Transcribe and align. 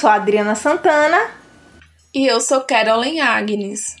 Eu 0.00 0.02
sou 0.02 0.10
a 0.10 0.14
Adriana 0.14 0.54
Santana. 0.54 1.30
E 2.14 2.26
eu 2.26 2.40
sou 2.40 2.62
Carolyn 2.62 3.20
Agnes. 3.20 3.96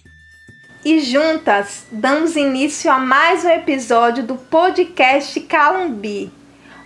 E 0.82 0.98
juntas 0.98 1.84
damos 1.92 2.36
início 2.36 2.90
a 2.90 2.98
mais 2.98 3.44
um 3.44 3.50
episódio 3.50 4.22
do 4.22 4.34
podcast 4.34 5.38
Calumbi, 5.40 6.32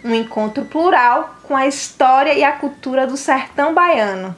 um 0.05 0.13
encontro 0.13 0.65
plural 0.65 1.37
com 1.45 1.55
a 1.55 1.65
história 1.65 2.35
e 2.35 2.43
a 2.43 2.55
cultura 2.55 3.07
do 3.07 3.17
sertão 3.17 3.73
baiano. 3.73 4.35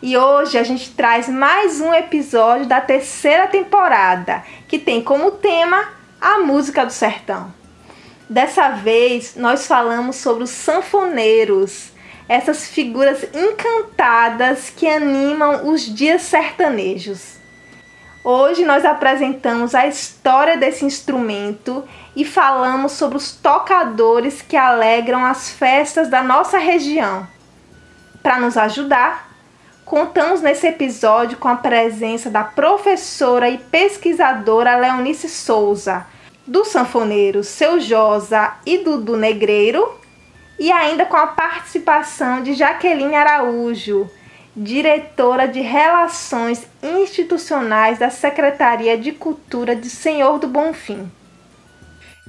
E 0.00 0.16
hoje 0.16 0.56
a 0.56 0.62
gente 0.62 0.92
traz 0.92 1.28
mais 1.28 1.78
um 1.78 1.92
episódio 1.92 2.64
da 2.64 2.80
terceira 2.80 3.48
temporada, 3.48 4.42
que 4.66 4.78
tem 4.78 5.04
como 5.04 5.32
tema 5.32 5.90
a 6.18 6.38
música 6.38 6.86
do 6.86 6.92
sertão. 6.92 7.52
Dessa 8.30 8.70
vez 8.70 9.36
nós 9.36 9.66
falamos 9.66 10.16
sobre 10.16 10.44
os 10.44 10.50
sanfoneiros 10.50 11.89
essas 12.30 12.68
figuras 12.68 13.24
encantadas 13.34 14.70
que 14.70 14.88
animam 14.88 15.68
os 15.68 15.82
dias 15.82 16.22
sertanejos. 16.22 17.40
Hoje 18.22 18.64
nós 18.64 18.84
apresentamos 18.84 19.74
a 19.74 19.88
história 19.88 20.56
desse 20.56 20.84
instrumento 20.84 21.82
e 22.14 22.24
falamos 22.24 22.92
sobre 22.92 23.16
os 23.16 23.32
tocadores 23.32 24.42
que 24.42 24.56
alegram 24.56 25.24
as 25.24 25.50
festas 25.50 26.08
da 26.08 26.22
nossa 26.22 26.56
região. 26.56 27.26
Para 28.22 28.38
nos 28.38 28.56
ajudar, 28.56 29.28
contamos 29.84 30.40
nesse 30.40 30.68
episódio 30.68 31.36
com 31.36 31.48
a 31.48 31.56
presença 31.56 32.30
da 32.30 32.44
professora 32.44 33.50
e 33.50 33.58
pesquisadora 33.58 34.76
Leonice 34.76 35.28
Souza, 35.28 36.06
do 36.46 36.64
sanfoneiro 36.64 37.42
Seu 37.42 37.80
Josa 37.80 38.52
e 38.64 38.78
Dudu 38.78 39.16
Negreiro 39.16 39.98
e 40.60 40.70
ainda 40.70 41.06
com 41.06 41.16
a 41.16 41.26
participação 41.26 42.42
de 42.42 42.52
Jaqueline 42.52 43.14
Araújo, 43.14 44.10
diretora 44.54 45.48
de 45.48 45.60
Relações 45.62 46.66
Institucionais 46.82 47.98
da 47.98 48.10
Secretaria 48.10 48.98
de 48.98 49.10
Cultura 49.10 49.74
de 49.74 49.88
Senhor 49.88 50.38
do 50.38 50.46
Bonfim. 50.46 51.10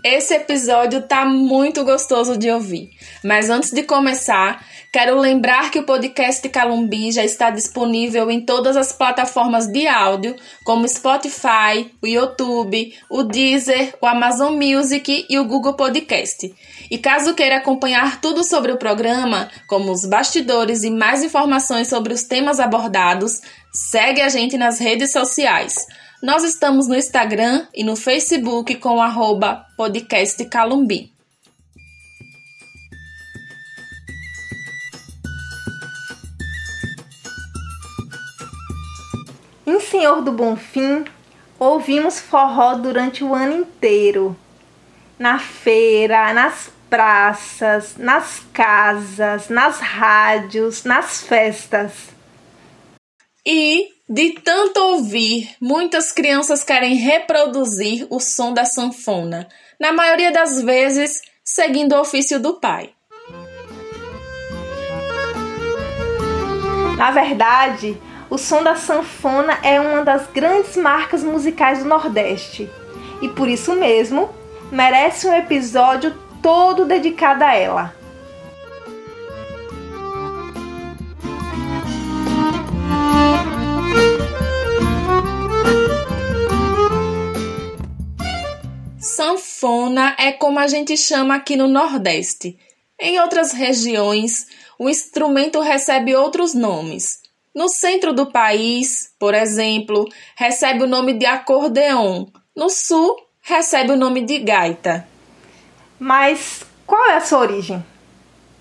Esse 0.02 0.34
episódio 0.34 1.02
tá 1.02 1.26
muito 1.26 1.84
gostoso 1.84 2.38
de 2.38 2.50
ouvir. 2.50 2.90
Mas 3.22 3.50
antes 3.50 3.72
de 3.72 3.84
começar, 3.84 4.66
quero 4.92 5.18
lembrar 5.18 5.72
que 5.72 5.80
o 5.80 5.86
podcast 5.86 6.48
Calumbi 6.50 7.14
já 7.14 7.24
está 7.24 7.50
disponível 7.50 8.30
em 8.30 8.42
todas 8.42 8.76
as 8.76 8.92
plataformas 8.92 9.68
de 9.68 9.88
áudio, 9.88 10.36
como 10.66 10.88
Spotify, 10.88 11.90
o 12.02 12.08
YouTube, 12.08 12.94
o 13.10 13.24
Deezer, 13.24 13.96
o 14.02 14.06
Amazon 14.06 14.54
Music 14.54 15.26
e 15.30 15.40
o 15.40 15.46
Google 15.46 15.76
Podcast. 15.76 16.54
E 16.90 16.98
caso 16.98 17.34
queira 17.34 17.58
acompanhar 17.58 18.20
tudo 18.20 18.44
sobre 18.44 18.74
o 18.74 18.78
programa, 18.78 19.50
como 19.66 19.92
os 19.92 20.06
bastidores 20.06 20.84
e 20.84 20.90
mais 20.90 21.24
informações 21.24 21.88
sobre 21.88 22.14
os 22.14 22.24
temas 22.24 22.60
abordados, 22.60 23.40
segue 23.74 24.22
a 24.22 24.28
gente 24.28 24.58
nas 24.58 24.78
redes 24.78 25.14
sociais. 25.14 25.88
Nós 26.22 26.44
estamos 26.44 26.88
no 26.88 26.96
Instagram 26.96 27.66
e 27.74 27.84
no 27.84 27.96
Facebook 27.96 28.76
com 28.76 28.98
o 28.98 29.02
arroba 29.02 29.66
podcast 29.78 30.44
Calumbi. 30.46 31.21
Do 40.22 40.32
Bonfim, 40.32 41.04
ouvimos 41.58 42.20
forró 42.20 42.76
durante 42.76 43.24
o 43.24 43.34
ano 43.34 43.58
inteiro. 43.58 44.36
Na 45.18 45.40
feira, 45.40 46.34
nas 46.34 46.72
praças, 46.90 47.96
nas 47.98 48.42
casas, 48.54 49.50
nas 49.50 49.80
rádios, 49.80 50.84
nas 50.84 51.22
festas. 51.22 52.10
E, 53.46 53.88
de 54.08 54.34
tanto 54.42 54.80
ouvir, 54.80 55.56
muitas 55.60 56.12
crianças 56.12 56.64
querem 56.64 56.96
reproduzir 56.96 58.06
o 58.10 58.20
som 58.20 58.54
da 58.54 58.66
sanfona, 58.66 59.48
na 59.80 59.92
maioria 59.92 60.32
das 60.32 60.62
vezes 60.62 61.22
seguindo 61.44 61.94
o 61.94 62.02
ofício 62.02 62.40
do 62.40 62.60
pai. 62.60 62.92
Na 66.98 67.10
verdade, 67.10 68.00
o 68.32 68.38
som 68.38 68.64
da 68.64 68.78
sanfona 68.78 69.60
é 69.62 69.78
uma 69.82 70.06
das 70.06 70.26
grandes 70.28 70.78
marcas 70.78 71.22
musicais 71.22 71.80
do 71.80 71.90
Nordeste 71.90 72.72
e 73.22 73.28
por 73.28 73.50
isso 73.50 73.76
mesmo 73.76 74.30
merece 74.72 75.28
um 75.28 75.36
episódio 75.36 76.18
todo 76.42 76.86
dedicado 76.86 77.44
a 77.44 77.54
ela. 77.54 77.94
Sanfona 88.98 90.16
é 90.18 90.32
como 90.32 90.58
a 90.58 90.68
gente 90.68 90.96
chama 90.96 91.36
aqui 91.36 91.58
no 91.58 91.68
Nordeste. 91.68 92.58
Em 92.98 93.20
outras 93.20 93.52
regiões, 93.52 94.48
o 94.80 94.90
instrumento 94.90 95.60
recebe 95.60 96.16
outros 96.16 96.54
nomes. 96.54 97.21
No 97.54 97.68
centro 97.68 98.14
do 98.14 98.32
país, 98.32 99.14
por 99.20 99.34
exemplo, 99.34 100.08
recebe 100.38 100.84
o 100.84 100.88
nome 100.88 101.14
de 101.14 101.26
acordeon. 101.26 102.28
No 102.56 102.70
sul, 102.70 103.16
recebe 103.42 103.92
o 103.92 103.98
nome 103.98 104.22
de 104.22 104.40
gaita. 104.40 105.06
Mas 106.00 106.64
qual 106.88 107.06
é 107.08 107.18
a 107.18 107.22
sua 107.22 107.40
origem? 107.40 107.86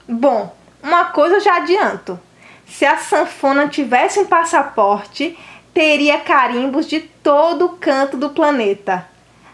Bom, 0.09 0.53
uma 0.83 1.05
coisa 1.06 1.37
eu 1.37 1.41
já 1.41 1.59
adianto. 1.59 2.19
Se 2.67 2.84
a 2.84 2.99
sanfona 2.99 3.69
tivesse 3.69 4.19
um 4.19 4.27
passaporte, 4.27 5.39
teria 5.72 6.19
carimbos 6.19 6.87
de 6.87 7.01
todo 7.01 7.67
o 7.67 7.77
canto 7.77 8.17
do 8.17 8.31
planeta. 8.31 9.07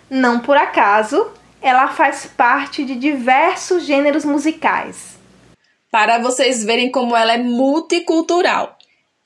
Não 0.08 0.40
por 0.40 0.56
acaso, 0.56 1.30
ela 1.60 1.88
faz 1.88 2.24
parte 2.24 2.84
de 2.84 2.94
diversos 2.94 3.84
gêneros 3.84 4.24
musicais. 4.24 5.18
Para 5.90 6.18
vocês 6.18 6.64
verem 6.64 6.90
como 6.90 7.16
ela 7.16 7.34
é 7.34 7.38
multicultural. 7.38 8.75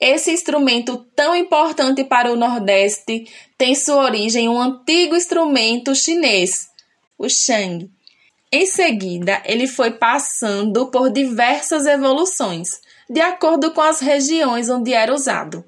Esse 0.01 0.31
instrumento 0.31 1.05
tão 1.15 1.33
importante 1.35 2.03
para 2.03 2.33
o 2.33 2.35
Nordeste 2.35 3.31
tem 3.55 3.75
sua 3.75 4.03
origem 4.03 4.45
em 4.45 4.49
um 4.49 4.59
antigo 4.59 5.15
instrumento 5.15 5.93
chinês, 5.93 6.69
o 7.19 7.29
shang. 7.29 7.87
Em 8.51 8.65
seguida, 8.65 9.43
ele 9.45 9.67
foi 9.67 9.91
passando 9.91 10.87
por 10.87 11.11
diversas 11.11 11.85
evoluções, 11.85 12.81
de 13.07 13.21
acordo 13.21 13.69
com 13.69 13.81
as 13.81 13.99
regiões 13.99 14.69
onde 14.69 14.91
era 14.91 15.13
usado. 15.13 15.63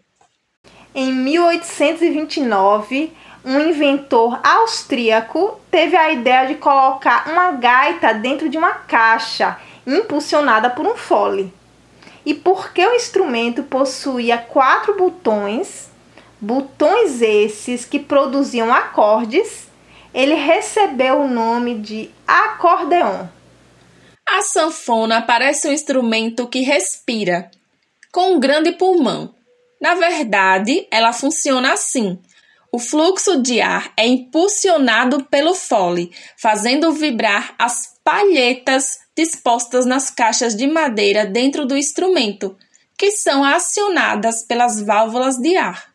Em 0.96 1.14
1829, 1.14 3.14
um 3.46 3.60
inventor 3.60 4.40
austríaco 4.44 5.60
teve 5.70 5.96
a 5.96 6.12
ideia 6.12 6.48
de 6.48 6.56
colocar 6.56 7.30
uma 7.30 7.52
gaita 7.52 8.16
dentro 8.16 8.50
de 8.50 8.58
uma 8.58 8.72
caixa 8.72 9.60
impulsionada 9.86 10.72
por 10.72 10.88
um 10.88 10.96
fole. 10.96 11.54
E 12.26 12.34
porque 12.34 12.86
o 12.86 12.96
instrumento 12.96 13.64
possuía 13.64 14.38
quatro 14.38 14.96
botões, 14.96 15.90
botões 16.40 17.22
esses 17.22 17.86
que 17.86 18.00
produziam 18.00 18.74
acordes, 18.74 19.68
ele 20.14 20.36
recebeu 20.36 21.22
o 21.22 21.28
nome 21.28 21.80
de 21.80 22.10
acordeon. 22.28 23.28
A 24.28 24.42
sanfona 24.42 25.22
parece 25.22 25.68
um 25.68 25.72
instrumento 25.72 26.48
que 26.48 26.62
respira, 26.62 27.52
com 28.12 28.36
um 28.36 28.40
grande 28.40 28.72
pulmão. 28.72 29.34
Na 29.82 29.96
verdade, 29.96 30.88
ela 30.90 31.12
funciona 31.12 31.74
assim 31.74 32.18
o 32.76 32.80
fluxo 32.80 33.40
de 33.40 33.62
ar 33.62 33.94
é 33.96 34.08
impulsionado 34.08 35.26
pelo 35.26 35.54
fole, 35.54 36.12
fazendo 36.36 36.92
vibrar 36.92 37.54
as 37.60 37.94
palhetas 38.04 39.02
dispostas 39.16 39.86
nas 39.86 40.10
caixas 40.10 40.56
de 40.56 40.68
madeira 40.68 41.26
dentro 41.26 41.66
do 41.66 41.78
instrumento, 41.78 42.58
que 42.98 43.12
são 43.12 43.44
acionadas 43.44 44.44
pelas 44.44 44.82
válvulas 44.82 45.38
de 45.38 45.56
ar. 45.56 45.94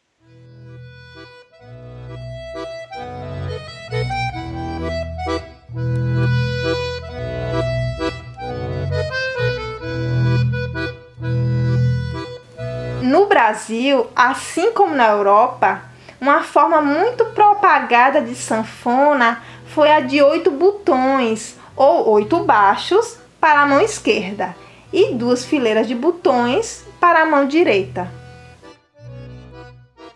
No 13.02 13.26
Brasil, 13.26 14.06
assim 14.14 14.70
como 14.72 14.94
na 14.94 15.08
Europa, 15.08 15.82
uma 16.20 16.42
forma 16.42 16.80
muito 16.80 17.24
propagada 17.26 18.20
de 18.20 18.34
sanfona 18.34 19.42
foi 19.66 19.90
a 19.90 20.00
de 20.00 20.20
oito 20.20 20.50
botões 20.50 21.57
ou 21.78 22.10
oito 22.10 22.40
baixos 22.40 23.16
para 23.40 23.62
a 23.62 23.66
mão 23.66 23.80
esquerda 23.80 24.56
e 24.92 25.14
duas 25.14 25.44
fileiras 25.44 25.86
de 25.86 25.94
botões 25.94 26.84
para 26.98 27.22
a 27.22 27.26
mão 27.26 27.46
direita. 27.46 28.12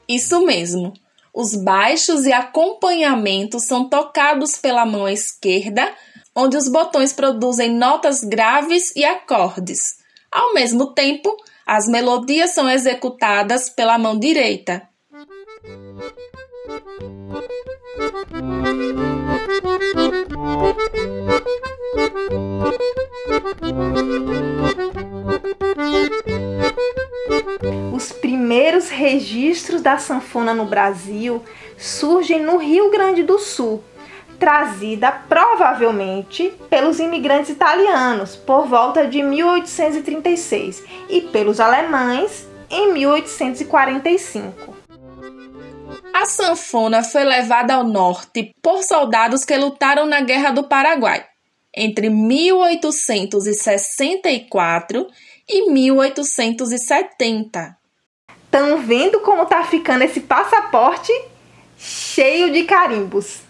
Isso 0.09 0.45
mesmo. 0.45 0.93
Os 1.33 1.55
baixos 1.55 2.27
e 2.27 2.33
acompanhamento 2.33 3.61
são 3.61 3.89
tocados 3.89 4.57
pela 4.59 4.85
mão 4.85 5.09
esquerda, 5.09 5.89
onde 6.35 6.57
os 6.57 6.69
botões 6.69 7.13
produzem 7.13 7.73
notas 7.73 8.23
graves 8.23 8.95
e 8.97 9.05
acordes. 9.05 10.03
Ao 10.31 10.53
mesmo 10.53 10.93
tempo, 10.93 11.37
As 11.67 11.89
melodias 11.89 12.51
são 12.51 12.69
executadas 12.69 13.71
pela 13.71 13.97
mão 13.97 14.19
direita. 14.19 14.83
Os 27.95 28.11
primeiros 28.13 28.89
registros 28.89 29.83
da 29.83 29.99
sanfona 29.99 30.55
no 30.55 30.65
Brasil 30.65 31.43
surgem 31.77 32.41
no 32.41 32.57
Rio 32.57 32.91
Grande 32.91 33.23
do 33.23 33.39
Sul, 33.39 33.85
trazida 34.39 35.13
provavelmente 35.13 36.53
pelos 36.71 36.99
imigrantes 36.99 37.51
italianos 37.51 38.37
por 38.37 38.67
volta 38.67 39.07
de 39.07 39.23
1836 39.23 40.83
e 41.11 41.21
pelos 41.21 41.61
alemães 41.61 42.49
em 42.71 42.95
1845. 42.95 44.82
A 46.23 46.27
sanfona 46.27 47.03
foi 47.03 47.25
levada 47.25 47.75
ao 47.75 47.83
norte 47.83 48.55
por 48.63 48.85
soldados 48.85 49.45
que 49.45 49.57
lutaram 49.57 50.07
na 50.07 50.21
Guerra 50.21 50.53
do 50.53 50.63
Paraguai 50.63 51.27
entre 51.77 52.09
1864 52.09 55.09
e 55.49 55.69
1870. 55.69 57.77
Estão 58.45 58.79
vendo 58.83 59.19
como 59.19 59.47
tá 59.47 59.65
ficando 59.65 60.05
esse 60.05 60.21
passaporte 60.21 61.13
cheio 61.77 62.53
de 62.53 62.63
carimbos? 62.63 63.41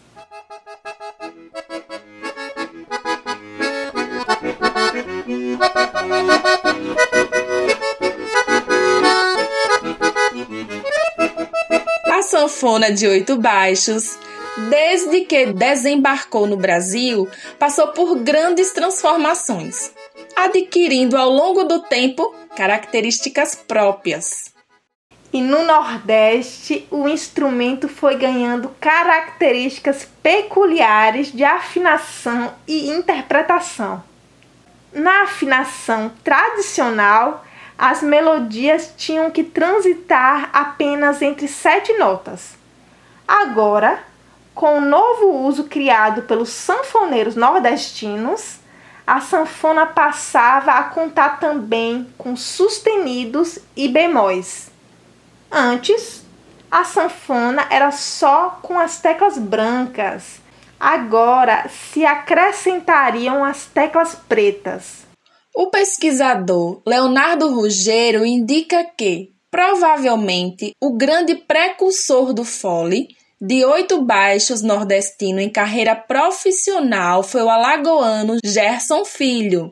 Sanfona 12.32 12.90
de 12.90 13.06
oito 13.06 13.36
baixos, 13.36 14.18
desde 14.70 15.20
que 15.26 15.52
desembarcou 15.52 16.46
no 16.46 16.56
Brasil, 16.56 17.28
passou 17.58 17.88
por 17.88 18.16
grandes 18.16 18.72
transformações, 18.72 19.92
adquirindo 20.34 21.18
ao 21.18 21.28
longo 21.28 21.64
do 21.64 21.80
tempo 21.80 22.34
características 22.56 23.54
próprias. 23.54 24.50
E 25.30 25.42
no 25.42 25.62
Nordeste, 25.62 26.86
o 26.90 27.06
instrumento 27.06 27.86
foi 27.86 28.16
ganhando 28.16 28.70
características 28.80 30.08
peculiares 30.22 31.30
de 31.30 31.44
afinação 31.44 32.54
e 32.66 32.88
interpretação. 32.88 34.02
Na 34.94 35.24
afinação 35.24 36.10
tradicional, 36.24 37.44
as 37.82 38.00
melodias 38.00 38.94
tinham 38.96 39.28
que 39.28 39.42
transitar 39.42 40.50
apenas 40.52 41.20
entre 41.20 41.48
sete 41.48 41.92
notas. 41.98 42.54
Agora, 43.26 43.98
com 44.54 44.78
o 44.78 44.80
novo 44.80 45.44
uso 45.44 45.64
criado 45.64 46.22
pelos 46.22 46.50
sanfoneiros 46.50 47.34
nordestinos, 47.34 48.60
a 49.04 49.20
sanfona 49.20 49.84
passava 49.84 50.74
a 50.74 50.84
contar 50.84 51.40
também 51.40 52.06
com 52.16 52.36
sustenidos 52.36 53.58
e 53.74 53.88
bemóis. 53.88 54.70
Antes, 55.50 56.24
a 56.70 56.84
sanfona 56.84 57.66
era 57.68 57.90
só 57.90 58.60
com 58.62 58.78
as 58.78 59.00
teclas 59.00 59.36
brancas. 59.36 60.40
Agora 60.78 61.68
se 61.68 62.06
acrescentariam 62.06 63.42
as 63.42 63.66
teclas 63.66 64.14
pretas. 64.14 65.10
O 65.54 65.66
pesquisador 65.66 66.80
Leonardo 66.86 67.54
Ruggiero 67.54 68.24
indica 68.24 68.84
que, 68.84 69.32
provavelmente, 69.50 70.74
o 70.80 70.96
grande 70.96 71.34
precursor 71.34 72.32
do 72.32 72.42
fole 72.42 73.08
de 73.38 73.62
oito 73.64 74.00
baixos 74.02 74.62
nordestino 74.62 75.40
em 75.40 75.50
carreira 75.50 75.94
profissional 75.94 77.22
foi 77.22 77.42
o 77.42 77.50
alagoano 77.50 78.38
Gerson 78.42 79.04
Filho. 79.04 79.68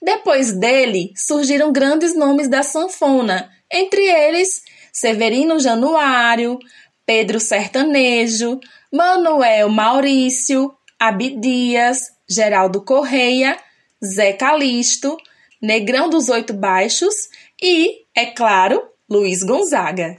Depois 0.00 0.52
dele, 0.52 1.12
surgiram 1.16 1.72
grandes 1.72 2.14
nomes 2.14 2.46
da 2.46 2.62
sanfona, 2.62 3.50
entre 3.72 4.02
eles 4.02 4.62
Severino 4.92 5.58
Januário, 5.58 6.56
Pedro 7.04 7.40
Sertanejo, 7.40 8.60
Manuel 8.92 9.68
Maurício, 9.70 10.72
Abidias, 10.98 12.12
Geraldo 12.28 12.84
Correia, 12.84 13.56
Zé 14.02 14.32
Calixto, 14.32 15.16
Negrão 15.60 16.08
dos 16.08 16.30
Oito 16.30 16.54
Baixos 16.54 17.28
e, 17.60 18.06
é 18.14 18.26
claro, 18.26 18.82
Luiz 19.08 19.42
Gonzaga. 19.42 20.16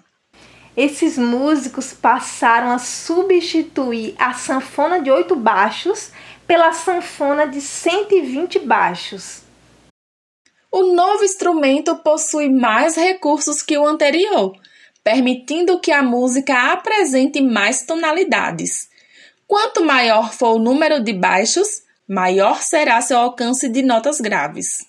Esses 0.78 1.18
músicos 1.18 1.92
passaram 1.92 2.72
a 2.72 2.78
substituir 2.78 4.13
a 4.19 4.33
sanfona 4.33 5.01
de 5.01 5.12
oito 5.12 5.36
baixos 5.36 6.12
pela 6.48 6.72
sanfona 6.72 7.48
de 7.48 7.60
120 7.60 8.60
baixos. 8.60 9.42
O 10.72 10.94
novo 10.94 11.25
instrumento 11.25 11.98
possui 11.98 12.50
mais 12.50 12.95
recursos 12.95 13.62
que 13.62 13.78
o 13.78 13.86
anterior, 13.86 14.56
permitindo 15.04 15.80
que 15.80 15.92
a 15.92 16.04
música 16.04 16.72
apresente 16.72 17.42
mais 17.42 17.83
tonalidades. 17.83 18.89
Quanto 19.48 19.83
maior 19.83 20.31
for 20.31 20.56
o 20.56 20.60
número 20.60 21.04
de 21.04 21.12
baixos, 21.12 21.81
maior 22.11 22.61
será 22.61 22.99
seu 22.99 23.17
alcance 23.17 23.69
de 23.69 23.81
notas 23.81 24.19
graves. 24.19 24.85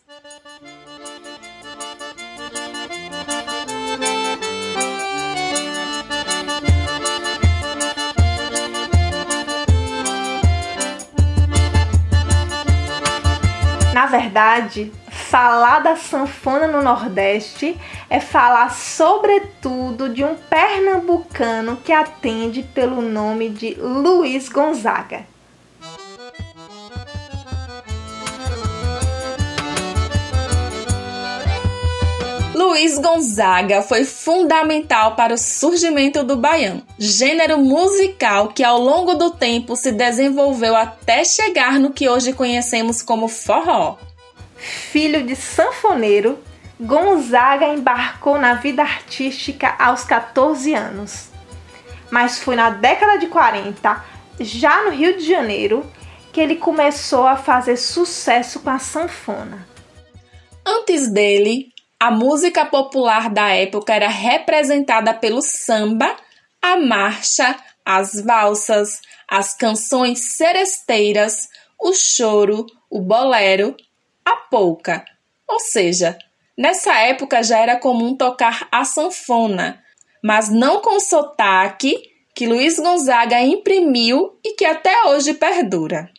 Na 13.94 14.06
verdade, 14.06 14.92
falar 15.08 15.78
da 15.78 15.94
sanfona 15.94 16.66
no 16.66 16.82
Nordeste 16.82 17.78
é 18.10 18.18
falar 18.18 18.74
sobretudo 18.74 20.08
de 20.08 20.24
um 20.24 20.34
pernambucano 20.34 21.76
que 21.76 21.92
atende 21.92 22.64
pelo 22.64 23.00
nome 23.00 23.48
de 23.48 23.74
Luiz 23.74 24.48
Gonzaga. 24.48 25.31
Luiz 32.72 32.98
Gonzaga 32.98 33.82
foi 33.82 34.02
fundamental 34.02 35.14
para 35.14 35.34
o 35.34 35.38
surgimento 35.38 36.24
do 36.24 36.38
baião, 36.38 36.82
gênero 36.98 37.58
musical 37.58 38.48
que 38.48 38.64
ao 38.64 38.80
longo 38.80 39.14
do 39.14 39.30
tempo 39.30 39.76
se 39.76 39.92
desenvolveu 39.92 40.74
até 40.74 41.22
chegar 41.22 41.78
no 41.78 41.92
que 41.92 42.08
hoje 42.08 42.32
conhecemos 42.32 43.02
como 43.02 43.28
forró. 43.28 43.98
Filho 44.56 45.22
de 45.22 45.36
sanfoneiro, 45.36 46.38
Gonzaga 46.80 47.66
embarcou 47.66 48.38
na 48.38 48.54
vida 48.54 48.80
artística 48.80 49.76
aos 49.78 50.04
14 50.04 50.72
anos. 50.72 51.28
Mas 52.10 52.38
foi 52.38 52.56
na 52.56 52.70
década 52.70 53.18
de 53.18 53.26
40, 53.26 54.02
já 54.40 54.84
no 54.84 54.92
Rio 54.92 55.18
de 55.18 55.28
Janeiro, 55.28 55.84
que 56.32 56.40
ele 56.40 56.56
começou 56.56 57.26
a 57.26 57.36
fazer 57.36 57.76
sucesso 57.76 58.60
com 58.60 58.70
a 58.70 58.78
sanfona. 58.78 59.68
Antes 60.64 61.12
dele, 61.12 61.71
a 62.02 62.10
música 62.10 62.66
popular 62.66 63.30
da 63.30 63.50
época 63.50 63.94
era 63.94 64.08
representada 64.08 65.14
pelo 65.14 65.40
samba, 65.40 66.16
a 66.60 66.76
marcha, 66.76 67.54
as 67.84 68.20
valsas, 68.20 69.00
as 69.28 69.54
canções 69.54 70.34
seresteiras, 70.34 71.48
o 71.80 71.92
choro, 71.94 72.66
o 72.90 73.00
bolero 73.00 73.76
a 74.24 74.34
polca. 74.34 75.04
Ou 75.46 75.60
seja, 75.60 76.18
nessa 76.58 76.92
época 76.92 77.40
já 77.40 77.60
era 77.60 77.78
comum 77.78 78.16
tocar 78.16 78.66
a 78.72 78.82
sanfona, 78.82 79.80
mas 80.24 80.48
não 80.48 80.80
com 80.80 80.98
sotaque 80.98 81.94
que 82.34 82.48
Luiz 82.48 82.80
Gonzaga 82.80 83.40
imprimiu 83.42 84.36
e 84.44 84.56
que 84.56 84.64
até 84.64 85.04
hoje 85.04 85.34
perdura. 85.34 86.10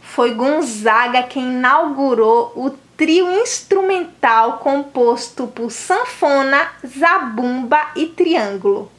Foi 0.00 0.34
Gonzaga 0.34 1.22
quem 1.22 1.44
inaugurou 1.44 2.52
o 2.56 2.85
trio 2.96 3.30
instrumental 3.40 4.58
composto 4.58 5.46
por 5.48 5.70
sanfona, 5.70 6.72
zabumba 6.86 7.92
e 7.94 8.06
triângulo. 8.06 8.90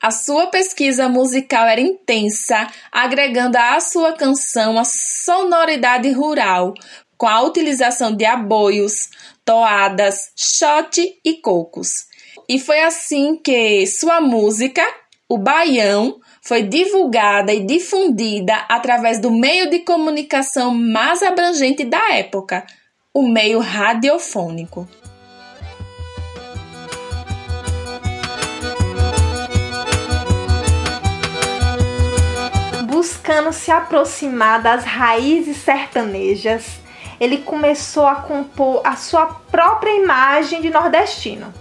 A 0.00 0.12
sua 0.12 0.46
pesquisa 0.46 1.08
musical 1.08 1.66
era 1.66 1.80
intensa, 1.80 2.68
agregando 2.92 3.58
à 3.58 3.80
sua 3.80 4.12
canção 4.12 4.78
a 4.78 4.84
sonoridade 4.84 6.08
rural, 6.12 6.72
com 7.16 7.26
a 7.26 7.42
utilização 7.42 8.14
de 8.14 8.24
aboios, 8.24 9.10
toadas, 9.44 10.30
shot 10.36 11.00
e 11.24 11.34
cocos. 11.40 12.06
E 12.48 12.60
foi 12.60 12.80
assim 12.80 13.36
que 13.36 13.84
sua 13.88 14.20
música, 14.20 14.82
o 15.28 15.36
baião, 15.36 16.20
foi 16.40 16.62
divulgada 16.62 17.52
e 17.52 17.66
difundida 17.66 18.54
através 18.68 19.20
do 19.20 19.32
meio 19.32 19.68
de 19.68 19.80
comunicação 19.80 20.72
mais 20.72 21.22
abrangente 21.22 21.84
da 21.84 22.14
época, 22.14 22.64
o 23.18 23.26
meio 23.26 23.58
radiofônico. 23.58 24.88
Buscando 32.84 33.52
se 33.52 33.72
aproximar 33.72 34.62
das 34.62 34.84
raízes 34.84 35.56
sertanejas, 35.56 36.78
ele 37.18 37.38
começou 37.38 38.06
a 38.06 38.14
compor 38.14 38.82
a 38.84 38.94
sua 38.94 39.26
própria 39.50 40.00
imagem 40.00 40.62
de 40.62 40.70
nordestino. 40.70 41.52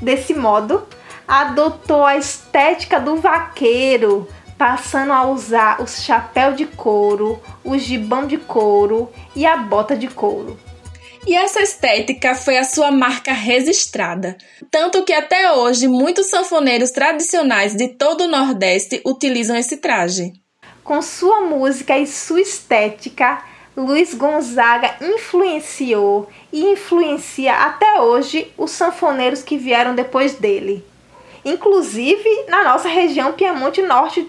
Desse 0.00 0.34
modo, 0.34 0.86
adotou 1.26 2.04
a 2.04 2.16
estética 2.16 3.00
do 3.00 3.16
vaqueiro, 3.16 4.28
passando 4.56 5.12
a 5.12 5.26
usar 5.26 5.82
o 5.82 5.88
chapéu 5.88 6.52
de 6.52 6.64
couro, 6.64 7.42
o 7.64 7.76
gibão 7.76 8.24
de 8.24 8.38
couro 8.38 9.10
e 9.34 9.44
a 9.44 9.56
bota 9.56 9.96
de 9.96 10.06
couro. 10.06 10.56
E 11.26 11.34
essa 11.34 11.60
estética 11.60 12.36
foi 12.36 12.56
a 12.56 12.62
sua 12.62 12.92
marca 12.92 13.32
registrada, 13.32 14.38
tanto 14.70 15.02
que 15.02 15.12
até 15.12 15.52
hoje 15.52 15.88
muitos 15.88 16.26
sanfoneiros 16.26 16.92
tradicionais 16.92 17.74
de 17.74 17.88
todo 17.88 18.22
o 18.22 18.28
Nordeste 18.28 19.02
utilizam 19.04 19.56
esse 19.56 19.78
traje. 19.78 20.32
Com 20.84 21.02
sua 21.02 21.40
música 21.40 21.98
e 21.98 22.06
sua 22.06 22.40
estética, 22.40 23.42
Luiz 23.76 24.14
Gonzaga 24.14 24.94
influenciou 25.00 26.28
e 26.52 26.64
influencia 26.70 27.54
até 27.54 28.00
hoje 28.00 28.52
os 28.56 28.70
sanfoneiros 28.70 29.42
que 29.42 29.58
vieram 29.58 29.96
depois 29.96 30.34
dele, 30.34 30.84
inclusive 31.44 32.44
na 32.48 32.62
nossa 32.62 32.88
região 32.88 33.32
Piemonte 33.32 33.82
Norte 33.82 34.22
de 34.22 34.28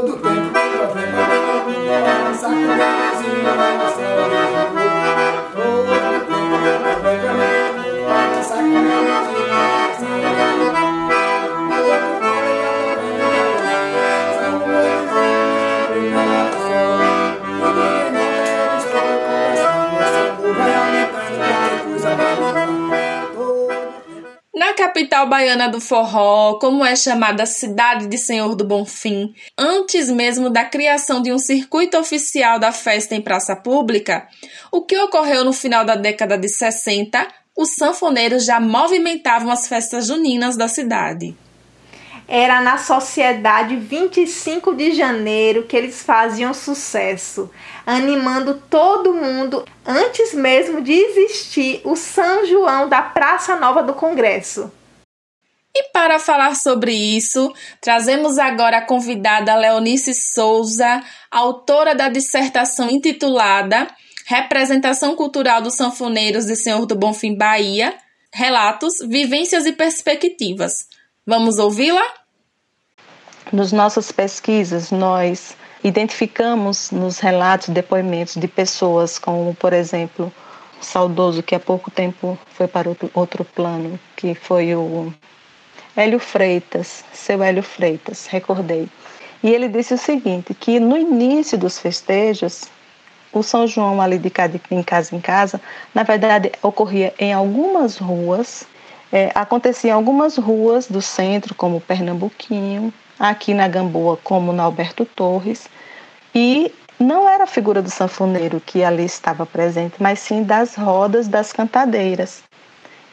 todo 0.00 0.16
tempo, 0.16 0.50
venho, 0.94 1.66
nenhum, 1.66 2.34
saco 2.34 2.54
de 2.54 2.66
mãozinha, 2.66 4.39
Itapicuru. 24.70 24.90
capital 24.90 25.28
baiana 25.28 25.68
do 25.68 25.80
forró, 25.80 26.58
como 26.58 26.84
é 26.84 26.96
chamada 26.96 27.42
a 27.42 27.46
cidade 27.46 28.06
de 28.06 28.18
Senhor 28.18 28.54
do 28.54 28.64
Bonfim, 28.64 29.34
antes 29.56 30.10
mesmo 30.10 30.50
da 30.50 30.64
criação 30.64 31.22
de 31.22 31.32
um 31.32 31.38
circuito 31.38 31.98
oficial 31.98 32.58
da 32.58 32.72
festa 32.72 33.14
em 33.14 33.20
praça 33.20 33.54
pública, 33.54 34.26
o 34.70 34.82
que 34.82 34.98
ocorreu 34.98 35.44
no 35.44 35.52
final 35.52 35.84
da 35.84 35.94
década 35.94 36.36
de 36.36 36.48
60, 36.48 37.26
os 37.56 37.74
sanfoneiros 37.74 38.44
já 38.44 38.60
movimentavam 38.60 39.50
as 39.50 39.68
festas 39.68 40.06
juninas 40.06 40.56
da 40.56 40.68
cidade. 40.68 41.36
Era 42.32 42.60
na 42.60 42.78
Sociedade 42.78 43.74
25 43.74 44.76
de 44.76 44.92
Janeiro 44.92 45.64
que 45.64 45.76
eles 45.76 46.00
faziam 46.00 46.54
sucesso, 46.54 47.50
animando 47.84 48.62
todo 48.70 49.12
mundo 49.12 49.64
antes 49.84 50.32
mesmo 50.32 50.80
de 50.80 50.92
existir 50.92 51.80
o 51.82 51.96
São 51.96 52.46
João 52.46 52.88
da 52.88 53.02
Praça 53.02 53.56
Nova 53.56 53.82
do 53.82 53.94
Congresso. 53.94 54.70
E 55.74 55.90
para 55.92 56.20
falar 56.20 56.54
sobre 56.54 56.92
isso, 56.92 57.52
trazemos 57.80 58.38
agora 58.38 58.78
a 58.78 58.86
convidada 58.86 59.56
Leonice 59.56 60.14
Souza, 60.14 61.02
autora 61.32 61.96
da 61.96 62.08
dissertação 62.08 62.88
intitulada 62.88 63.88
Representação 64.24 65.16
Cultural 65.16 65.60
dos 65.60 65.74
Sanfoneiros 65.74 66.46
de 66.46 66.54
Senhor 66.54 66.86
do 66.86 66.94
Bonfim 66.94 67.36
Bahia, 67.36 67.92
Relatos, 68.32 68.98
Vivências 69.04 69.66
e 69.66 69.72
Perspectivas. 69.72 70.86
Vamos 71.26 71.58
ouvi-la? 71.58 72.19
Nos 73.52 73.72
nossas 73.72 74.12
pesquisas, 74.12 74.92
nós 74.92 75.56
identificamos 75.82 76.92
nos 76.92 77.18
relatos 77.18 77.68
depoimentos 77.70 78.36
de 78.36 78.46
pessoas 78.46 79.18
como, 79.18 79.52
por 79.56 79.72
exemplo, 79.72 80.32
o 80.80 80.84
saudoso 80.84 81.42
que 81.42 81.56
há 81.56 81.58
pouco 81.58 81.90
tempo 81.90 82.38
foi 82.54 82.68
para 82.68 82.88
outro, 83.12 83.44
plano, 83.44 83.98
que 84.14 84.36
foi 84.36 84.72
o 84.76 85.12
Hélio 85.96 86.20
Freitas, 86.20 87.04
seu 87.12 87.42
Hélio 87.42 87.64
Freitas, 87.64 88.26
recordei. 88.26 88.88
E 89.42 89.50
ele 89.50 89.66
disse 89.66 89.94
o 89.94 89.98
seguinte, 89.98 90.54
que 90.54 90.78
no 90.78 90.96
início 90.96 91.58
dos 91.58 91.76
festejos, 91.76 92.66
o 93.32 93.42
São 93.42 93.66
João 93.66 94.00
ali 94.00 94.18
de 94.18 94.30
casa 94.30 94.60
em 95.12 95.20
casa, 95.20 95.60
na 95.92 96.04
verdade 96.04 96.52
ocorria 96.62 97.12
em 97.18 97.32
algumas 97.32 97.96
ruas, 97.96 98.64
é, 99.10 99.32
acontecia 99.34 99.90
em 99.90 99.94
algumas 99.94 100.36
ruas 100.36 100.86
do 100.86 101.02
centro, 101.02 101.52
como 101.52 101.80
Pernambuquinho, 101.80 102.92
aqui 103.20 103.52
na 103.52 103.68
Gamboa, 103.68 104.16
como 104.24 104.50
na 104.50 104.62
Alberto 104.62 105.04
Torres, 105.04 105.68
e 106.34 106.72
não 106.98 107.28
era 107.28 107.44
a 107.44 107.46
figura 107.46 107.82
do 107.82 107.90
sanfoneiro 107.90 108.60
que 108.64 108.82
ali 108.82 109.04
estava 109.04 109.44
presente, 109.44 109.96
mas 110.00 110.18
sim 110.18 110.42
das 110.42 110.74
rodas 110.74 111.28
das 111.28 111.52
cantadeiras. 111.52 112.42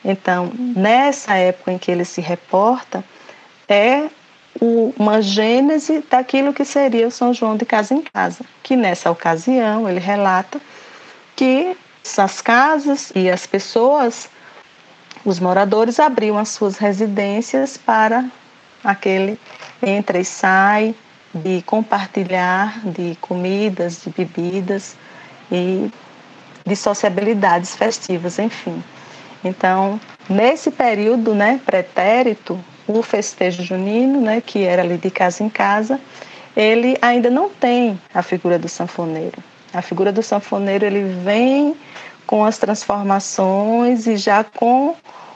Então, 0.03 0.51
nessa 0.55 1.35
época 1.35 1.73
em 1.73 1.77
que 1.77 1.91
ele 1.91 2.05
se 2.05 2.21
reporta, 2.21 3.03
é 3.67 4.07
uma 4.97 5.21
gênese 5.21 6.03
daquilo 6.09 6.53
que 6.53 6.63
seria 6.63 7.07
o 7.07 7.11
São 7.11 7.33
João 7.33 7.57
de 7.57 7.65
casa 7.65 7.93
em 7.93 8.01
casa, 8.01 8.43
que 8.63 8.75
nessa 8.75 9.11
ocasião 9.11 9.87
ele 9.87 9.99
relata 9.99 10.59
que 11.35 11.75
as 12.17 12.41
casas 12.41 13.11
e 13.13 13.29
as 13.29 13.45
pessoas, 13.45 14.29
os 15.25 15.39
moradores 15.39 15.99
abriam 15.99 16.37
as 16.37 16.49
suas 16.49 16.77
residências 16.77 17.77
para 17.77 18.25
aquele 18.83 19.37
entra 19.81 20.19
e 20.19 20.25
sai, 20.25 20.95
de 21.33 21.61
compartilhar 21.63 22.79
de 22.85 23.17
comidas, 23.21 24.01
de 24.03 24.09
bebidas 24.09 24.95
e 25.51 25.91
de 26.65 26.75
sociabilidades 26.75 27.75
festivas, 27.75 28.39
enfim. 28.39 28.83
Então, 29.43 29.99
nesse 30.29 30.71
período 30.71 31.33
né, 31.33 31.59
pretérito, 31.65 32.59
o 32.87 33.01
festejo 33.01 33.63
junino, 33.63 34.21
né, 34.21 34.41
que 34.41 34.63
era 34.63 34.81
ali 34.81 34.97
de 34.97 35.11
casa 35.11 35.43
em 35.43 35.49
casa, 35.49 35.99
ele 36.55 36.97
ainda 37.01 37.29
não 37.29 37.49
tem 37.49 37.99
a 38.13 38.21
figura 38.21 38.57
do 38.57 38.67
sanfoneiro. 38.67 39.43
A 39.73 39.81
figura 39.81 40.11
do 40.11 40.23
sanfoneiro 40.23 40.85
ele 40.85 41.03
vem 41.23 41.75
com 42.25 42.43
as 42.43 42.57
transformações 42.57 44.07
e 44.07 44.17
já 44.17 44.43
com 44.43 44.95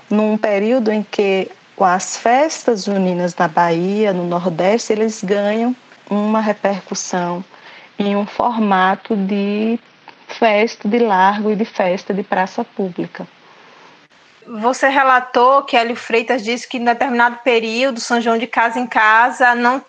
num 0.10 0.38
período 0.38 0.92
em 0.92 1.04
que 1.04 1.50
com 1.82 1.86
as 1.86 2.16
festas 2.16 2.84
juninas 2.84 3.36
na 3.36 3.48
Bahia, 3.48 4.14
no 4.14 4.24
Nordeste, 4.28 4.94
eles 4.94 5.24
ganham 5.24 5.76
uma 6.08 6.40
repercussão 6.40 7.44
em 7.98 8.16
um 8.16 8.24
formato 8.24 9.16
de 9.16 9.80
festa 10.28 10.88
de 10.88 11.00
largo 11.00 11.50
e 11.50 11.56
de 11.56 11.66
festa 11.66 12.14
de 12.14 12.22
praça 12.22 12.64
pública. 12.64 13.28
Você 14.46 14.90
relatou 14.90 15.64
que 15.64 15.76
Hélio 15.76 15.96
Freitas 15.96 16.44
disse 16.44 16.68
que 16.68 16.78
em 16.78 16.86
determinado 16.86 17.38
período, 17.38 18.00
São 18.00 18.22
João 18.22 18.38
de 18.38 18.46
casa 18.46 18.80
em 18.80 18.86
casa, 18.86 19.56
não, 19.56 19.84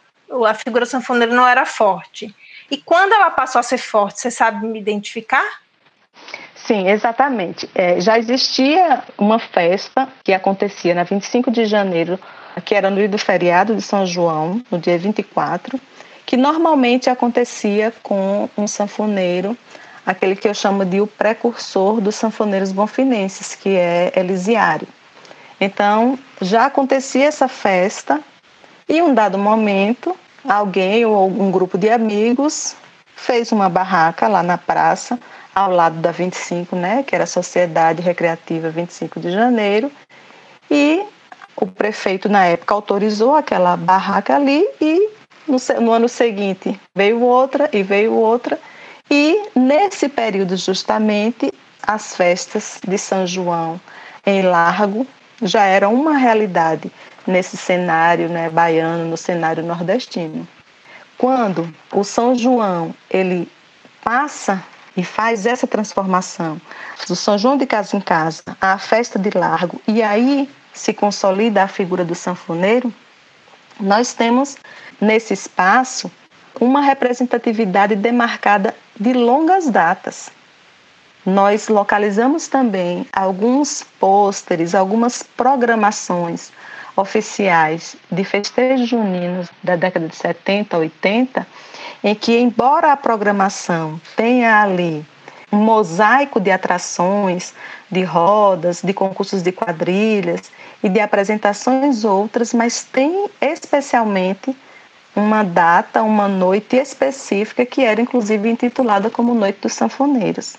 a 0.46 0.54
figura 0.54 0.86
sanfoneira 0.86 1.34
não 1.34 1.46
era 1.46 1.66
forte. 1.66 2.34
E 2.70 2.78
quando 2.78 3.12
ela 3.12 3.28
passou 3.30 3.58
a 3.58 3.62
ser 3.62 3.76
forte, 3.76 4.18
você 4.18 4.30
sabe 4.30 4.64
me 4.66 4.80
identificar? 4.80 5.61
Sim, 6.66 6.88
exatamente. 6.88 7.68
É, 7.74 8.00
já 8.00 8.18
existia 8.18 9.02
uma 9.18 9.38
festa 9.38 10.08
que 10.22 10.32
acontecia 10.32 10.94
na 10.94 11.02
25 11.02 11.50
de 11.50 11.64
janeiro, 11.64 12.18
que 12.64 12.74
era 12.74 12.88
no 12.88 12.96
dia 12.96 13.08
do 13.08 13.18
feriado 13.18 13.74
de 13.74 13.82
São 13.82 14.06
João, 14.06 14.62
no 14.70 14.78
dia 14.78 14.96
24, 14.96 15.80
que 16.24 16.36
normalmente 16.36 17.10
acontecia 17.10 17.92
com 18.02 18.48
um 18.56 18.66
sanfoneiro 18.66 19.56
aquele 20.06 20.36
que 20.36 20.48
eu 20.48 20.54
chamo 20.54 20.84
de 20.84 21.00
o 21.00 21.06
precursor 21.06 22.00
dos 22.00 22.14
sanfoneiros 22.14 22.72
bonfinenses, 22.72 23.54
que 23.54 23.76
é 23.76 24.12
Elisiário. 24.16 24.86
Então, 25.60 26.18
já 26.40 26.66
acontecia 26.66 27.26
essa 27.26 27.48
festa 27.48 28.20
e 28.88 28.98
em 28.98 29.02
um 29.02 29.14
dado 29.14 29.38
momento, 29.38 30.16
alguém 30.48 31.04
ou 31.04 31.28
um 31.28 31.50
grupo 31.50 31.78
de 31.78 31.88
amigos 31.88 32.76
fez 33.14 33.52
uma 33.52 33.68
barraca 33.68 34.26
lá 34.26 34.42
na 34.42 34.58
praça, 34.58 35.18
ao 35.54 35.70
lado 35.70 35.96
da 35.96 36.10
25, 36.10 36.74
né, 36.76 37.02
que 37.02 37.14
era 37.14 37.24
a 37.24 37.26
Sociedade 37.26 38.02
Recreativa 38.02 38.70
25 38.70 39.20
de 39.20 39.30
Janeiro, 39.30 39.90
e 40.70 41.04
o 41.56 41.66
prefeito 41.66 42.28
na 42.28 42.44
época 42.46 42.74
autorizou 42.74 43.34
aquela 43.34 43.76
barraca 43.76 44.36
ali 44.36 44.66
e 44.80 45.10
no, 45.46 45.58
no 45.80 45.92
ano 45.92 46.08
seguinte 46.08 46.80
veio 46.94 47.20
outra 47.20 47.68
e 47.72 47.82
veio 47.82 48.14
outra 48.14 48.58
e 49.14 49.50
nesse 49.54 50.08
período, 50.08 50.56
justamente, 50.56 51.52
as 51.82 52.16
festas 52.16 52.80
de 52.86 52.96
São 52.96 53.26
João 53.26 53.78
em 54.24 54.40
Largo 54.40 55.06
já 55.42 55.64
eram 55.64 55.92
uma 55.92 56.16
realidade 56.16 56.90
nesse 57.26 57.56
cenário 57.58 58.30
né, 58.30 58.48
baiano, 58.48 59.04
no 59.04 59.16
cenário 59.18 59.62
nordestino. 59.62 60.48
Quando 61.18 61.70
o 61.92 62.02
São 62.02 62.34
João 62.34 62.94
ele 63.10 63.46
passa 64.02 64.64
e 64.96 65.02
faz 65.04 65.46
essa 65.46 65.66
transformação 65.66 66.60
do 67.08 67.16
São 67.16 67.38
João 67.38 67.56
de 67.56 67.66
Casa 67.66 67.96
em 67.96 68.00
Casa 68.00 68.42
à 68.60 68.78
festa 68.78 69.18
de 69.18 69.30
Largo, 69.36 69.80
e 69.86 70.02
aí 70.02 70.48
se 70.72 70.92
consolida 70.92 71.62
a 71.62 71.68
figura 71.68 72.04
do 72.04 72.14
sanfoneiro, 72.14 72.92
nós 73.80 74.14
temos 74.14 74.56
nesse 75.00 75.34
espaço 75.34 76.10
uma 76.60 76.80
representatividade 76.80 77.96
demarcada 77.96 78.74
de 78.98 79.12
longas 79.12 79.68
datas. 79.68 80.30
Nós 81.24 81.68
localizamos 81.68 82.48
também 82.48 83.06
alguns 83.12 83.84
pôsteres, 83.98 84.74
algumas 84.74 85.22
programações 85.22 86.52
oficiais 86.96 87.96
de 88.10 88.24
festejos 88.24 88.88
juninos 88.88 89.48
da 89.62 89.76
década 89.76 90.08
de 90.08 90.16
70, 90.16 90.76
80, 90.76 91.46
em 92.04 92.14
que, 92.14 92.38
embora 92.38 92.92
a 92.92 92.96
programação 92.96 94.00
tenha 94.16 94.60
ali 94.62 95.04
um 95.50 95.58
mosaico 95.58 96.40
de 96.40 96.50
atrações, 96.50 97.54
de 97.90 98.02
rodas, 98.02 98.80
de 98.82 98.92
concursos 98.92 99.42
de 99.42 99.52
quadrilhas 99.52 100.50
e 100.82 100.88
de 100.88 100.98
apresentações 100.98 102.04
outras, 102.04 102.54
mas 102.54 102.84
tem 102.84 103.28
especialmente 103.40 104.56
uma 105.14 105.42
data, 105.42 106.02
uma 106.02 106.26
noite 106.26 106.76
específica 106.76 107.66
que 107.66 107.84
era 107.84 108.00
inclusive 108.00 108.48
intitulada 108.48 109.10
como 109.10 109.34
Noite 109.34 109.58
dos 109.60 109.74
Sanfoneiros. 109.74 110.56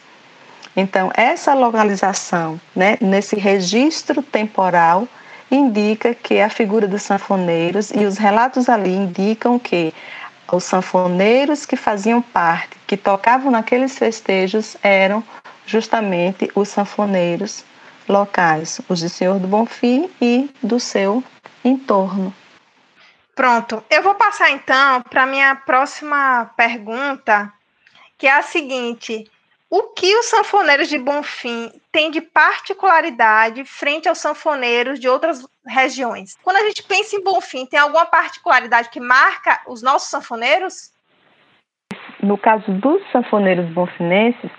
Então, 0.75 1.11
essa 1.15 1.53
localização, 1.53 2.59
né, 2.75 2.97
nesse 3.01 3.35
registro 3.35 4.21
temporal, 4.21 5.07
indica 5.55 6.15
que 6.15 6.41
a 6.41 6.49
figura 6.49 6.87
dos 6.87 7.03
sanfoneiros 7.03 7.91
e 7.91 8.05
os 8.05 8.17
relatos 8.17 8.67
ali 8.67 8.91
indicam 8.91 9.59
que 9.59 9.93
os 10.51 10.63
sanfoneiros 10.63 11.65
que 11.65 11.75
faziam 11.75 12.21
parte, 12.21 12.77
que 12.87 12.97
tocavam 12.97 13.51
naqueles 13.51 13.97
festejos, 13.97 14.75
eram 14.81 15.23
justamente 15.65 16.51
os 16.55 16.69
sanfoneiros 16.69 17.63
locais, 18.07 18.81
os 18.89 18.99
de 18.99 19.09
Senhor 19.09 19.39
do 19.39 19.47
Bonfim 19.47 20.09
e 20.21 20.49
do 20.61 20.79
seu 20.79 21.23
entorno. 21.63 22.33
Pronto, 23.35 23.83
eu 23.89 24.03
vou 24.03 24.15
passar 24.15 24.51
então 24.51 25.01
para 25.03 25.25
minha 25.25 25.55
próxima 25.55 26.51
pergunta, 26.57 27.51
que 28.17 28.27
é 28.27 28.31
a 28.31 28.41
seguinte: 28.41 29.29
o 29.75 29.81
que 29.85 30.15
os 30.17 30.27
sanfoneiros 30.27 30.87
de 30.87 30.99
Bonfim 30.99 31.71
têm 31.91 32.11
de 32.11 32.21
particularidade 32.21 33.65
frente 33.65 34.07
aos 34.07 34.19
sanfoneiros 34.19 34.99
de 34.99 35.09
outras 35.09 35.43
regiões? 35.65 36.37
Quando 36.43 36.57
a 36.57 36.67
gente 36.67 36.83
pensa 36.83 37.15
em 37.15 37.23
Bonfim, 37.23 37.65
tem 37.65 37.79
alguma 37.79 38.05
particularidade 38.05 38.89
que 38.89 38.99
marca 38.99 39.61
os 39.65 39.81
nossos 39.81 40.11
sanfoneiros? 40.11 40.91
No 42.21 42.37
caso 42.37 42.71
dos 42.71 43.01
sanfoneiros 43.11 43.67
bonfinenses, 43.73 44.51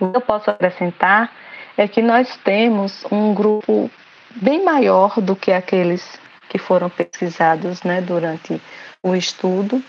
o 0.00 0.10
que 0.10 0.16
eu 0.16 0.22
posso 0.22 0.48
acrescentar 0.48 1.30
é 1.76 1.86
que 1.86 2.00
nós 2.00 2.34
temos 2.38 3.04
um 3.12 3.34
grupo 3.34 3.90
bem 4.36 4.64
maior 4.64 5.20
do 5.20 5.36
que 5.36 5.52
aqueles 5.52 6.18
que 6.48 6.56
foram 6.56 6.88
pesquisados 6.88 7.82
né, 7.82 8.00
durante 8.00 8.58
o 9.02 9.14
estudo 9.14 9.84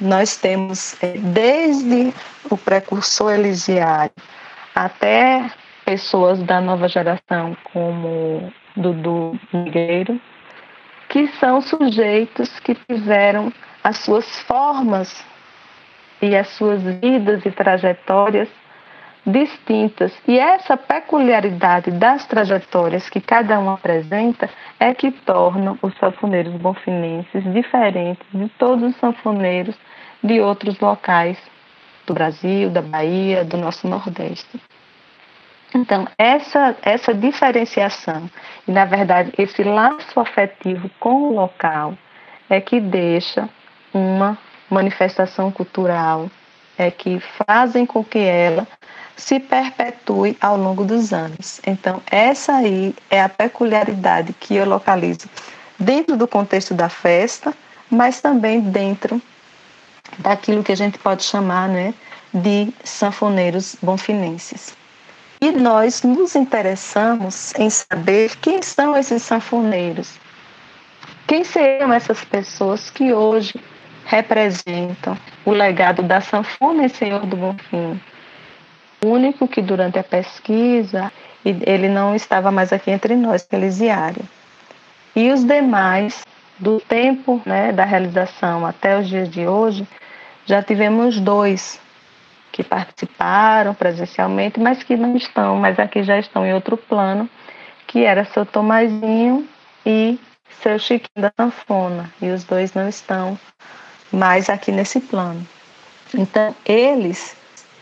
nós 0.00 0.36
temos 0.36 1.00
é, 1.02 1.12
desde 1.18 2.12
o 2.50 2.56
precursor 2.56 3.32
elisiário 3.32 4.12
até 4.74 5.50
pessoas 5.84 6.42
da 6.42 6.60
nova 6.60 6.88
geração, 6.88 7.56
como 7.72 8.52
Dudu 8.76 9.38
Migueiro, 9.52 10.20
que 11.08 11.28
são 11.38 11.62
sujeitos 11.62 12.58
que 12.60 12.74
tiveram 12.74 13.52
as 13.82 13.98
suas 13.98 14.26
formas 14.40 15.24
e 16.20 16.36
as 16.36 16.48
suas 16.48 16.82
vidas 16.82 17.44
e 17.46 17.50
trajetórias 17.50 18.48
distintas. 19.26 20.12
E 20.26 20.38
essa 20.38 20.76
peculiaridade 20.76 21.90
das 21.90 22.24
trajetórias 22.26 23.10
que 23.10 23.20
cada 23.20 23.58
um 23.58 23.70
apresenta 23.70 24.48
é 24.78 24.94
que 24.94 25.10
tornam 25.10 25.76
os 25.82 25.96
sanfoneiros 25.98 26.54
bonfinenses 26.54 27.42
diferentes 27.52 28.26
de 28.32 28.48
todos 28.50 28.90
os 28.90 28.96
sanfoneiros 28.96 29.74
de 30.22 30.40
outros 30.40 30.78
locais 30.78 31.38
do 32.06 32.14
Brasil, 32.14 32.70
da 32.70 32.80
Bahia, 32.80 33.44
do 33.44 33.56
nosso 33.56 33.88
Nordeste. 33.88 34.60
Então, 35.74 36.06
essa, 36.16 36.76
essa 36.82 37.12
diferenciação 37.12 38.30
e, 38.66 38.72
na 38.72 38.84
verdade, 38.84 39.32
esse 39.36 39.64
laço 39.64 40.18
afetivo 40.20 40.88
com 41.00 41.24
o 41.24 41.34
local 41.34 41.98
é 42.48 42.60
que 42.60 42.80
deixa 42.80 43.48
uma 43.92 44.38
manifestação 44.70 45.50
cultural, 45.50 46.30
é 46.78 46.90
que 46.90 47.20
fazem 47.46 47.86
com 47.86 48.04
que 48.04 48.18
ela 48.18 48.66
se 49.16 49.40
perpetue 49.40 50.36
ao 50.40 50.56
longo 50.56 50.84
dos 50.84 51.12
anos. 51.12 51.60
Então, 51.66 52.02
essa 52.10 52.56
aí 52.56 52.94
é 53.10 53.22
a 53.22 53.28
peculiaridade 53.28 54.34
que 54.38 54.54
eu 54.54 54.66
localizo 54.66 55.28
dentro 55.78 56.16
do 56.16 56.28
contexto 56.28 56.74
da 56.74 56.88
festa, 56.88 57.54
mas 57.90 58.20
também 58.20 58.60
dentro 58.60 59.20
daquilo 60.18 60.62
que 60.62 60.72
a 60.72 60.76
gente 60.76 60.98
pode 60.98 61.24
chamar 61.24 61.68
né, 61.68 61.94
de 62.32 62.72
sanfoneiros 62.84 63.76
bonfinenses. 63.82 64.76
E 65.40 65.50
nós 65.50 66.02
nos 66.02 66.34
interessamos 66.34 67.52
em 67.58 67.68
saber 67.68 68.36
quem 68.36 68.62
são 68.62 68.96
esses 68.96 69.22
sanfoneiros. 69.22 70.14
Quem 71.26 71.44
seriam 71.44 71.92
essas 71.92 72.24
pessoas 72.24 72.88
que 72.88 73.12
hoje 73.12 73.54
representam 74.06 75.16
o 75.44 75.50
legado 75.50 76.02
da 76.02 76.20
sanfona 76.20 76.84
em 76.84 76.88
Senhor 76.88 77.26
do 77.26 77.36
Bonfim? 77.36 78.00
O 79.04 79.08
único 79.08 79.46
que 79.46 79.60
durante 79.60 79.98
a 79.98 80.04
pesquisa 80.04 81.12
ele 81.44 81.88
não 81.88 82.14
estava 82.14 82.50
mais 82.50 82.72
aqui 82.72 82.90
entre 82.90 83.14
nós, 83.14 83.46
Elisiário. 83.52 84.22
E 85.14 85.30
os 85.30 85.44
demais 85.44 86.24
do 86.58 86.80
tempo 86.80 87.40
né, 87.44 87.72
da 87.72 87.84
realização 87.84 88.66
até 88.66 88.98
os 88.98 89.08
dias 89.08 89.28
de 89.28 89.46
hoje, 89.46 89.86
já 90.44 90.62
tivemos 90.62 91.20
dois 91.20 91.80
que 92.50 92.62
participaram 92.62 93.74
presencialmente, 93.74 94.58
mas 94.58 94.82
que 94.82 94.96
não 94.96 95.16
estão, 95.16 95.56
mas 95.56 95.78
aqui 95.78 96.02
já 96.02 96.18
estão 96.18 96.46
em 96.46 96.54
outro 96.54 96.76
plano, 96.76 97.28
que 97.86 98.04
era 98.04 98.24
seu 98.24 98.46
Tomazinho 98.46 99.46
e 99.84 100.18
seu 100.62 100.78
Chiquinho 100.78 101.20
da 101.20 101.32
Sanfona. 101.36 102.10
E 102.20 102.30
os 102.30 102.44
dois 102.44 102.72
não 102.72 102.88
estão 102.88 103.38
mais 104.12 104.48
aqui 104.48 104.72
nesse 104.72 105.00
plano. 105.00 105.46
Então, 106.14 106.54
eles, 106.64 107.34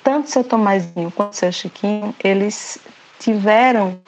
tanto 0.03 0.31
seu 0.31 0.45
Tomazinho 0.45 1.11
quanto 1.11 1.37
seu 1.37 1.53
Chiquinho, 1.53 2.15
eles 2.23 2.79
tiveram 3.19 4.01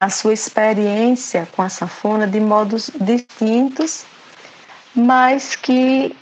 a 0.00 0.10
sua 0.10 0.32
experiência 0.32 1.48
com 1.52 1.62
a 1.62 1.68
sanfona 1.68 2.26
de 2.26 2.40
modos 2.40 2.90
distintos 3.00 4.04
mas 4.94 5.56
que, 5.56 6.16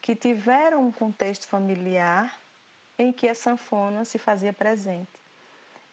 que 0.00 0.14
tiveram 0.14 0.86
um 0.86 0.92
contexto 0.92 1.48
familiar 1.48 2.38
em 2.98 3.12
que 3.12 3.28
a 3.28 3.34
sanfona 3.34 4.04
se 4.04 4.18
fazia 4.18 4.52
presente. 4.52 5.10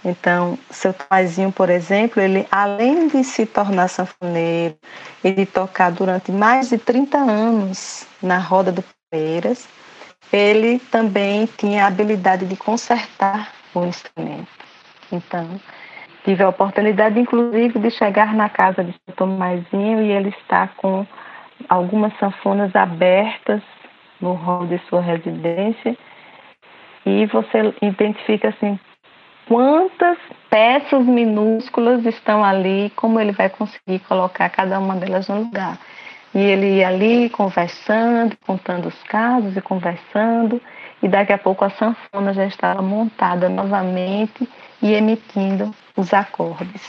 Então, 0.05 0.57
seu 0.69 0.93
Tomazinho, 0.93 1.51
por 1.51 1.69
exemplo, 1.69 2.21
ele 2.21 2.47
além 2.51 3.07
de 3.07 3.23
se 3.23 3.45
tornar 3.45 3.89
sanfoneiro 3.89 4.77
e 5.23 5.31
de 5.31 5.45
tocar 5.45 5.91
durante 5.91 6.31
mais 6.31 6.69
de 6.69 6.77
30 6.77 7.17
anos 7.17 8.05
na 8.21 8.37
roda 8.37 8.71
do 8.71 8.83
Ele 10.31 10.79
também 10.91 11.47
tinha 11.57 11.83
a 11.83 11.87
habilidade 11.87 12.45
de 12.45 12.55
consertar 12.55 13.51
o 13.73 13.85
instrumento. 13.85 14.47
Então, 15.11 15.59
tive 16.23 16.43
a 16.43 16.49
oportunidade, 16.49 17.19
inclusive, 17.19 17.79
de 17.79 17.89
chegar 17.89 18.35
na 18.35 18.49
casa 18.49 18.83
de 18.83 18.91
seu 18.91 19.15
Tomazinho 19.15 20.01
e 20.01 20.11
ele 20.11 20.29
está 20.29 20.67
com 20.77 21.05
algumas 21.67 22.15
sanfonas 22.19 22.75
abertas 22.75 23.61
no 24.21 24.33
hall 24.33 24.67
de 24.67 24.77
sua 24.89 25.01
residência 25.01 25.97
e 27.05 27.25
você 27.25 27.73
identifica 27.81 28.49
assim 28.49 28.79
quantas 29.47 30.17
peças 30.49 31.03
minúsculas 31.05 32.05
estão 32.05 32.43
ali, 32.43 32.91
como 32.95 33.19
ele 33.19 33.31
vai 33.31 33.49
conseguir 33.49 33.99
colocar 34.07 34.47
cada 34.49 34.79
uma 34.79 34.95
delas 34.95 35.27
no 35.27 35.39
lugar. 35.39 35.79
E 36.33 36.39
ele 36.39 36.77
ia 36.77 36.87
ali 36.87 37.29
conversando, 37.29 38.37
contando 38.45 38.87
os 38.87 39.03
casos 39.03 39.55
e 39.57 39.61
conversando, 39.61 40.61
e 41.01 41.07
daqui 41.07 41.33
a 41.33 41.37
pouco 41.37 41.65
a 41.65 41.69
sanfona 41.69 42.33
já 42.33 42.45
estava 42.45 42.81
montada 42.81 43.49
novamente 43.49 44.47
e 44.81 44.93
emitindo 44.93 45.73
os 45.95 46.13
acordes. 46.13 46.83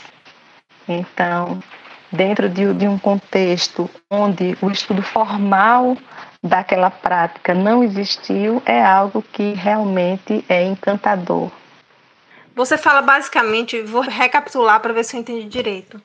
Então, 0.87 1.61
dentro 2.11 2.49
de, 2.49 2.73
de 2.73 2.87
um 2.87 2.97
contexto 2.97 3.89
onde 4.09 4.57
o 4.61 4.69
estudo 4.69 5.01
formal 5.01 5.97
daquela 6.43 6.89
prática 6.89 7.53
não 7.53 7.83
existiu, 7.83 8.61
é 8.65 8.83
algo 8.83 9.21
que 9.21 9.53
realmente 9.53 10.43
é 10.49 10.63
encantador. 10.63 11.51
Você 12.53 12.77
fala 12.77 13.01
basicamente, 13.01 13.81
vou 13.81 14.01
recapitular 14.01 14.79
para 14.81 14.93
ver 14.93 15.05
se 15.05 15.15
eu 15.15 15.21
entendi 15.21 15.47
direito. 15.47 16.01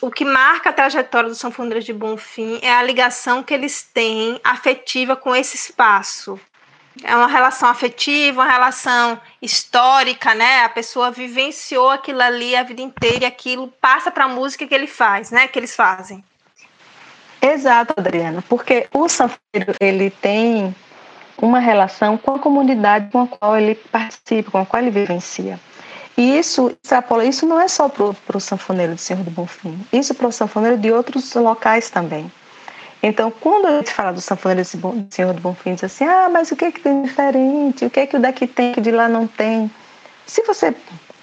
O 0.00 0.10
que 0.10 0.24
marca 0.24 0.70
a 0.70 0.72
trajetória 0.72 1.28
dos 1.28 1.38
sanfoneiros 1.38 1.84
de 1.84 1.92
Bonfim 1.92 2.58
é 2.62 2.70
a 2.70 2.82
ligação 2.82 3.42
que 3.42 3.54
eles 3.54 3.82
têm 3.82 4.38
afetiva 4.44 5.16
com 5.16 5.34
esse 5.34 5.56
espaço. 5.56 6.38
É 7.02 7.14
uma 7.14 7.26
relação 7.26 7.68
afetiva, 7.68 8.42
uma 8.42 8.50
relação 8.50 9.20
histórica, 9.40 10.34
né? 10.34 10.64
A 10.64 10.68
pessoa 10.68 11.10
vivenciou 11.10 11.90
aquilo 11.90 12.22
ali 12.22 12.54
a 12.56 12.62
vida 12.62 12.82
inteira 12.82 13.24
e 13.24 13.26
aquilo 13.26 13.68
passa 13.80 14.10
para 14.10 14.24
a 14.24 14.28
música 14.28 14.66
que 14.66 14.74
ele 14.74 14.86
faz, 14.86 15.30
né? 15.30 15.48
Que 15.48 15.58
eles 15.58 15.74
fazem. 15.74 16.24
Exato, 17.40 17.94
Adriana, 17.96 18.42
porque 18.48 18.88
o 18.92 19.08
sanfoneiro 19.08 19.74
ele 19.80 20.10
tem 20.10 20.74
uma 21.38 21.58
relação 21.58 22.16
com 22.16 22.34
a 22.34 22.38
comunidade 22.38 23.10
com 23.10 23.22
a 23.22 23.26
qual 23.26 23.56
ele 23.56 23.74
participa, 23.74 24.50
com 24.50 24.58
a 24.58 24.66
qual 24.66 24.82
ele 24.82 24.90
vivencia. 24.90 25.60
E 26.16 26.38
isso 26.38 26.74
extrapola, 26.82 27.24
isso 27.24 27.46
não 27.46 27.60
é 27.60 27.68
só 27.68 27.88
para 27.88 28.36
o 28.36 28.40
sanfoneiro 28.40 28.94
de 28.94 29.00
Senhor 29.00 29.22
do 29.22 29.30
Bonfim, 29.30 29.78
isso 29.92 30.14
para 30.14 30.26
o 30.26 30.32
sanfoneiro 30.32 30.78
de 30.78 30.90
outros 30.90 31.34
locais 31.34 31.90
também. 31.90 32.30
Então, 33.02 33.30
quando 33.30 33.66
a 33.66 33.76
gente 33.76 33.92
fala 33.92 34.12
do 34.12 34.20
sanfoneiro 34.20 34.62
de 34.62 35.14
Senhor 35.14 35.34
do 35.34 35.40
Bonfim, 35.40 35.74
diz 35.74 35.84
assim, 35.84 36.04
ah, 36.04 36.28
mas 36.30 36.50
o 36.50 36.56
que 36.56 36.64
é 36.64 36.72
que 36.72 36.80
tem 36.80 37.02
diferente? 37.02 37.84
O 37.84 37.90
que 37.90 38.00
é 38.00 38.06
que 38.06 38.16
o 38.16 38.20
daqui 38.20 38.46
tem 38.46 38.72
que 38.72 38.80
de 38.80 38.90
lá 38.90 39.08
não 39.08 39.26
tem? 39.26 39.70
Se 40.24 40.42
você 40.42 40.74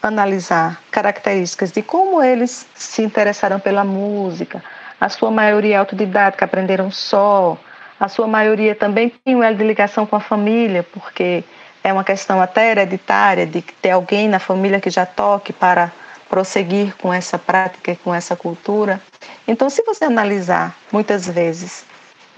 analisar 0.02 0.82
características 0.92 1.72
de 1.72 1.82
como 1.82 2.22
eles 2.22 2.68
se 2.76 3.02
interessaram 3.02 3.60
pela 3.60 3.84
música, 3.84 4.64
a 5.02 5.10
sua 5.10 5.32
maioria 5.32 5.80
autodidática 5.80 6.46
aprenderam 6.46 6.92
só, 6.92 7.58
a 8.00 8.08
sua 8.08 8.28
maioria 8.28 8.76
também 8.76 9.10
tem 9.24 9.36
um 9.36 9.44
elo 9.44 9.58
de 9.58 9.64
ligação 9.64 10.06
com 10.06 10.16
a 10.16 10.20
família, 10.20 10.84
porque 10.84 11.44
é 11.84 11.92
uma 11.92 12.04
questão 12.04 12.42
até 12.42 12.72
hereditária 12.72 13.46
de 13.46 13.62
ter 13.62 13.92
alguém 13.92 14.28
na 14.28 14.40
família 14.40 14.80
que 14.80 14.90
já 14.90 15.06
toque 15.06 15.52
para 15.52 15.92
prosseguir 16.30 16.96
com 16.98 17.14
essa 17.14 17.38
prática 17.38 17.92
e 17.92 17.96
com 17.96 18.16
essa 18.16 18.36
cultura. 18.36 19.02
Então, 19.48 19.70
se 19.70 19.84
você 19.84 20.06
analisar 20.06 20.76
muitas 20.92 21.28
vezes 21.28 21.86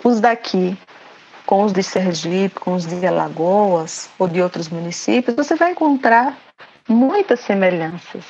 os 0.03 0.19
daqui 0.19 0.77
com 1.45 1.63
os 1.63 1.71
de 1.71 1.83
Sergipe, 1.83 2.59
com 2.59 2.73
os 2.73 2.85
de 2.85 3.05
Alagoas 3.05 4.09
ou 4.17 4.27
de 4.27 4.41
outros 4.41 4.67
municípios, 4.67 5.35
você 5.35 5.55
vai 5.55 5.71
encontrar 5.71 6.35
muitas 6.89 7.39
semelhanças. 7.41 8.25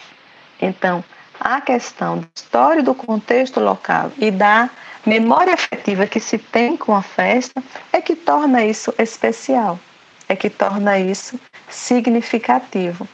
Então, 0.62 1.04
a 1.40 1.62
questão 1.62 2.20
da 2.20 2.28
história 2.36 2.84
do 2.84 2.94
contexto 2.94 3.60
local 3.60 4.12
e 4.18 4.32
da 4.32 4.70
memória 5.06 5.54
afetiva 5.54 6.06
que 6.06 6.20
se 6.20 6.38
tem 6.38 6.76
com 6.76 6.94
a 6.94 7.02
festa 7.02 7.64
é 7.92 8.02
que 8.02 8.16
torna 8.16 8.64
isso 8.64 8.94
especial, 8.98 9.80
é 10.28 10.36
que 10.36 10.50
torna 10.50 10.98
isso 11.00 11.40
significativo, 11.70 13.08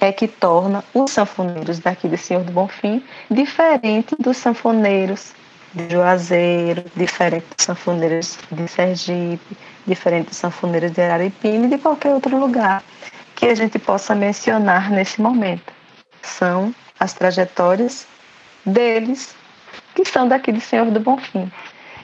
é 0.00 0.12
que 0.12 0.28
torna 0.28 0.84
os 0.94 1.10
sanfoneiros 1.10 1.78
daqui 1.78 2.08
de 2.08 2.16
Senhor 2.16 2.42
do 2.44 2.52
Bonfim 2.52 3.02
diferente 3.30 4.14
dos 4.18 4.36
sanfoneiros 4.36 5.32
de 5.74 5.88
Juazeiro, 5.90 6.84
diferente 6.96 7.46
dos 7.56 7.64
sanfoneiros 7.64 8.38
de 8.50 8.68
Sergipe, 8.68 9.56
diferente 9.86 10.28
dos 10.28 10.36
sanfoneiros 10.36 10.92
de 10.92 11.02
Araripina 11.02 11.66
e 11.66 11.70
de 11.70 11.78
qualquer 11.78 12.12
outro 12.12 12.36
lugar 12.36 12.82
que 13.36 13.46
a 13.46 13.54
gente 13.54 13.78
possa 13.78 14.14
mencionar 14.14 14.90
nesse 14.90 15.20
momento. 15.20 15.72
São 16.22 16.74
as 16.98 17.12
trajetórias 17.12 18.06
deles 18.64 19.34
que 19.94 20.04
são 20.04 20.28
daqui 20.28 20.52
de 20.52 20.60
Senhor 20.60 20.90
do 20.90 21.00
Bonfim. 21.00 21.50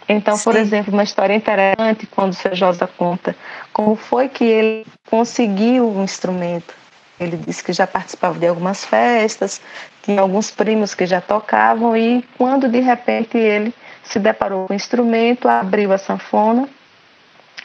Então, 0.09 0.37
Sim. 0.37 0.45
por 0.45 0.57
exemplo, 0.57 0.93
uma 0.93 1.03
história 1.03 1.35
interessante 1.35 2.07
quando 2.07 2.33
o 2.33 2.35
seu 2.35 2.55
Josa 2.55 2.87
conta 2.87 3.35
como 3.73 3.97
foi 3.97 4.29
que 4.29 4.45
ele 4.45 4.87
conseguiu 5.11 5.89
um 5.89 6.05
instrumento. 6.05 6.75
Ele 7.19 7.37
disse 7.37 7.65
que 7.65 7.73
já 7.73 7.87
participava 7.87 8.39
de 8.39 8.47
algumas 8.47 8.85
festas, 8.85 9.61
tinha 10.03 10.21
alguns 10.21 10.51
primos 10.51 10.95
que 10.95 11.07
já 11.07 11.21
tocavam 11.21 11.97
e 11.97 12.23
quando 12.37 12.69
de 12.69 12.81
repente 12.81 13.37
ele 13.37 13.75
se 14.05 14.19
deparou 14.19 14.67
com 14.67 14.73
o 14.73 14.77
instrumento, 14.77 15.49
abriu 15.49 15.93
a 15.93 15.99
sanfona 15.99 16.69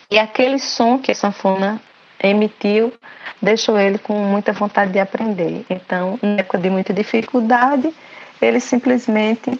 e 0.10 0.17
aquele 0.17 0.58
som 0.58 0.97
que 0.97 1.12
a 1.12 1.15
sanfona 1.15 1.82
emitiu 2.23 2.93
deixou 3.41 3.80
ele 3.80 3.97
com 3.97 4.13
muita 4.13 4.54
vontade 4.54 4.91
de 4.91 4.99
aprender. 4.99 5.65
Então, 5.69 6.19
em 6.21 6.39
época 6.39 6.58
de 6.58 6.69
muita 6.69 6.93
dificuldade, 6.93 7.93
ele 8.41 8.60
simplesmente 8.60 9.60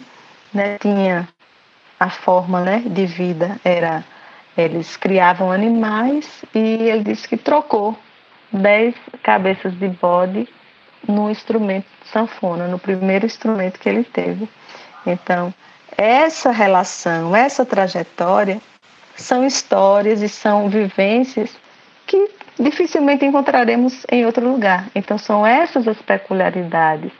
né, 0.52 0.78
tinha 0.78 1.28
a 2.02 2.10
forma 2.10 2.60
né, 2.60 2.82
de 2.84 3.06
vida 3.06 3.60
era 3.64 4.04
eles 4.58 4.96
criavam 4.96 5.52
animais 5.52 6.44
e 6.52 6.58
ele 6.58 7.04
disse 7.04 7.28
que 7.28 7.36
trocou 7.36 7.96
dez 8.52 8.96
cabeças 9.22 9.72
de 9.78 9.86
bode 9.86 10.48
no 11.06 11.30
instrumento 11.30 11.86
sanfona, 12.04 12.66
no 12.66 12.76
primeiro 12.76 13.24
instrumento 13.24 13.78
que 13.78 13.88
ele 13.88 14.02
teve. 14.02 14.48
Então, 15.06 15.54
essa 15.96 16.50
relação, 16.50 17.36
essa 17.36 17.64
trajetória 17.64 18.60
são 19.14 19.46
histórias 19.46 20.22
e 20.22 20.28
são 20.28 20.68
vivências 20.68 21.56
que 22.04 22.30
dificilmente 22.58 23.24
encontraremos 23.24 24.04
em 24.10 24.26
outro 24.26 24.44
lugar. 24.46 24.88
Então, 24.92 25.16
são 25.18 25.46
essas 25.46 25.86
as 25.86 26.02
peculiaridades 26.02 27.12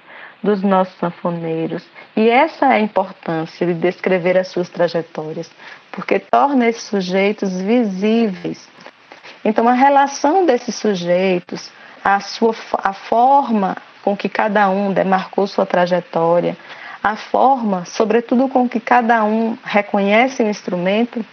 dos 0.43 0.63
nossos 0.63 0.95
sanfoneiros. 0.99 1.85
E 2.17 2.29
essa 2.29 2.67
é 2.67 2.73
a 2.77 2.81
importância 2.81 3.67
de 3.67 3.75
descrever 3.75 4.37
as 4.37 4.49
suas 4.49 4.69
trajetórias, 4.69 5.51
porque 5.91 6.19
torna 6.19 6.69
esses 6.69 6.83
sujeitos 6.83 7.61
visíveis. 7.61 8.69
Então, 9.45 9.69
a 9.69 9.73
relação 9.73 10.45
desses 10.45 10.75
sujeitos, 10.75 11.71
a, 12.05 12.21
sua, 12.21 12.55
a 12.79 12.93
forma 12.93 13.77
com 14.03 14.17
que 14.17 14.29
cada 14.29 14.69
um 14.69 14.93
demarcou 14.93 15.47
sua 15.47 15.65
trajetória, 15.65 16.57
a 17.03 17.17
forma, 17.17 17.85
sobretudo, 17.85 18.49
com 18.49 18.69
que 18.69 18.79
cada 18.79 19.25
um 19.25 19.57
reconhece 19.65 20.43
o 20.43 20.49
instrumento, 20.49 21.25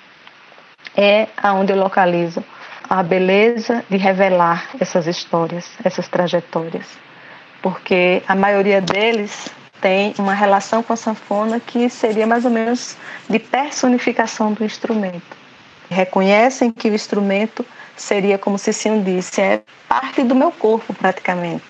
é 0.96 1.28
aonde 1.38 1.72
eu 1.72 1.78
localizo 1.78 2.44
a 2.90 3.04
beleza 3.04 3.86
de 3.88 3.98
revelar 3.98 4.70
essas 4.80 5.06
histórias, 5.06 5.72
essas 5.84 6.08
trajetórias, 6.08 6.98
porque 7.62 8.24
a 8.28 8.36
maioria 8.36 8.82
deles 8.82 9.50
tem 9.82 10.14
uma 10.18 10.34
relação 10.34 10.84
com 10.84 10.94
a 10.94 10.96
sanfona 10.96 11.60
que 11.60 11.90
seria 11.90 12.28
mais 12.28 12.46
ou 12.46 12.52
menos 12.52 12.98
de 13.30 13.40
personificação 13.40 14.54
do 14.54 14.64
instrumento. 14.64 15.38
Reconhecem 15.90 16.72
que 16.72 16.90
o 16.90 16.94
instrumento 16.94 17.66
seria 17.96 18.38
como 18.38 18.58
se 18.58 18.72
se 18.72 18.90
disse, 19.00 19.42
é 19.42 19.62
parte 19.88 20.24
do 20.24 20.36
meu 20.36 20.52
corpo 20.52 20.94
praticamente. 20.94 21.66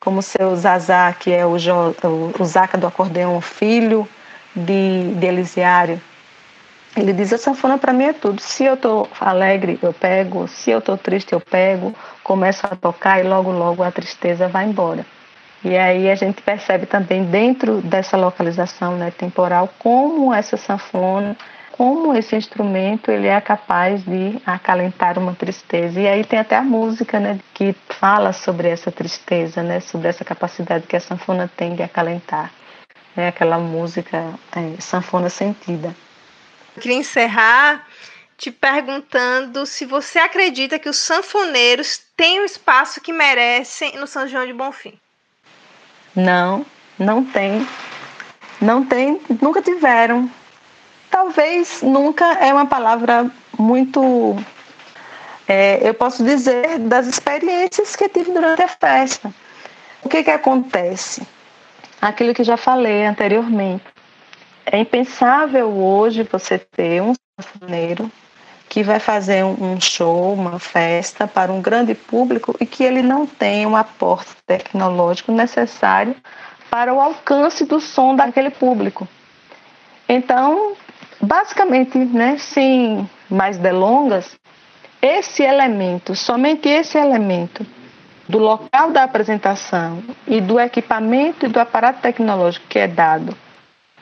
Como 0.00 0.22
seu 0.22 0.54
Zazá, 0.54 1.12
que 1.12 1.32
é 1.32 1.44
o, 1.44 1.58
jo, 1.58 1.94
o 2.38 2.44
Zaca 2.44 2.78
do 2.78 2.86
acordeão, 2.86 3.40
filho 3.40 4.08
de, 4.54 5.14
de 5.14 5.26
Elisiário, 5.26 6.00
ele 6.96 7.12
diz: 7.12 7.32
a 7.32 7.38
sanfona 7.38 7.76
para 7.76 7.92
mim 7.92 8.04
é 8.04 8.12
tudo. 8.12 8.40
Se 8.40 8.64
eu 8.64 8.74
estou 8.74 9.08
alegre, 9.20 9.78
eu 9.82 9.92
pego. 9.92 10.46
Se 10.48 10.70
eu 10.70 10.78
estou 10.78 10.96
triste, 10.96 11.32
eu 11.32 11.40
pego. 11.40 11.94
Começo 12.22 12.66
a 12.66 12.76
tocar 12.76 13.20
e 13.20 13.28
logo, 13.28 13.50
logo 13.50 13.82
a 13.82 13.90
tristeza 13.90 14.48
vai 14.48 14.64
embora. 14.64 15.04
E 15.68 15.76
aí 15.76 16.08
a 16.08 16.14
gente 16.14 16.42
percebe 16.42 16.86
também 16.86 17.24
dentro 17.24 17.80
dessa 17.82 18.16
localização 18.16 18.96
né, 18.96 19.10
temporal 19.10 19.68
como 19.80 20.32
essa 20.32 20.56
sanfona, 20.56 21.36
como 21.72 22.14
esse 22.14 22.36
instrumento 22.36 23.10
ele 23.10 23.26
é 23.26 23.40
capaz 23.40 24.00
de 24.04 24.40
acalentar 24.46 25.18
uma 25.18 25.34
tristeza. 25.34 26.00
E 26.00 26.06
aí 26.06 26.22
tem 26.22 26.38
até 26.38 26.54
a 26.54 26.62
música 26.62 27.18
né, 27.18 27.40
que 27.52 27.74
fala 27.88 28.32
sobre 28.32 28.68
essa 28.68 28.92
tristeza, 28.92 29.60
né, 29.60 29.80
sobre 29.80 30.06
essa 30.06 30.24
capacidade 30.24 30.86
que 30.86 30.94
a 30.94 31.00
sanfona 31.00 31.50
tem 31.56 31.74
de 31.74 31.82
acalentar. 31.82 32.52
É 33.16 33.26
aquela 33.26 33.58
música 33.58 34.34
é, 34.54 34.80
sanfona 34.80 35.28
sentida. 35.28 35.96
Eu 36.76 36.82
queria 36.82 36.98
encerrar 36.98 37.84
te 38.38 38.52
perguntando 38.52 39.66
se 39.66 39.84
você 39.84 40.20
acredita 40.20 40.78
que 40.78 40.88
os 40.88 40.98
sanfoneiros 40.98 42.00
têm 42.16 42.38
o 42.38 42.44
espaço 42.44 43.00
que 43.00 43.12
merecem 43.12 43.98
no 43.98 44.06
São 44.06 44.28
João 44.28 44.46
de 44.46 44.52
Bonfim. 44.52 44.96
Não, 46.16 46.64
não 46.98 47.22
tem. 47.22 47.66
Não 48.58 48.82
tem, 48.82 49.20
nunca 49.42 49.60
tiveram. 49.60 50.30
Talvez 51.10 51.82
nunca 51.82 52.24
é 52.34 52.52
uma 52.52 52.64
palavra 52.64 53.30
muito. 53.58 54.34
É, 55.46 55.86
eu 55.86 55.92
posso 55.92 56.24
dizer 56.24 56.78
das 56.78 57.06
experiências 57.06 57.94
que 57.94 58.08
tive 58.08 58.32
durante 58.32 58.62
a 58.62 58.68
festa. 58.68 59.32
O 60.02 60.08
que, 60.08 60.24
que 60.24 60.30
acontece? 60.30 61.26
Aquilo 62.00 62.32
que 62.32 62.42
já 62.42 62.56
falei 62.56 63.04
anteriormente. 63.04 63.84
É 64.64 64.78
impensável 64.78 65.68
hoje 65.68 66.22
você 66.24 66.58
ter 66.58 67.02
um 67.02 67.12
sanfoneiro 67.38 68.10
que 68.68 68.82
vai 68.82 68.98
fazer 68.98 69.44
um 69.44 69.80
show, 69.80 70.32
uma 70.32 70.58
festa 70.58 71.26
para 71.26 71.52
um 71.52 71.60
grande 71.60 71.94
público 71.94 72.54
e 72.60 72.66
que 72.66 72.84
ele 72.84 73.02
não 73.02 73.26
tem 73.26 73.66
um 73.66 73.76
aporte 73.76 74.30
tecnológico 74.46 75.32
necessário 75.32 76.14
para 76.70 76.92
o 76.92 77.00
alcance 77.00 77.64
do 77.64 77.80
som 77.80 78.14
daquele 78.14 78.50
público. 78.50 79.08
Então, 80.08 80.74
basicamente, 81.20 81.96
né, 81.98 82.36
sem 82.38 83.08
mais 83.30 83.56
delongas, 83.56 84.36
esse 85.00 85.42
elemento, 85.42 86.14
somente 86.14 86.68
esse 86.68 86.98
elemento 86.98 87.64
do 88.28 88.38
local 88.38 88.90
da 88.90 89.04
apresentação 89.04 90.02
e 90.26 90.40
do 90.40 90.58
equipamento 90.58 91.46
e 91.46 91.48
do 91.48 91.60
aparato 91.60 92.00
tecnológico 92.00 92.66
que 92.68 92.78
é 92.78 92.88
dado 92.88 93.36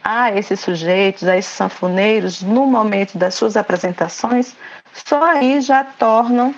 a 0.05 0.31
esses 0.31 0.61
sujeitos, 0.61 1.27
a 1.27 1.37
esses 1.37 1.53
sanfoneiros, 1.53 2.43
no 2.43 2.67
momento 2.67 3.17
das 3.17 3.35
suas 3.35 3.57
apresentações, 3.57 4.55
só 4.93 5.25
aí 5.25 5.61
já 5.63 5.83
tornam 5.83 6.55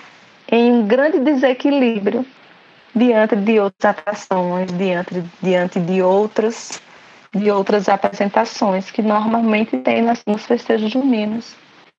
em 0.51 0.71
um 0.71 0.85
grande 0.85 1.19
desequilíbrio 1.19 2.25
diante 2.93 3.35
de 3.37 3.59
outras 3.59 3.95
atrações, 3.95 4.71
diante, 4.73 5.23
diante 5.41 5.79
de 5.79 6.01
outras 6.01 6.81
de 7.35 7.51
outras 7.51 7.87
apresentações 7.89 8.89
que 8.89 9.01
normalmente 9.01 9.77
tem 9.77 10.01
nas, 10.01 10.23
nos 10.25 10.45
festejos 10.45 10.91
juninos. 10.91 11.55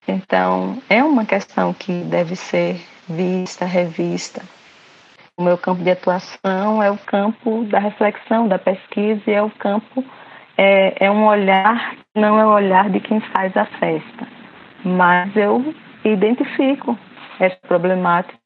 Então, 0.06 0.82
é 0.88 1.04
uma 1.04 1.24
questão 1.24 1.72
que 1.72 1.92
deve 1.92 2.34
ser 2.34 2.80
vista, 3.08 3.64
revista. 3.64 4.42
O 5.36 5.42
meu 5.42 5.56
campo 5.56 5.82
de 5.84 5.90
atuação 5.90 6.82
é 6.82 6.90
o 6.90 6.98
campo 6.98 7.64
da 7.64 7.78
reflexão, 7.78 8.48
da 8.48 8.58
pesquisa, 8.58 9.22
e 9.26 9.32
é 9.32 9.42
o 9.42 9.50
campo, 9.50 10.04
é, 10.58 11.06
é 11.06 11.10
um 11.10 11.24
olhar, 11.24 11.94
não 12.16 12.36
é 12.36 12.44
o 12.44 12.50
olhar 12.50 12.90
de 12.90 12.98
quem 12.98 13.20
faz 13.20 13.56
a 13.56 13.64
festa, 13.64 14.26
mas 14.84 15.34
eu 15.36 15.72
identifico 16.04 16.98
essa 17.38 17.56
problemática. 17.68 18.36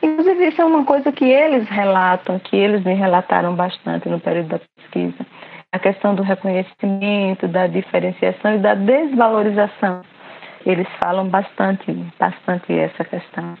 Inclusive, 0.00 0.46
isso 0.46 0.62
é 0.62 0.64
uma 0.64 0.84
coisa 0.84 1.10
que 1.10 1.24
eles 1.24 1.68
relatam, 1.68 2.38
que 2.38 2.56
eles 2.56 2.84
me 2.84 2.94
relataram 2.94 3.56
bastante 3.56 4.08
no 4.08 4.20
período 4.20 4.50
da 4.50 4.60
pesquisa, 4.76 5.26
a 5.72 5.78
questão 5.80 6.14
do 6.14 6.22
reconhecimento, 6.22 7.48
da 7.48 7.66
diferenciação 7.66 8.54
e 8.54 8.58
da 8.58 8.74
desvalorização. 8.74 10.02
Eles 10.64 10.86
falam 11.02 11.28
bastante, 11.28 11.92
bastante 12.18 12.72
essa 12.72 13.04
questão. 13.04 13.54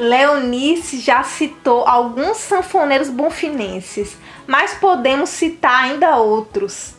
Leonice 0.00 0.98
já 0.98 1.22
citou 1.22 1.86
alguns 1.86 2.38
sanfoneiros 2.38 3.10
bonfinenses, 3.10 4.16
mas 4.46 4.72
podemos 4.72 5.28
citar 5.28 5.84
ainda 5.84 6.16
outros. 6.16 6.94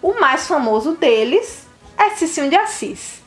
O 0.00 0.18
mais 0.18 0.48
famoso 0.48 0.92
deles 0.92 1.66
é 1.98 2.08
Cicinho 2.10 2.48
de 2.48 2.56
Assis, 2.56 3.20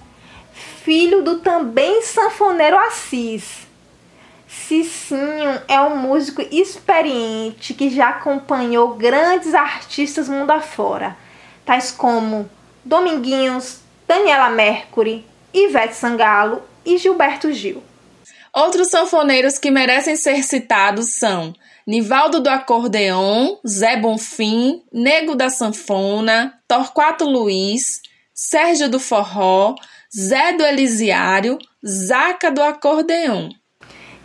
filho 0.53 1.21
do 1.21 1.39
também 1.39 2.01
sanfoneiro 2.01 2.75
Assis. 2.79 3.67
Cicinho 4.47 5.61
é 5.67 5.79
um 5.79 5.97
músico 5.97 6.41
experiente 6.51 7.75
que 7.75 7.91
já 7.91 8.09
acompanhou 8.09 8.95
grandes 8.95 9.53
artistas 9.53 10.27
mundo 10.27 10.49
afora, 10.49 11.15
tais 11.63 11.91
como 11.91 12.49
Dominguinhos, 12.83 13.81
Daniela 14.07 14.49
Mercury, 14.49 15.23
Ivete 15.53 15.93
Sangalo 15.93 16.63
e 16.83 16.97
Gilberto 16.97 17.53
Gil. 17.53 17.90
Outros 18.53 18.89
sanfoneiros 18.89 19.57
que 19.57 19.71
merecem 19.71 20.17
ser 20.17 20.43
citados 20.43 21.13
são 21.13 21.53
Nivaldo 21.87 22.41
do 22.41 22.49
Acordeon, 22.49 23.55
Zé 23.65 23.95
Bonfim, 23.95 24.83
Nego 24.91 25.35
da 25.35 25.49
Sanfona, 25.49 26.53
Torquato 26.67 27.23
Luiz, 27.23 28.01
Sérgio 28.33 28.89
do 28.89 28.99
Forró, 28.99 29.75
Zé 30.13 30.51
do 30.53 30.65
Elisiário, 30.65 31.57
Zaca 31.85 32.51
do 32.51 32.61
Acordeon. 32.61 33.51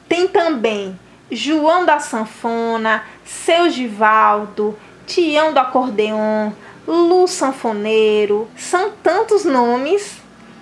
Tem 0.08 0.26
também 0.26 0.98
João 1.30 1.84
da 1.84 2.00
Sanfona, 2.00 3.04
Seu 3.24 3.70
Givaldo, 3.70 4.76
Tião 5.06 5.52
do 5.52 5.60
Acordeon, 5.60 6.50
Lu 6.84 7.28
Sanfoneiro. 7.28 8.48
São 8.56 8.90
tantos 9.02 9.44
nomes 9.44 10.16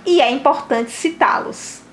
e 0.05 0.21
é 0.21 0.31
importante 0.31 0.91
citá-los. 0.91 1.84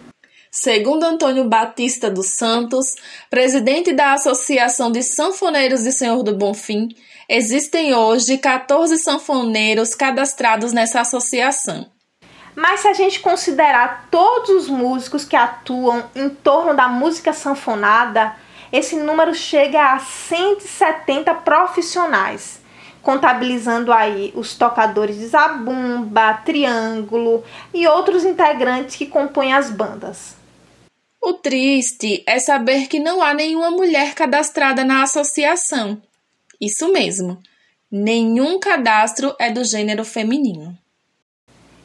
Segundo 0.54 1.06
Antônio 1.06 1.46
Batista 1.46 2.12
dos 2.12 2.32
Santos, 2.32 2.96
presidente 3.30 3.94
da 3.94 4.12
Associação 4.12 4.92
de 4.92 5.02
Sanfoneiros 5.02 5.84
de 5.84 5.94
Senhor 5.94 6.22
do 6.24 6.36
Bonfim, 6.36 6.90
existem 7.30 7.94
hoje 7.94 8.38
14 8.38 8.98
sanfoneiros 8.98 9.96
cadastrados 9.96 10.74
nessa 10.74 11.00
associação. 11.00 11.90
Mas 12.54 12.82
se 12.82 12.90
a 12.90 12.94
gente 12.94 13.22
considerar 13.22 14.10
todos 14.12 14.50
os 14.50 14.68
músicos 14.68 15.24
que 15.24 15.38
atuam 15.38 16.04
em 16.14 16.28
torno 16.28 16.74
da 16.74 16.90
música 16.90 17.32
sanfonada, 17.32 18.36
esse 18.74 18.98
número 18.98 19.34
chega 19.34 19.94
a 19.94 20.00
170 20.00 21.34
profissionais, 21.34 22.60
contabilizando 23.02 23.94
aí 23.94 24.34
os 24.36 24.54
tocadores 24.54 25.18
de 25.18 25.28
zabumba, 25.28 26.42
triângulo 26.44 27.42
e 27.74 27.88
outros 27.88 28.26
integrantes 28.26 28.98
que 28.98 29.06
compõem 29.06 29.54
as 29.54 29.70
bandas. 29.70 30.41
O 31.24 31.34
triste 31.34 32.24
é 32.26 32.40
saber 32.40 32.88
que 32.88 33.00
não 33.00 33.22
há 33.22 33.32
nenhuma 33.32 33.70
mulher 33.70 34.16
cadastrada 34.16 34.84
na 34.84 35.04
associação. 35.04 36.02
Isso 36.60 36.92
mesmo, 36.92 37.38
nenhum 37.92 38.60
cadastro 38.60 39.36
é 39.38 39.52
do 39.52 39.64
gênero 39.64 40.04
feminino. 40.04 40.76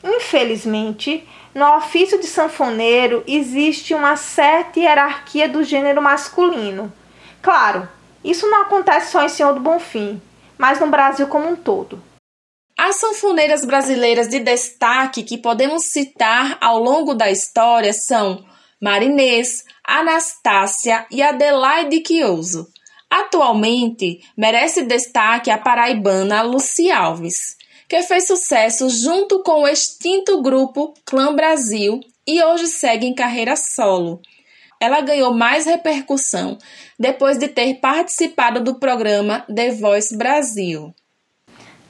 Infelizmente, 0.02 1.28
no 1.54 1.76
ofício 1.76 2.18
de 2.18 2.26
sanfoneiro 2.26 3.22
existe 3.26 3.92
uma 3.92 4.16
certa 4.16 4.80
hierarquia 4.80 5.46
do 5.46 5.62
gênero 5.62 6.00
masculino. 6.00 6.90
Claro, 7.42 7.86
isso 8.24 8.48
não 8.48 8.62
acontece 8.62 9.12
só 9.12 9.22
em 9.22 9.28
Senhor 9.28 9.52
do 9.52 9.60
Bonfim, 9.60 10.20
mas 10.56 10.80
no 10.80 10.86
Brasil 10.86 11.26
como 11.26 11.46
um 11.46 11.56
todo. 11.56 12.02
As 12.78 12.96
sanfoneiras 12.96 13.64
brasileiras 13.64 14.28
de 14.28 14.40
destaque 14.40 15.22
que 15.22 15.36
podemos 15.36 15.84
citar 15.84 16.56
ao 16.60 16.78
longo 16.78 17.14
da 17.14 17.30
história 17.30 17.92
são 17.92 18.44
Marinês, 18.80 19.64
Anastácia 19.84 21.06
e 21.10 21.22
Adelaide 21.22 22.00
Quioso. 22.00 22.68
Atualmente, 23.08 24.20
merece 24.36 24.82
destaque 24.82 25.50
a 25.50 25.56
paraibana 25.56 26.42
Luci 26.42 26.90
Alves, 26.90 27.56
que 27.88 28.02
fez 28.02 28.26
sucesso 28.26 28.90
junto 28.90 29.42
com 29.42 29.62
o 29.62 29.68
extinto 29.68 30.42
grupo 30.42 30.92
Clã 31.04 31.34
Brasil 31.34 32.00
e 32.26 32.42
hoje 32.42 32.66
segue 32.66 33.06
em 33.06 33.14
carreira 33.14 33.56
solo. 33.56 34.20
Ela 34.78 35.00
ganhou 35.00 35.32
mais 35.32 35.64
repercussão 35.64 36.58
depois 36.98 37.38
de 37.38 37.48
ter 37.48 37.74
participado 37.76 38.62
do 38.62 38.74
programa 38.74 39.44
The 39.54 39.70
Voice 39.70 40.16
Brasil. 40.16 40.94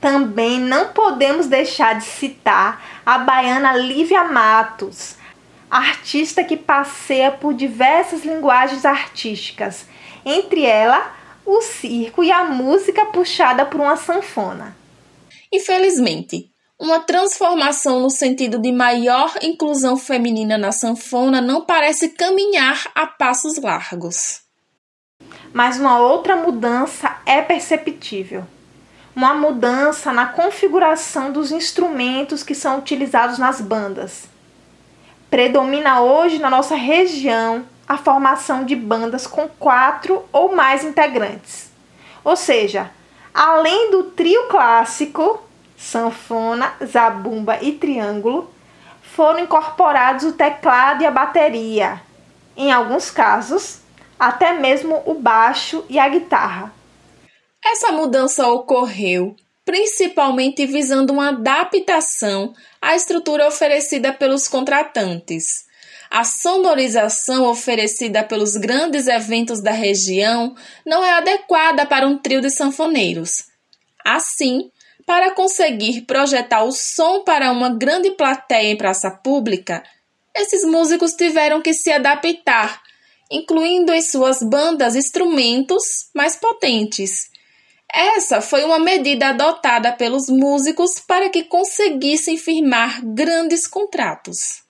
Também 0.00 0.60
não 0.60 0.92
podemos 0.92 1.46
deixar 1.46 1.94
de 1.94 2.04
citar 2.04 3.00
a 3.04 3.18
baiana 3.18 3.76
Lívia 3.76 4.22
Matos, 4.24 5.15
artista 5.70 6.44
que 6.44 6.56
passeia 6.56 7.30
por 7.30 7.54
diversas 7.54 8.24
linguagens 8.24 8.84
artísticas, 8.84 9.86
entre 10.24 10.64
ela 10.64 11.14
o 11.44 11.60
circo 11.60 12.24
e 12.24 12.32
a 12.32 12.44
música 12.44 13.06
puxada 13.06 13.64
por 13.64 13.80
uma 13.80 13.96
sanfona. 13.96 14.76
Infelizmente, 15.52 16.50
uma 16.78 17.00
transformação 17.00 18.00
no 18.00 18.10
sentido 18.10 18.58
de 18.58 18.72
maior 18.72 19.32
inclusão 19.40 19.96
feminina 19.96 20.58
na 20.58 20.72
sanfona 20.72 21.40
não 21.40 21.64
parece 21.64 22.10
caminhar 22.10 22.90
a 22.94 23.06
passos 23.06 23.56
largos. 23.58 24.42
Mas 25.52 25.78
uma 25.78 25.98
outra 25.98 26.36
mudança 26.36 27.16
é 27.24 27.40
perceptível. 27.40 28.44
Uma 29.14 29.32
mudança 29.32 30.12
na 30.12 30.26
configuração 30.26 31.32
dos 31.32 31.50
instrumentos 31.50 32.42
que 32.42 32.54
são 32.54 32.78
utilizados 32.78 33.38
nas 33.38 33.60
bandas 33.60 34.28
Predomina 35.30 36.00
hoje 36.00 36.38
na 36.38 36.48
nossa 36.48 36.76
região 36.76 37.66
a 37.88 37.96
formação 37.96 38.64
de 38.64 38.74
bandas 38.74 39.26
com 39.26 39.48
quatro 39.48 40.24
ou 40.32 40.54
mais 40.54 40.84
integrantes. 40.84 41.70
Ou 42.24 42.36
seja, 42.36 42.90
além 43.32 43.90
do 43.90 44.04
trio 44.04 44.48
clássico, 44.48 45.42
sanfona, 45.76 46.72
zabumba 46.84 47.58
e 47.60 47.72
triângulo, 47.72 48.50
foram 49.02 49.40
incorporados 49.40 50.24
o 50.24 50.32
teclado 50.32 51.02
e 51.02 51.06
a 51.06 51.10
bateria. 51.10 52.00
Em 52.56 52.72
alguns 52.72 53.10
casos, 53.10 53.80
até 54.18 54.52
mesmo 54.52 55.02
o 55.06 55.14
baixo 55.14 55.84
e 55.88 55.98
a 55.98 56.08
guitarra. 56.08 56.72
Essa 57.64 57.92
mudança 57.92 58.46
ocorreu 58.48 59.36
principalmente 59.66 60.64
visando 60.64 61.12
uma 61.12 61.30
adaptação 61.30 62.54
à 62.80 62.94
estrutura 62.94 63.48
oferecida 63.48 64.12
pelos 64.12 64.46
contratantes. 64.46 65.66
A 66.08 66.22
sonorização 66.22 67.44
oferecida 67.48 68.22
pelos 68.22 68.56
grandes 68.56 69.08
eventos 69.08 69.60
da 69.60 69.72
região 69.72 70.54
não 70.86 71.04
é 71.04 71.10
adequada 71.14 71.84
para 71.84 72.06
um 72.06 72.16
trio 72.16 72.40
de 72.40 72.48
sanfoneiros. 72.48 73.46
Assim, 74.04 74.70
para 75.04 75.32
conseguir 75.32 76.02
projetar 76.02 76.62
o 76.62 76.70
som 76.70 77.24
para 77.24 77.50
uma 77.50 77.68
grande 77.68 78.12
plateia 78.12 78.70
em 78.70 78.76
praça 78.76 79.10
pública, 79.10 79.82
esses 80.32 80.64
músicos 80.64 81.14
tiveram 81.14 81.60
que 81.60 81.74
se 81.74 81.90
adaptar, 81.90 82.80
incluindo 83.28 83.92
em 83.92 84.00
suas 84.00 84.38
bandas 84.44 84.94
instrumentos 84.94 86.08
mais 86.14 86.36
potentes 86.36 87.34
essa 87.92 88.40
foi 88.40 88.64
uma 88.64 88.78
medida 88.78 89.28
adotada 89.28 89.92
pelos 89.92 90.28
músicos 90.28 90.98
para 91.00 91.30
que 91.30 91.44
conseguissem 91.44 92.36
firmar 92.36 93.00
grandes 93.02 93.66
contratos. 93.66 94.62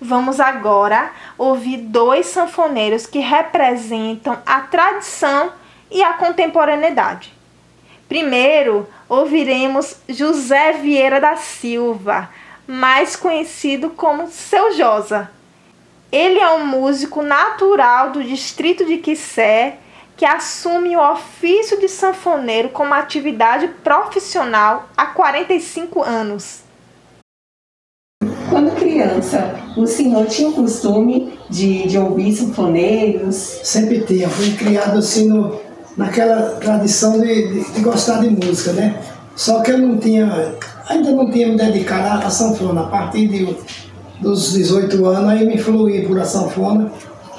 Vamos 0.00 0.38
agora 0.38 1.10
ouvir 1.36 1.78
dois 1.78 2.26
sanfoneiros 2.26 3.06
que 3.06 3.18
representam 3.18 4.40
a 4.46 4.60
tradição 4.60 5.52
e 5.90 6.02
a 6.02 6.12
contemporaneidade. 6.12 7.32
Primeiro, 8.08 8.88
ouviremos 9.08 9.96
José 10.08 10.72
Vieira 10.72 11.20
da 11.20 11.36
Silva, 11.36 12.30
mais 12.66 13.16
conhecido 13.16 13.90
como 13.90 14.28
Seu 14.28 14.72
Josa. 14.72 15.30
Ele 16.12 16.38
é 16.38 16.50
um 16.50 16.66
músico 16.66 17.22
natural 17.22 18.10
do 18.10 18.22
distrito 18.22 18.84
de 18.84 18.98
Quissé 18.98 19.78
que 20.18 20.24
assume 20.24 20.96
o 20.96 21.12
ofício 21.12 21.78
de 21.78 21.88
sanfoneiro 21.88 22.70
como 22.70 22.92
atividade 22.92 23.68
profissional 23.84 24.88
há 24.96 25.06
45 25.06 26.02
anos. 26.02 26.62
Quando 28.50 28.74
criança, 28.74 29.54
o 29.76 29.86
senhor 29.86 30.26
tinha 30.26 30.48
o 30.48 30.52
costume 30.52 31.38
de, 31.48 31.86
de 31.86 31.96
ouvir 31.96 32.34
sanfoneiros? 32.34 33.36
Sempre 33.62 34.00
tinha. 34.00 34.28
Fui 34.28 34.50
criado 34.56 34.98
assim 34.98 35.28
no, 35.28 35.60
naquela 35.96 36.56
tradição 36.56 37.20
de, 37.20 37.52
de, 37.52 37.72
de, 37.72 37.80
gostar 37.80 38.20
de 38.20 38.28
música, 38.28 38.72
né? 38.72 39.00
Só 39.36 39.62
que 39.62 39.70
eu 39.70 39.78
não 39.78 39.98
tinha, 39.98 40.52
ainda 40.88 41.12
não 41.12 41.30
tinha 41.30 41.46
me 41.46 41.56
dedicado 41.56 42.26
à 42.26 42.28
sanfona. 42.28 42.80
A 42.80 42.86
partir 42.86 43.28
de, 43.28 43.56
dos 44.20 44.52
18 44.52 45.06
anos, 45.06 45.30
aí 45.30 45.46
me 45.46 45.58
fluí 45.58 46.04
por 46.04 46.18
a 46.18 46.24
sanfona 46.24 46.90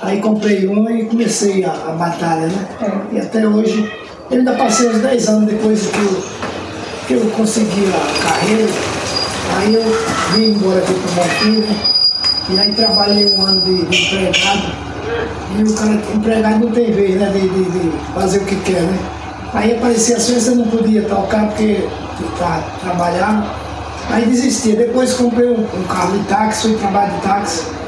Aí 0.01 0.21
comprei 0.21 0.65
uma 0.65 0.91
e 0.91 1.05
comecei 1.05 1.63
a, 1.65 1.71
a 1.71 1.91
batalha, 1.91 2.47
né? 2.47 2.67
É. 2.81 3.15
E 3.15 3.19
até 3.19 3.45
hoje, 3.45 3.91
eu 4.31 4.37
ainda 4.37 4.53
passei 4.53 4.87
uns 4.89 4.99
10 4.99 5.27
anos 5.27 5.45
depois 5.49 5.87
que 5.87 5.97
eu, 5.97 6.23
que 7.07 7.13
eu 7.15 7.31
consegui 7.31 7.85
a 7.87 8.29
carreira. 8.29 8.69
Aí 9.57 9.73
eu 9.73 9.83
vim 10.33 10.51
embora 10.51 10.79
aqui 10.79 10.93
para 10.93 11.49
né? 11.51 11.75
E 12.49 12.59
aí 12.59 12.73
trabalhei 12.73 13.29
um 13.31 13.41
ano 13.41 13.61
de, 13.61 13.85
de, 13.85 14.15
empregado. 14.15 14.73
E 15.57 15.63
o 15.63 15.75
cara, 15.75 16.01
empregado 16.15 16.65
não 16.65 16.71
tem 16.71 16.91
vez, 16.91 17.19
né? 17.19 17.29
De, 17.29 17.41
de, 17.41 17.63
de 17.65 17.91
fazer 18.13 18.37
o 18.37 18.45
que 18.45 18.55
quer, 18.57 18.81
né? 18.81 18.97
Aí 19.53 19.75
aparecia 19.75 20.15
as 20.15 20.29
vezes 20.29 20.47
eu 20.47 20.55
não 20.55 20.67
podia 20.67 21.01
tocar 21.01 21.47
porque 21.47 21.87
tá, 22.37 22.63
trabalhava. 22.81 23.53
Aí 24.09 24.25
desistia. 24.25 24.75
Depois 24.75 25.13
comprei 25.13 25.49
um, 25.49 25.61
um 25.61 25.83
carro 25.83 26.17
de 26.17 26.23
táxi, 26.25 26.69
fui 26.69 26.77
trabalhar 26.77 27.15
de 27.15 27.21
táxi. 27.21 27.78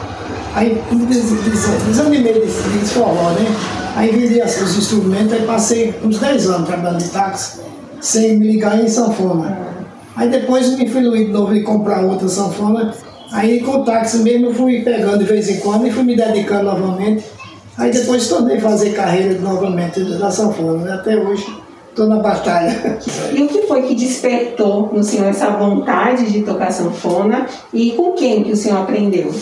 Aí 0.54 0.82
desanimei 1.88 2.34
desse, 2.34 2.62
desse 2.70 2.94
forró, 2.94 3.32
né? 3.32 3.46
Aí 3.96 4.12
vendi 4.12 4.42
os 4.42 4.78
instrumentos, 4.78 5.34
aí 5.34 5.46
passei 5.46 5.94
uns 6.04 6.20
10 6.20 6.50
anos 6.50 6.68
trabalhando 6.68 7.02
de 7.02 7.10
táxi, 7.10 7.62
sem 8.00 8.38
me 8.38 8.48
ligar 8.48 8.82
em 8.82 8.88
sanfona. 8.88 9.58
Aí 10.16 10.30
depois 10.30 10.78
me 10.78 10.88
fui 10.90 11.02
de 11.02 11.32
novo 11.32 11.54
de 11.54 11.62
comprar 11.62 12.02
outra 12.02 12.28
sanfona. 12.28 12.94
Aí 13.32 13.62
com 13.62 13.78
o 13.78 13.86
táxi 13.86 14.20
mesmo 14.20 14.48
eu 14.48 14.54
fui 14.54 14.82
pegando 14.82 15.20
de 15.20 15.26
vez 15.26 15.50
em 15.50 15.60
quando 15.60 15.88
e 15.88 15.92
fui 15.92 16.04
me 16.04 16.16
dedicando 16.16 16.66
novamente. 16.66 17.24
Aí 17.78 17.92
depois 17.92 18.28
tornei 18.28 18.60
fazer 18.60 18.92
carreira 18.92 19.40
novamente 19.40 20.04
da 20.04 20.30
sanfona, 20.30 20.84
né? 20.84 20.94
Até 20.94 21.16
hoje 21.16 21.46
estou 21.90 22.08
na 22.08 22.18
batalha. 22.18 23.00
E 23.34 23.42
o 23.42 23.48
que 23.48 23.62
foi 23.64 23.84
que 23.84 23.96
despertou 23.96 24.92
no 24.94 25.04
senhor 25.04 25.28
essa 25.28 25.50
vontade 25.52 26.30
de 26.30 26.42
tocar 26.42 26.72
sanfona 26.72 27.46
e 27.74 27.92
com 27.92 28.12
quem 28.14 28.44
que 28.44 28.52
o 28.52 28.58
senhor 28.58 28.82
aprendeu? 28.82 29.34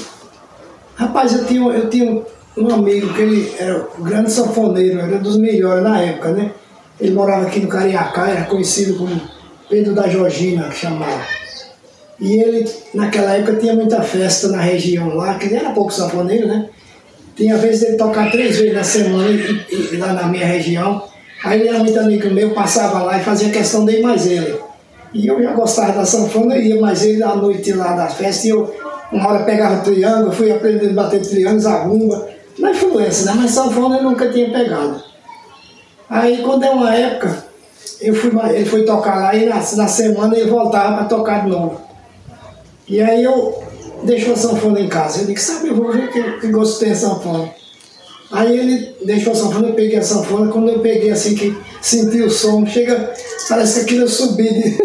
Rapaz, 0.99 1.31
eu 1.31 1.45
tinha, 1.45 1.61
eu 1.61 1.89
tinha 1.89 2.21
um 2.57 2.73
amigo 2.73 3.13
que 3.13 3.21
ele 3.21 3.53
era 3.57 3.87
um 3.97 4.03
grande 4.03 4.29
sanfoneiro, 4.29 4.99
era 4.99 5.17
dos 5.17 5.37
melhores 5.37 5.81
na 5.81 6.01
época, 6.01 6.31
né? 6.31 6.51
Ele 6.99 7.13
morava 7.13 7.47
aqui 7.47 7.61
no 7.61 7.69
Cariacá, 7.69 8.27
era 8.27 8.43
conhecido 8.43 8.97
como 8.97 9.21
Pedro 9.69 9.95
da 9.95 10.09
Georgina, 10.09 10.67
que 10.67 10.75
chamava. 10.75 11.21
E 12.19 12.41
ele, 12.41 12.69
naquela 12.93 13.31
época, 13.31 13.55
tinha 13.55 13.73
muita 13.73 14.01
festa 14.01 14.49
na 14.49 14.59
região 14.59 15.15
lá, 15.15 15.35
que 15.35 15.55
era 15.55 15.69
pouco 15.69 15.93
sanfoneiro, 15.93 16.49
né? 16.49 16.67
Tinha 17.33 17.55
vezes 17.55 17.83
ele 17.83 17.95
tocar 17.95 18.29
três 18.29 18.57
vezes 18.57 18.73
na 18.73 18.83
semana 18.83 19.29
lá 19.93 20.11
na 20.11 20.23
minha 20.23 20.45
região. 20.45 21.01
Aí 21.45 21.61
ele 21.61 21.69
era 21.69 21.79
muito 21.79 21.97
amigo 21.97 22.29
meu, 22.29 22.49
passava 22.49 23.03
lá 23.03 23.17
e 23.17 23.23
fazia 23.23 23.49
questão 23.49 23.85
de 23.85 23.93
ir 23.93 24.01
mais 24.01 24.27
ele. 24.27 24.53
E 25.13 25.27
eu 25.27 25.41
já 25.41 25.53
gostava 25.53 25.93
da 25.93 26.05
sanfona, 26.05 26.57
ia 26.57 26.77
mais 26.81 27.05
ele 27.05 27.23
à 27.23 27.33
noite 27.37 27.71
lá 27.71 27.93
da 27.93 28.07
festa 28.07 28.47
e 28.47 28.49
eu 28.49 28.88
uma 29.11 29.29
hora 29.29 29.43
pegava 29.43 29.81
triângulo, 29.81 30.31
fui 30.31 30.51
aprendendo 30.51 30.99
a 30.99 31.03
bater 31.03 31.21
triângulos, 31.21 31.65
a 31.65 31.83
rumba, 31.83 32.27
na 32.57 32.71
influência, 32.71 33.25
né? 33.25 33.33
Mas 33.35 33.51
sanfona 33.51 33.97
eu 33.97 34.03
nunca 34.03 34.29
tinha 34.29 34.51
pegado. 34.51 35.01
Aí 36.09 36.41
quando 36.41 36.63
é 36.63 36.69
uma 36.69 36.95
época, 36.95 37.45
eu 38.01 38.13
fui, 38.15 38.31
ele 38.53 38.65
foi 38.65 38.83
tocar 38.83 39.15
lá 39.15 39.35
e 39.35 39.45
na, 39.45 39.55
na 39.55 39.87
semana 39.87 40.37
ele 40.37 40.49
voltava 40.49 40.97
para 40.97 41.05
tocar 41.05 41.43
de 41.43 41.49
novo. 41.49 41.81
E 42.87 43.01
aí 43.01 43.23
eu 43.23 43.63
deixou 44.03 44.33
a 44.33 44.37
sanfona 44.37 44.79
em 44.79 44.87
casa. 44.87 45.21
Eu 45.21 45.27
disse, 45.27 45.53
sabe, 45.53 45.69
eu 45.69 45.75
vou 45.75 45.91
ver 45.91 46.09
que, 46.11 46.39
que 46.39 46.47
gosto 46.47 46.79
tem 46.79 46.95
sanfona. 46.95 47.49
Aí 48.31 48.57
ele 48.59 48.95
deixou 49.03 49.33
a 49.33 49.35
sanfona, 49.35 49.69
eu 49.69 49.73
peguei 49.73 49.97
a 49.97 50.03
sanfona, 50.03 50.51
quando 50.51 50.69
eu 50.69 50.79
peguei 50.79 51.09
assim 51.09 51.33
que 51.33 51.57
senti 51.81 52.21
o 52.21 52.29
som, 52.29 52.65
chega, 52.65 53.11
parece 53.47 53.79
que 53.79 53.85
aquilo 53.85 54.03
eu 54.03 54.07
subi 54.07 54.53
de, 54.53 54.77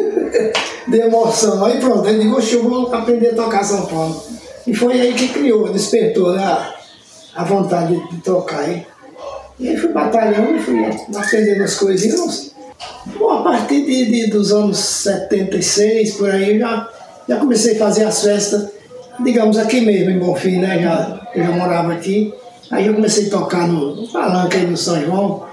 de 0.90 0.98
emoção. 0.98 1.62
Aí 1.64 1.78
pronto, 1.78 2.09
ele 2.09 2.24
disse, 2.24 2.54
eu 2.54 2.62
vou 2.62 2.94
aprender 2.94 3.30
a 3.30 3.35
tocar 3.35 3.62
sanfona. 3.62 4.14
E 4.66 4.74
foi 4.74 4.98
aí 4.98 5.12
que 5.12 5.28
criou, 5.28 5.70
despertou 5.70 6.33
né, 6.33 6.42
a, 6.42 6.74
a 7.37 7.44
vontade 7.44 7.94
de, 7.94 8.16
de 8.16 8.22
tocar. 8.22 8.66
Hein? 8.66 8.87
E 9.61 9.68
aí 9.68 9.76
fui 9.76 9.92
batalhando, 9.92 10.59
fui 10.61 10.83
aprendendo 11.14 11.62
as 11.64 11.74
coisinhas. 11.74 12.54
Bom, 13.18 13.30
a 13.30 13.42
partir 13.42 13.85
de, 13.85 14.07
de, 14.07 14.30
dos 14.30 14.52
anos 14.52 14.78
76, 14.78 16.14
por 16.14 16.30
aí, 16.30 16.54
eu 16.54 16.59
já, 16.61 16.90
já 17.28 17.37
comecei 17.37 17.74
a 17.74 17.78
fazer 17.78 18.04
as 18.04 18.22
festas, 18.22 18.70
digamos, 19.20 19.59
aqui 19.59 19.83
mesmo, 19.83 20.11
em 20.11 20.18
Bonfim, 20.18 20.59
né? 20.59 20.80
Já, 20.83 21.30
eu 21.35 21.44
já 21.44 21.52
morava 21.52 21.92
aqui. 21.92 22.33
Aí 22.74 22.88
eu 22.88 22.94
comecei 22.94 23.28
a 23.28 23.30
tocar 23.30 23.68
no, 23.68 23.94
no 23.94 24.08
palanque 24.08 24.56
aí 24.56 24.66
do 24.66 24.76
São 24.76 25.00
João, 25.00 25.44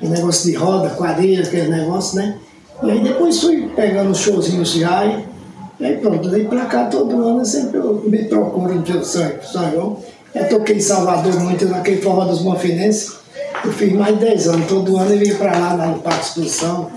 negócio 0.00 0.50
de 0.50 0.56
roda, 0.56 0.88
quadrilha, 0.88 1.44
aquele 1.44 1.68
negócio, 1.68 2.16
né? 2.16 2.38
E 2.82 2.90
aí 2.90 3.00
depois 3.00 3.38
fui 3.38 3.68
pegando 3.76 4.12
os 4.12 4.18
showzinhos 4.18 4.72
já 4.72 5.04
e, 5.04 5.84
aí 5.84 5.98
pronto, 5.98 6.30
daí 6.30 6.46
pra 6.46 6.64
cá 6.64 6.86
todo 6.86 7.22
ano 7.22 7.44
sempre 7.44 7.76
eu 7.76 8.02
me 8.06 8.24
procuro 8.24 8.76
no 8.76 9.04
São, 9.04 9.30
São 9.42 9.70
João. 9.70 9.98
Eu 10.34 10.48
toquei 10.48 10.76
em 10.76 10.80
Salvador 10.80 11.38
muito 11.40 11.66
naquele 11.66 12.00
forró 12.00 12.24
dos 12.24 12.38
Bonfinenses. 12.38 13.18
Eu 13.62 13.72
fiz 13.72 13.92
mais 13.92 14.18
de 14.18 14.24
10 14.24 14.48
anos, 14.48 14.66
todo 14.66 14.96
ano 14.96 15.12
eu 15.12 15.22
ia 15.22 15.34
pra 15.34 15.58
lá, 15.58 15.74
lá 15.74 15.86
no 15.88 15.98
Parque 16.00 16.24
Exposição. 16.24 16.90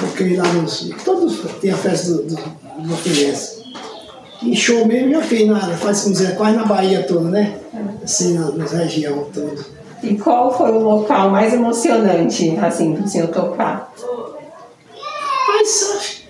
Toquei 0.00 0.36
lá 0.36 0.52
nos. 0.52 0.90
Todos 1.04 1.38
tinha 1.60 1.76
festa 1.76 2.10
do, 2.10 2.22
do, 2.24 2.34
do 2.34 2.88
Bonfinense. 2.88 3.61
E 4.44 4.56
show 4.56 4.86
mesmo 4.86 5.12
já 5.12 5.22
fiz, 5.22 5.46
na, 5.46 5.60
faz 5.76 6.00
como 6.00 6.14
dizer, 6.14 6.34
quase 6.36 6.56
na 6.56 6.64
Bahia 6.64 7.04
toda, 7.04 7.30
né? 7.30 7.58
Assim, 8.02 8.34
na, 8.34 8.64
região 8.66 9.26
toda. 9.32 9.64
E 10.02 10.16
qual 10.16 10.56
foi 10.56 10.72
o 10.72 10.80
local 10.80 11.30
mais 11.30 11.54
emocionante, 11.54 12.56
assim, 12.60 12.94
para 12.94 13.04
o 13.04 13.08
senhor 13.08 13.28
tocar? 13.28 13.92
Mas, 15.48 16.22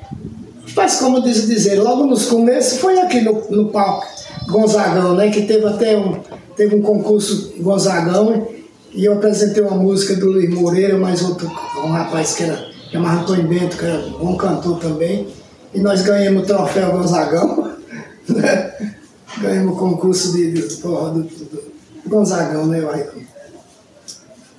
faz 0.75 0.96
como 0.96 1.22
diz 1.22 1.46
dizer, 1.46 1.81
logo 1.81 2.05
nos 2.05 2.27
começos 2.27 2.79
foi 2.79 3.01
aqui 3.01 3.22
no, 3.22 3.42
no 3.51 3.70
palco 3.70 4.07
Gonzagão, 4.46 5.14
né? 5.14 5.31
Que 5.31 5.42
teve 5.42 5.66
até 5.66 5.96
um, 5.96 6.20
teve 6.55 6.77
um 6.77 6.83
concurso 6.83 7.55
Gonzagão 7.59 8.46
e 8.92 9.07
eu 9.07 9.14
apresentei 9.14 9.62
uma 9.62 9.77
música 9.77 10.14
do 10.14 10.31
Luiz 10.31 10.51
Moreira, 10.51 10.98
mais 10.98 11.22
outro, 11.22 11.51
um 11.83 11.90
rapaz 11.90 12.35
que 12.35 12.42
era 12.42 12.70
chamado 12.90 13.22
Antônio 13.22 13.48
Bento, 13.48 13.79
que 13.79 13.87
era 13.87 13.98
bom 14.18 14.37
cantor 14.37 14.79
também. 14.79 15.29
E 15.72 15.81
nós 15.81 16.03
ganhamos 16.03 16.42
o 16.42 16.46
troféu 16.46 16.92
Gonzagão. 16.92 17.72
Né? 18.28 18.94
Ganhamos 19.40 19.74
o 19.74 19.78
concurso 19.78 20.33
de, 20.33 20.52
de, 20.52 20.77
porra, 20.77 21.10
do, 21.10 21.23
do, 21.23 21.73
Gonzagão, 22.06 22.66
né? 22.66 22.81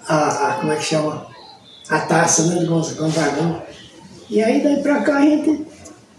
A, 0.08 0.48
a, 0.48 0.54
como 0.56 0.72
é 0.72 0.76
que 0.76 0.84
chama? 0.84 1.28
A 1.90 2.00
taça 2.00 2.48
né, 2.48 2.60
de 2.60 2.66
Gonzagão. 2.66 3.62
E 4.30 4.42
aí 4.42 4.64
daí 4.64 4.82
pra 4.82 5.02
cá 5.02 5.18
a 5.18 5.22
gente, 5.22 5.66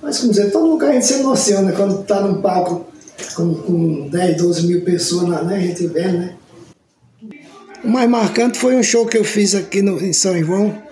mas 0.00 0.20
como 0.20 0.30
dizer, 0.30 0.52
todo 0.52 0.68
lugar 0.68 0.90
a 0.90 0.92
gente 0.94 1.06
se 1.06 1.14
emociona 1.14 1.72
quando 1.72 2.04
tá 2.04 2.20
num 2.20 2.40
palco 2.40 2.86
com, 3.34 3.54
com 3.54 4.08
10, 4.08 4.36
12 4.36 4.66
mil 4.66 4.84
pessoas, 4.84 5.44
né? 5.44 5.56
A 5.56 5.60
gente 5.60 5.86
vê, 5.86 6.06
né? 6.08 6.36
O 7.82 7.88
mais 7.88 8.08
marcante 8.08 8.58
foi 8.58 8.76
um 8.76 8.82
show 8.82 9.06
que 9.06 9.18
eu 9.18 9.24
fiz 9.24 9.54
aqui 9.54 9.82
no, 9.82 10.00
em 10.00 10.12
São 10.12 10.38
João. 10.42 10.82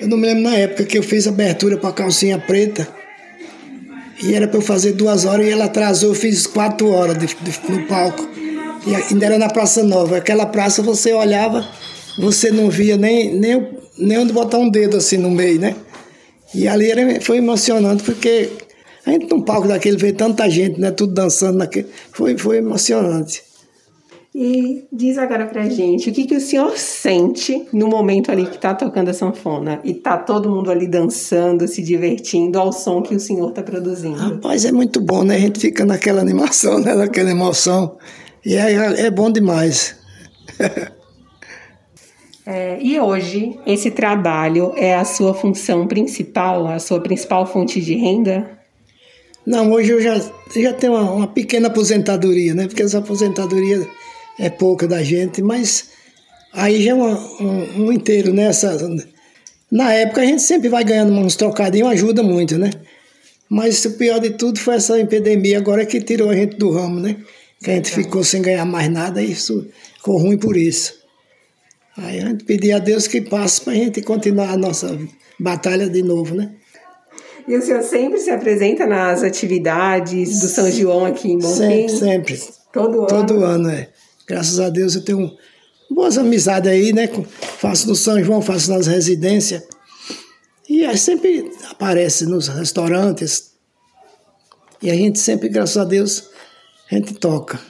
Eu 0.00 0.08
não 0.08 0.16
me 0.16 0.26
lembro 0.26 0.42
na 0.42 0.56
época 0.56 0.84
que 0.84 0.98
eu 0.98 1.02
fiz 1.02 1.28
abertura 1.28 1.76
para 1.76 1.92
calcinha 1.92 2.38
preta. 2.38 2.88
E 4.22 4.34
era 4.34 4.46
para 4.46 4.58
eu 4.58 4.62
fazer 4.62 4.92
duas 4.92 5.24
horas 5.24 5.46
e 5.46 5.50
ela 5.50 5.64
atrasou, 5.64 6.10
eu 6.10 6.14
fiz 6.14 6.46
quatro 6.46 6.90
horas 6.90 7.18
de, 7.18 7.26
de, 7.26 7.72
no 7.72 7.86
palco. 7.86 8.28
E 8.86 8.94
ainda 8.94 9.26
era 9.26 9.38
na 9.38 9.48
Praça 9.48 9.82
Nova. 9.82 10.16
Aquela 10.16 10.46
praça 10.46 10.82
você 10.82 11.12
olhava, 11.12 11.66
você 12.18 12.50
não 12.50 12.70
via 12.70 12.96
nem, 12.96 13.34
nem, 13.34 13.68
nem 13.98 14.18
onde 14.18 14.32
botar 14.32 14.58
um 14.58 14.70
dedo 14.70 14.96
assim 14.96 15.16
no 15.16 15.30
meio, 15.30 15.60
né? 15.60 15.74
E 16.54 16.68
ali 16.68 16.90
era, 16.90 17.20
foi 17.20 17.38
emocionante, 17.38 18.02
porque 18.02 18.50
a 19.04 19.10
gente 19.10 19.28
num 19.28 19.42
palco 19.42 19.66
daquele 19.66 19.96
vê 19.96 20.12
tanta 20.12 20.48
gente, 20.48 20.80
né? 20.80 20.90
Tudo 20.90 21.14
dançando 21.14 21.58
naquele. 21.58 21.88
Foi, 22.12 22.36
foi 22.36 22.58
emocionante. 22.58 23.42
E 24.34 24.84
diz 24.90 25.18
agora 25.18 25.46
pra 25.46 25.68
gente, 25.68 26.08
o 26.08 26.12
que, 26.12 26.24
que 26.24 26.34
o 26.34 26.40
senhor 26.40 26.78
sente 26.78 27.66
no 27.70 27.86
momento 27.86 28.32
ali 28.32 28.46
que 28.46 28.56
tá 28.56 28.74
tocando 28.74 29.10
a 29.10 29.14
sanfona 29.14 29.78
e 29.84 29.92
tá 29.92 30.16
todo 30.16 30.48
mundo 30.48 30.70
ali 30.70 30.86
dançando, 30.86 31.68
se 31.68 31.82
divertindo 31.82 32.58
ao 32.58 32.72
som 32.72 33.02
que 33.02 33.14
o 33.14 33.20
senhor 33.20 33.52
tá 33.52 33.62
produzindo? 33.62 34.16
Rapaz, 34.16 34.64
é 34.64 34.72
muito 34.72 35.02
bom, 35.02 35.22
né? 35.22 35.36
A 35.36 35.40
gente 35.40 35.60
fica 35.60 35.84
naquela 35.84 36.22
animação, 36.22 36.78
né? 36.78 36.94
Naquela 36.94 37.30
emoção. 37.30 37.98
E 38.44 38.54
é, 38.54 39.02
é 39.02 39.10
bom 39.10 39.30
demais. 39.30 39.96
É, 42.44 42.76
e 42.82 42.98
hoje, 42.98 43.56
esse 43.64 43.88
trabalho 43.88 44.72
é 44.76 44.96
a 44.96 45.04
sua 45.04 45.32
função 45.32 45.86
principal, 45.86 46.66
a 46.66 46.80
sua 46.80 47.00
principal 47.00 47.46
fonte 47.46 47.80
de 47.80 47.94
renda? 47.94 48.50
Não, 49.46 49.70
hoje 49.70 49.92
eu 49.92 50.00
já, 50.00 50.20
já 50.56 50.72
tenho 50.72 50.94
uma, 50.94 51.08
uma 51.08 51.26
pequena 51.28 51.68
aposentadoria, 51.68 52.52
né? 52.52 52.66
Porque 52.66 52.82
essa 52.82 52.98
aposentadoria 52.98 53.86
é 54.38 54.50
pouca 54.50 54.86
da 54.86 55.02
gente, 55.02 55.42
mas 55.42 55.90
aí 56.52 56.82
já 56.82 56.92
é 56.92 56.94
uma, 56.94 57.18
um, 57.40 57.84
um, 57.84 57.92
inteiro, 57.92 58.32
né? 58.32 58.44
Essa, 58.44 58.76
na 59.70 59.92
época 59.92 60.20
a 60.20 60.26
gente 60.26 60.42
sempre 60.42 60.68
vai 60.68 60.84
ganhando 60.84 61.12
uns 61.12 61.36
trocadinhos, 61.36 61.90
ajuda 61.90 62.22
muito, 62.22 62.58
né? 62.58 62.70
Mas 63.48 63.84
o 63.84 63.92
pior 63.92 64.18
de 64.18 64.30
tudo 64.30 64.58
foi 64.58 64.76
essa 64.76 64.98
epidemia 64.98 65.58
agora 65.58 65.84
que 65.84 66.00
tirou 66.00 66.30
a 66.30 66.34
gente 66.34 66.56
do 66.56 66.70
ramo, 66.70 66.98
né? 66.98 67.16
Que 67.62 67.70
a 67.70 67.74
gente 67.74 67.90
ficou 67.90 68.24
sem 68.24 68.40
ganhar 68.42 68.64
mais 68.64 68.90
nada 68.90 69.22
e 69.22 69.32
isso 69.32 69.66
ficou 69.96 70.18
ruim 70.18 70.38
por 70.38 70.56
isso. 70.56 70.94
Aí 71.96 72.20
a 72.20 72.28
gente 72.28 72.44
pedir 72.44 72.72
a 72.72 72.78
Deus 72.78 73.06
que 73.06 73.20
passe 73.20 73.60
para 73.60 73.74
a 73.74 73.76
gente 73.76 74.00
continuar 74.00 74.50
a 74.50 74.56
nossa 74.56 74.98
batalha 75.38 75.88
de 75.88 76.02
novo, 76.02 76.34
né? 76.34 76.50
E 77.46 77.56
o 77.56 77.62
senhor 77.62 77.82
sempre 77.82 78.18
se 78.18 78.30
apresenta 78.30 78.86
nas 78.86 79.22
atividades 79.22 80.40
do 80.40 80.46
São 80.46 80.70
João 80.70 81.04
aqui 81.04 81.32
em 81.32 81.38
Bonfim? 81.38 81.88
Sempre, 81.88 82.36
sempre. 82.36 82.40
Todo 82.72 83.00
ano? 83.00 83.06
Todo 83.06 83.44
ano, 83.44 83.68
é. 83.68 83.88
Graças 84.32 84.58
a 84.58 84.70
Deus 84.70 84.94
eu 84.94 85.04
tenho 85.04 85.30
boas 85.90 86.16
amizades 86.16 86.72
aí, 86.72 86.90
né? 86.90 87.06
Faço 87.58 87.86
no 87.86 87.94
São 87.94 88.24
João, 88.24 88.40
faço 88.40 88.72
nas 88.72 88.86
residências. 88.86 89.62
E 90.66 90.86
aí 90.86 90.96
sempre 90.96 91.52
aparece 91.70 92.24
nos 92.24 92.48
restaurantes. 92.48 93.52
E 94.80 94.90
a 94.90 94.94
gente 94.94 95.18
sempre, 95.18 95.50
graças 95.50 95.76
a 95.76 95.84
Deus, 95.84 96.30
a 96.90 96.94
gente 96.94 97.12
toca. 97.12 97.60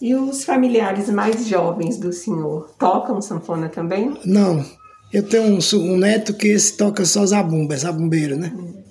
E 0.00 0.14
os 0.14 0.44
familiares 0.44 1.10
mais 1.10 1.46
jovens 1.46 1.98
do 1.98 2.10
senhor 2.10 2.74
tocam 2.78 3.20
sanfona 3.20 3.68
também? 3.68 4.16
Não. 4.24 4.64
Eu 5.12 5.24
tenho 5.24 5.58
um, 5.58 5.58
um 5.92 5.98
neto 5.98 6.32
que 6.32 6.48
esse 6.48 6.74
toca 6.74 7.04
só 7.04 7.26
zabumba, 7.26 7.76
zabumbeiro, 7.76 8.34
né? 8.34 8.50
Hum. 8.56 8.82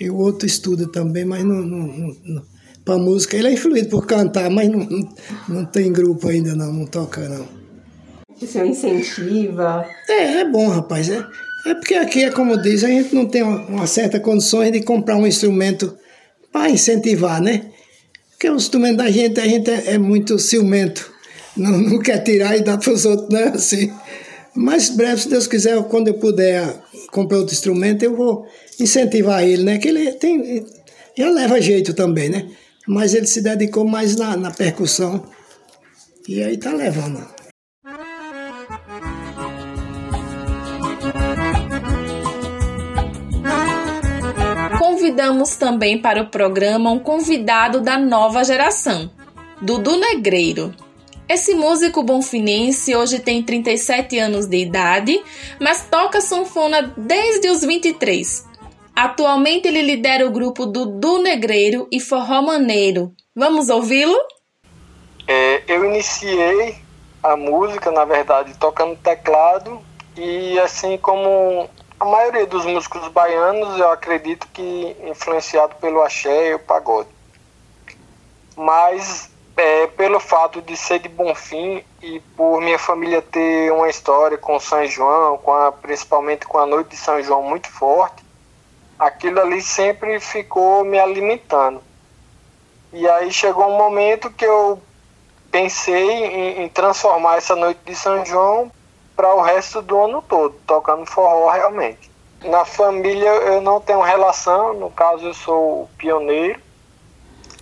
E 0.00 0.10
o 0.10 0.16
outro 0.16 0.48
estuda 0.48 0.88
também, 0.90 1.24
mas 1.24 1.44
não, 1.44 1.62
não, 1.62 1.86
não, 1.86 2.16
não 2.24 2.53
para 2.84 2.98
música. 2.98 3.36
Ele 3.36 3.48
é 3.48 3.52
influído 3.52 3.88
por 3.88 4.06
cantar, 4.06 4.50
mas 4.50 4.68
não, 4.68 4.86
não, 5.48 5.64
tem 5.64 5.92
grupo 5.92 6.28
ainda, 6.28 6.54
não, 6.54 6.72
não 6.72 6.86
toca, 6.86 7.28
não. 7.28 7.46
O 8.40 8.46
senhor 8.46 8.66
incentiva? 8.66 9.88
É, 10.08 10.40
é 10.40 10.44
bom, 10.44 10.68
rapaz. 10.68 11.08
É, 11.08 11.24
é 11.66 11.74
porque 11.74 11.94
aqui 11.94 12.24
é 12.24 12.30
como 12.30 12.60
diz, 12.60 12.84
a 12.84 12.88
gente 12.88 13.14
não 13.14 13.26
tem 13.26 13.42
uma, 13.42 13.60
uma 13.66 13.86
certa 13.86 14.20
condições 14.20 14.72
de 14.72 14.82
comprar 14.82 15.16
um 15.16 15.26
instrumento 15.26 15.96
para 16.52 16.70
incentivar, 16.70 17.40
né? 17.40 17.70
Porque 18.30 18.50
o 18.50 18.56
instrumento 18.56 18.98
da 18.98 19.10
gente, 19.10 19.40
a 19.40 19.46
gente 19.46 19.70
é, 19.70 19.92
é 19.92 19.98
muito 19.98 20.38
ciumento. 20.38 21.12
Não, 21.56 21.70
não 21.78 21.98
quer 21.98 22.18
tirar 22.18 22.56
e 22.56 22.62
dar 22.62 22.76
para 22.78 22.92
os 22.92 23.04
outros, 23.06 23.28
né? 23.30 23.52
Assim. 23.54 23.92
Mas 24.54 24.90
breve, 24.90 25.22
se 25.22 25.28
Deus 25.28 25.46
quiser, 25.46 25.82
quando 25.84 26.08
eu 26.08 26.14
puder 26.14 26.76
comprar 27.10 27.38
outro 27.38 27.54
instrumento, 27.54 28.02
eu 28.02 28.14
vou 28.14 28.46
incentivar 28.78 29.42
ele, 29.42 29.62
né? 29.62 29.78
Que 29.78 29.88
ele 29.88 30.12
tem. 30.12 30.66
Já 31.16 31.30
leva 31.30 31.60
jeito 31.60 31.94
também, 31.94 32.28
né? 32.28 32.48
Mas 32.86 33.14
ele 33.14 33.26
se 33.26 33.40
dedicou 33.40 33.86
mais 33.86 34.16
na, 34.16 34.36
na 34.36 34.50
percussão. 34.50 35.24
E 36.28 36.42
aí 36.42 36.56
tá 36.56 36.72
levando. 36.72 37.34
convidamos 45.04 45.54
também 45.56 45.98
para 45.98 46.22
o 46.22 46.26
programa 46.26 46.90
um 46.90 46.98
convidado 46.98 47.80
da 47.80 47.98
nova 47.98 48.42
geração, 48.42 49.10
Dudu 49.60 49.96
Negreiro. 49.98 50.74
Esse 51.28 51.54
músico 51.54 52.02
bonfinense 52.02 52.96
hoje 52.96 53.18
tem 53.18 53.42
37 53.42 54.18
anos 54.18 54.46
de 54.46 54.56
idade, 54.56 55.22
mas 55.60 55.86
toca 55.90 56.20
sanfona 56.20 56.92
desde 56.96 57.48
os 57.48 57.60
23. 57.60 58.44
Atualmente 58.94 59.66
ele 59.66 59.82
lidera 59.82 60.26
o 60.26 60.30
grupo 60.30 60.66
Dudu 60.66 61.18
Negreiro 61.18 61.88
e 61.90 62.00
Forró 62.00 62.42
Maneiro. 62.42 63.12
Vamos 63.34 63.68
ouvi-lo? 63.68 64.16
É, 65.26 65.62
eu 65.66 65.84
iniciei 65.84 66.76
a 67.22 67.36
música, 67.36 67.90
na 67.90 68.04
verdade, 68.04 68.54
tocando 68.58 68.96
teclado 68.96 69.80
e 70.16 70.58
assim 70.60 70.96
como 70.98 71.68
a 71.98 72.04
maioria 72.04 72.46
dos 72.46 72.64
músicos 72.66 73.08
baianos, 73.08 73.78
eu 73.78 73.90
acredito 73.90 74.46
que 74.52 74.96
influenciado 75.08 75.74
pelo 75.76 76.02
axé 76.02 76.50
e 76.50 76.54
o 76.54 76.58
pagode. 76.58 77.08
Mas 78.56 79.30
é, 79.56 79.86
pelo 79.86 80.20
fato 80.20 80.60
de 80.60 80.76
ser 80.76 80.98
de 80.98 81.08
Bonfim 81.08 81.82
e 82.02 82.20
por 82.36 82.60
minha 82.60 82.78
família 82.78 83.22
ter 83.22 83.72
uma 83.72 83.88
história 83.88 84.36
com 84.36 84.58
São 84.58 84.86
João, 84.86 85.38
com 85.38 85.52
a, 85.52 85.72
principalmente 85.72 86.46
com 86.46 86.58
a 86.58 86.66
noite 86.66 86.90
de 86.90 86.96
São 86.96 87.22
João 87.22 87.42
muito 87.42 87.68
forte, 87.68 88.23
aquilo 88.98 89.40
ali 89.40 89.60
sempre 89.60 90.20
ficou 90.20 90.84
me 90.84 90.98
alimentando. 90.98 91.82
E 92.92 93.08
aí 93.08 93.32
chegou 93.32 93.68
um 93.68 93.76
momento 93.76 94.30
que 94.30 94.44
eu 94.44 94.80
pensei 95.50 96.10
em, 96.10 96.62
em 96.62 96.68
transformar 96.68 97.36
essa 97.36 97.56
noite 97.56 97.80
de 97.84 97.94
São 97.94 98.24
João 98.24 98.70
para 99.16 99.34
o 99.34 99.40
resto 99.40 99.80
do 99.82 99.98
ano 99.98 100.22
todo, 100.22 100.54
tocando 100.66 101.06
forró 101.06 101.50
realmente. 101.50 102.10
Na 102.44 102.64
família 102.64 103.28
eu 103.28 103.60
não 103.60 103.80
tenho 103.80 104.02
relação, 104.02 104.74
no 104.74 104.90
caso 104.90 105.26
eu 105.26 105.34
sou 105.34 105.88
pioneiro. 105.96 106.60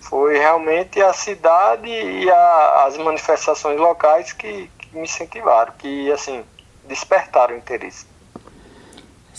Foi 0.01 0.37
realmente 0.37 1.01
a 1.01 1.13
cidade 1.13 1.89
e 1.89 2.31
a, 2.31 2.85
as 2.87 2.99
manifestações 2.99 3.79
locais 3.79 4.33
que, 4.33 4.71
que 4.79 4.97
me 4.97 5.05
incentivaram, 5.05 5.73
que 5.79 6.11
assim, 6.11 6.45
despertaram 6.85 7.55
o 7.55 7.59
interesse. 7.59 8.12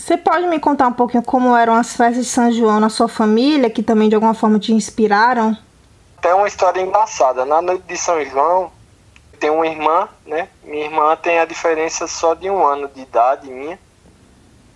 Você 0.04 0.18
pode 0.18 0.46
me 0.46 0.60
contar 0.60 0.88
um 0.88 0.92
pouquinho 0.92 1.22
como 1.22 1.56
eram 1.56 1.72
as 1.72 1.96
festas 1.96 2.26
de 2.26 2.30
São 2.30 2.52
João 2.52 2.78
na 2.78 2.90
sua 2.90 3.08
família, 3.08 3.70
que 3.70 3.82
também 3.82 4.06
de 4.06 4.14
alguma 4.14 4.34
forma 4.34 4.58
te 4.58 4.70
inspiraram? 4.70 5.56
Tem 6.20 6.30
uma 6.34 6.46
história 6.46 6.82
engraçada. 6.82 7.46
Na 7.46 7.62
noite 7.62 7.84
de 7.84 7.96
São 7.96 8.22
João, 8.22 8.70
tem 9.40 9.48
uma 9.48 9.66
irmã, 9.66 10.06
né? 10.26 10.50
Minha 10.62 10.84
irmã 10.84 11.16
tem 11.16 11.38
a 11.38 11.46
diferença 11.46 12.06
só 12.06 12.34
de 12.34 12.50
um 12.50 12.66
ano 12.66 12.86
de 12.86 13.00
idade 13.00 13.50
minha. 13.50 13.78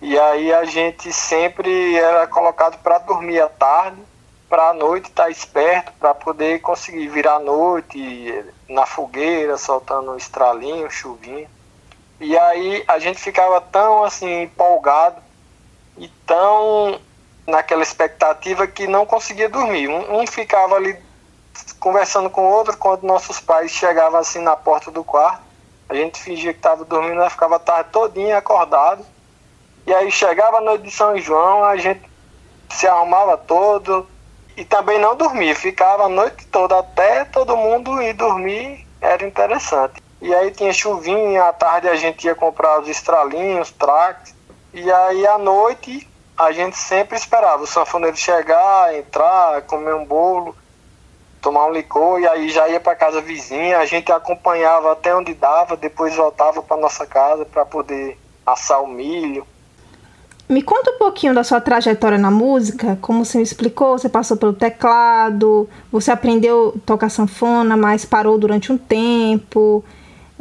E 0.01 0.17
aí 0.17 0.51
a 0.51 0.65
gente 0.65 1.13
sempre 1.13 1.95
era 1.95 2.25
colocado 2.25 2.81
para 2.81 2.97
dormir 2.97 3.39
à 3.39 3.49
tarde, 3.49 4.01
para 4.49 4.69
a 4.69 4.73
noite 4.73 5.09
estar 5.11 5.25
tá 5.25 5.29
esperto, 5.29 5.91
para 5.99 6.15
poder 6.15 6.59
conseguir 6.59 7.07
virar 7.07 7.35
a 7.35 7.39
noite 7.39 8.45
na 8.67 8.87
fogueira, 8.87 9.59
soltando 9.59 10.09
um 10.09 10.17
estralinho, 10.17 10.89
chuvinha. 10.89 11.47
E 12.19 12.37
aí 12.37 12.83
a 12.87 12.99
gente 12.99 13.19
ficava 13.19 13.61
tão 13.61 14.03
assim 14.03 14.43
empolgado 14.43 15.21
e 15.97 16.07
tão 16.25 16.99
naquela 17.47 17.81
expectativa 17.81 18.67
que 18.67 18.87
não 18.87 19.05
conseguia 19.05 19.49
dormir. 19.49 19.87
Um, 19.87 20.19
um 20.19 20.27
ficava 20.27 20.75
ali 20.75 20.97
conversando 21.79 22.29
com 22.29 22.41
o 22.41 22.51
outro, 22.51 22.77
quando 22.77 23.03
nossos 23.03 23.39
pais 23.39 23.71
chegavam 23.71 24.19
assim 24.19 24.39
na 24.39 24.55
porta 24.55 24.91
do 24.91 25.03
quarto, 25.03 25.41
a 25.87 25.95
gente 25.95 26.21
fingia 26.21 26.53
que 26.53 26.59
estava 26.59 26.85
dormindo, 26.85 27.15
nós 27.15 27.31
ficava 27.31 27.55
a 27.55 27.59
tarde 27.59 27.89
todinha 27.91 28.37
acordado. 28.37 29.03
E 29.87 29.93
aí 29.93 30.11
chegava 30.11 30.57
a 30.57 30.61
noite 30.61 30.83
de 30.83 30.91
São 30.91 31.17
João, 31.17 31.63
a 31.63 31.77
gente 31.77 32.01
se 32.69 32.85
arrumava 32.85 33.37
todo 33.37 34.07
e 34.55 34.63
também 34.63 34.99
não 34.99 35.15
dormia, 35.15 35.55
ficava 35.55 36.03
a 36.03 36.09
noite 36.09 36.45
toda 36.47 36.77
até 36.77 37.25
todo 37.25 37.57
mundo 37.57 38.01
ir 38.01 38.13
dormir, 38.13 38.85
era 39.01 39.25
interessante. 39.25 40.01
E 40.21 40.33
aí 40.33 40.51
tinha 40.51 40.73
chuvinha, 40.73 41.45
à 41.45 41.53
tarde 41.53 41.87
a 41.87 41.95
gente 41.95 42.25
ia 42.25 42.35
comprar 42.35 42.81
os 42.81 42.87
estralinhos, 42.87 43.71
tracks, 43.71 44.35
e 44.73 44.91
aí 44.91 45.25
à 45.27 45.37
noite 45.37 46.07
a 46.37 46.51
gente 46.51 46.77
sempre 46.77 47.17
esperava 47.17 47.63
o 47.63 47.67
sanfoneiro 47.67 48.15
chegar, 48.17 48.95
entrar, 48.95 49.61
comer 49.63 49.93
um 49.93 50.05
bolo 50.05 50.55
tomar 51.41 51.67
um 51.67 51.71
licor 51.71 52.19
e 52.19 52.27
aí 52.27 52.49
já 52.49 52.67
ia 52.67 52.79
para 52.79 52.95
casa 52.95 53.21
vizinha, 53.21 53.79
a 53.79 53.85
gente 53.85 54.11
acompanhava 54.11 54.91
até 54.91 55.15
onde 55.15 55.33
dava, 55.33 55.75
depois 55.75 56.15
voltava 56.15 56.61
para 56.61 56.77
nossa 56.77 57.05
casa 57.05 57.45
para 57.45 57.65
poder 57.65 58.17
assar 58.45 58.83
o 58.83 58.87
milho. 58.87 59.45
Me 60.47 60.63
conta 60.63 60.91
um 60.91 60.97
pouquinho 60.97 61.33
da 61.33 61.43
sua 61.43 61.61
trajetória 61.61 62.17
na 62.17 62.31
música, 62.31 62.97
como 63.01 63.23
você 63.23 63.37
me 63.37 63.43
explicou, 63.43 63.97
você 63.97 64.09
passou 64.09 64.35
pelo 64.35 64.53
teclado, 64.53 65.69
você 65.91 66.11
aprendeu 66.11 66.73
a 66.75 66.79
tocar 66.85 67.09
sanfona, 67.09 67.77
mas 67.77 68.03
parou 68.03 68.37
durante 68.37 68.71
um 68.71 68.77
tempo. 68.77 69.83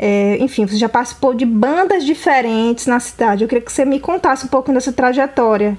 É, 0.01 0.36
enfim, 0.38 0.64
você 0.64 0.76
já 0.76 0.88
participou 0.88 1.34
de 1.34 1.44
bandas 1.44 2.05
diferentes 2.05 2.86
na 2.86 3.01
cidade. 3.01 3.42
Eu 3.42 3.49
queria 3.49 3.64
que 3.64 3.72
você 3.72 3.84
me 3.84 3.99
contasse 3.99 4.46
um 4.46 4.49
pouquinho 4.49 4.76
dessa 4.76 4.92
trajetória. 4.92 5.76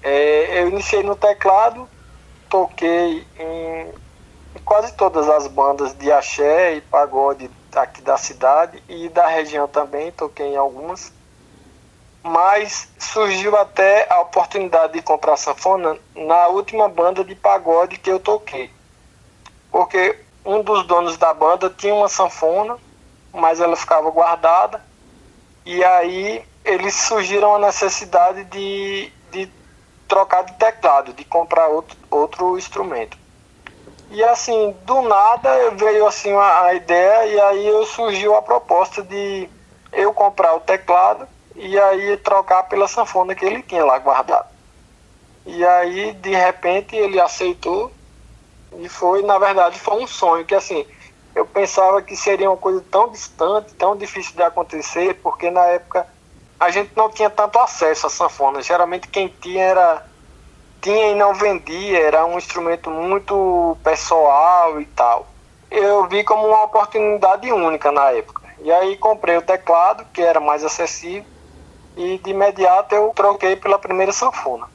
É, 0.00 0.62
eu 0.62 0.68
iniciei 0.68 1.02
no 1.02 1.16
teclado, 1.16 1.88
toquei 2.48 3.26
em 3.38 3.88
quase 4.64 4.94
todas 4.94 5.28
as 5.28 5.48
bandas 5.48 5.92
de 5.94 6.10
axé 6.12 6.76
e 6.76 6.80
pagode 6.82 7.50
aqui 7.74 8.00
da 8.00 8.16
cidade 8.16 8.82
e 8.88 9.08
da 9.08 9.26
região 9.26 9.66
também, 9.66 10.12
toquei 10.12 10.46
em 10.46 10.56
algumas. 10.56 11.12
Mas 12.22 12.88
surgiu 12.98 13.56
até 13.56 14.06
a 14.08 14.20
oportunidade 14.20 14.92
de 14.92 15.02
comprar 15.02 15.36
sanfona 15.36 15.98
na 16.14 16.46
última 16.48 16.88
banda 16.88 17.24
de 17.24 17.34
pagode 17.34 17.98
que 17.98 18.10
eu 18.10 18.20
toquei. 18.20 18.70
Porque 19.70 20.16
um 20.44 20.62
dos 20.62 20.86
donos 20.86 21.16
da 21.16 21.34
banda 21.34 21.70
tinha 21.70 21.94
uma 21.94 22.08
sanfona, 22.08 22.76
mas 23.32 23.60
ela 23.60 23.76
ficava 23.76 24.10
guardada. 24.10 24.82
E 25.64 25.84
aí 25.84 26.44
eles 26.64 26.94
surgiram 26.94 27.54
a 27.54 27.58
necessidade 27.58 28.44
de, 28.44 29.12
de 29.30 29.48
trocar 30.08 30.42
de 30.44 30.52
teclado, 30.54 31.12
de 31.12 31.24
comprar 31.24 31.68
outro, 31.68 31.96
outro 32.10 32.58
instrumento. 32.58 33.16
E 34.10 34.24
assim, 34.24 34.74
do 34.84 35.02
nada 35.02 35.70
veio 35.70 36.06
assim 36.06 36.32
a, 36.32 36.62
a 36.64 36.74
ideia 36.74 37.26
e 37.26 37.40
aí 37.40 37.86
surgiu 37.86 38.34
a 38.34 38.42
proposta 38.42 39.02
de 39.02 39.48
eu 39.92 40.12
comprar 40.12 40.54
o 40.56 40.60
teclado 40.60 41.28
e 41.54 41.78
aí 41.78 42.16
trocar 42.16 42.64
pela 42.64 42.88
sanfona 42.88 43.34
que 43.34 43.44
ele 43.44 43.62
tinha 43.62 43.84
lá 43.84 43.98
guardado. 43.98 44.48
E 45.46 45.64
aí, 45.64 46.12
de 46.12 46.34
repente, 46.34 46.96
ele 46.96 47.20
aceitou 47.20 47.90
e 48.78 48.88
foi, 48.88 49.22
na 49.22 49.38
verdade, 49.38 49.78
foi 49.78 50.02
um 50.02 50.06
sonho 50.06 50.44
que 50.44 50.54
assim, 50.54 50.86
eu 51.34 51.46
pensava 51.46 52.02
que 52.02 52.16
seria 52.16 52.50
uma 52.50 52.56
coisa 52.56 52.84
tão 52.90 53.08
distante, 53.08 53.74
tão 53.74 53.96
difícil 53.96 54.34
de 54.34 54.42
acontecer, 54.42 55.14
porque 55.22 55.50
na 55.50 55.64
época 55.66 56.06
a 56.58 56.70
gente 56.70 56.92
não 56.96 57.08
tinha 57.08 57.30
tanto 57.30 57.58
acesso 57.58 58.06
à 58.06 58.10
sanfona. 58.10 58.62
Geralmente 58.62 59.08
quem 59.08 59.28
tinha 59.28 59.64
era 59.64 60.06
tinha 60.80 61.10
e 61.10 61.14
não 61.14 61.34
vendia, 61.34 62.00
era 62.00 62.24
um 62.24 62.38
instrumento 62.38 62.90
muito 62.90 63.76
pessoal 63.84 64.80
e 64.80 64.86
tal. 64.86 65.26
Eu 65.70 66.06
vi 66.08 66.24
como 66.24 66.46
uma 66.46 66.64
oportunidade 66.64 67.52
única 67.52 67.92
na 67.92 68.10
época. 68.10 68.42
E 68.60 68.72
aí 68.72 68.96
comprei 68.96 69.36
o 69.36 69.42
teclado, 69.42 70.04
que 70.12 70.20
era 70.20 70.40
mais 70.40 70.64
acessível, 70.64 71.24
e 71.96 72.18
de 72.18 72.30
imediato 72.30 72.94
eu 72.94 73.12
troquei 73.14 73.56
pela 73.56 73.78
primeira 73.78 74.12
sanfona. 74.12 74.68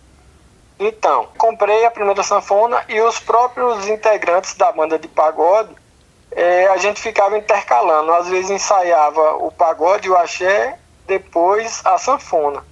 Então, 0.80 1.28
comprei 1.38 1.86
a 1.86 1.92
primeira 1.92 2.22
sanfona 2.22 2.84
e 2.90 3.00
os 3.02 3.20
próprios 3.20 3.88
integrantes 3.88 4.56
da 4.56 4.72
banda 4.72 5.00
de 5.00 5.08
pagode, 5.08 5.76
é, 6.36 6.68
a 6.68 6.78
gente 6.78 7.02
ficava 7.02 7.38
intercalando. 7.38 8.12
Às 8.12 8.28
vezes 8.28 8.52
ensaiava 8.52 9.38
o 9.38 9.50
pagode, 9.52 10.10
o 10.10 10.18
axé, 10.18 10.78
depois 11.08 11.82
a 11.86 11.98
sanfona. 11.98 12.64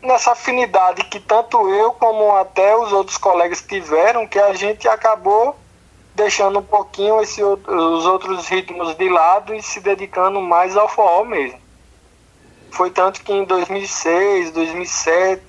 Nessa 0.00 0.32
afinidade 0.32 1.02
que 1.04 1.18
tanto 1.18 1.68
eu 1.68 1.92
como 1.92 2.36
até 2.36 2.76
os 2.76 2.92
outros 2.92 3.18
colegas 3.18 3.60
tiveram, 3.60 4.26
que 4.26 4.38
a 4.38 4.54
gente 4.54 4.86
acabou 4.86 5.56
deixando 6.14 6.60
um 6.60 6.62
pouquinho 6.62 7.20
esse, 7.20 7.42
os 7.42 8.06
outros 8.06 8.46
ritmos 8.48 8.94
de 8.96 9.08
lado 9.08 9.54
e 9.54 9.62
se 9.62 9.80
dedicando 9.80 10.40
mais 10.40 10.76
ao 10.76 10.88
forró 10.88 11.24
mesmo. 11.24 11.60
Foi 12.70 12.90
tanto 12.90 13.22
que 13.22 13.32
em 13.32 13.44
2006, 13.44 14.52
2007, 14.52 15.42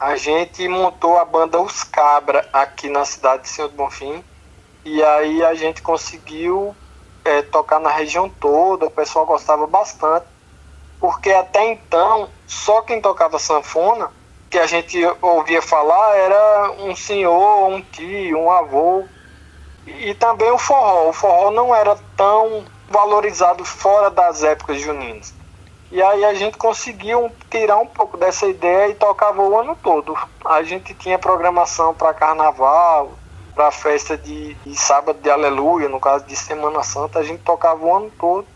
a 0.00 0.16
gente 0.16 0.66
montou 0.66 1.18
a 1.18 1.24
banda 1.24 1.60
Os 1.60 1.84
Cabra 1.84 2.48
aqui 2.52 2.88
na 2.88 3.04
cidade 3.04 3.42
de 3.42 3.50
Senhor 3.50 3.68
do 3.68 3.76
Bonfim. 3.76 4.24
E 4.84 5.02
aí 5.02 5.44
a 5.44 5.54
gente 5.54 5.80
conseguiu 5.82 6.74
é, 7.24 7.42
tocar 7.42 7.78
na 7.78 7.90
região 7.90 8.28
toda, 8.28 8.86
o 8.86 8.90
pessoal 8.90 9.24
gostava 9.24 9.66
bastante. 9.66 10.26
Porque 11.00 11.30
até 11.30 11.72
então, 11.72 12.28
só 12.46 12.82
quem 12.82 13.00
tocava 13.00 13.38
sanfona, 13.38 14.10
que 14.48 14.58
a 14.58 14.66
gente 14.66 14.98
ouvia 15.20 15.62
falar, 15.62 16.16
era 16.16 16.72
um 16.78 16.94
senhor, 16.94 17.68
um 17.68 17.80
tio, 17.80 18.38
um 18.38 18.50
avô. 18.50 19.04
E 19.86 20.14
também 20.14 20.50
o 20.50 20.58
forró. 20.58 21.08
O 21.08 21.12
forró 21.12 21.50
não 21.50 21.74
era 21.74 21.96
tão 22.16 22.64
valorizado 22.88 23.64
fora 23.64 24.10
das 24.10 24.44
épocas 24.44 24.80
juninas. 24.80 25.34
E 25.90 26.02
aí 26.02 26.24
a 26.24 26.34
gente 26.34 26.56
conseguiu 26.56 27.30
tirar 27.50 27.78
um 27.78 27.86
pouco 27.86 28.16
dessa 28.16 28.46
ideia 28.46 28.88
e 28.88 28.94
tocava 28.94 29.42
o 29.42 29.58
ano 29.58 29.76
todo. 29.82 30.16
A 30.44 30.62
gente 30.62 30.94
tinha 30.94 31.18
programação 31.18 31.94
para 31.94 32.14
carnaval, 32.14 33.12
para 33.54 33.70
festa 33.70 34.16
de, 34.16 34.54
de, 34.54 34.74
sábado 34.78 35.20
de 35.20 35.30
aleluia, 35.30 35.88
no 35.88 36.00
caso 36.00 36.24
de 36.24 36.34
Semana 36.36 36.82
Santa, 36.82 37.18
a 37.18 37.22
gente 37.22 37.42
tocava 37.42 37.84
o 37.84 37.94
ano 37.94 38.12
todo. 38.18 38.46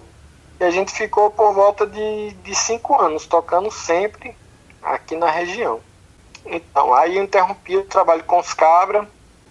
E 0.58 0.64
a 0.64 0.70
gente 0.70 0.90
ficou 0.92 1.30
por 1.30 1.52
volta 1.52 1.86
de, 1.86 2.32
de 2.32 2.54
cinco 2.54 3.00
anos 3.00 3.26
tocando 3.26 3.70
sempre 3.70 4.34
aqui 4.82 5.14
na 5.14 5.30
região. 5.30 5.80
Então, 6.46 6.94
aí 6.94 7.16
eu 7.16 7.24
interrompi 7.24 7.76
o 7.76 7.84
trabalho 7.84 8.24
com 8.24 8.38
os 8.38 8.54
cabras. 8.54 9.06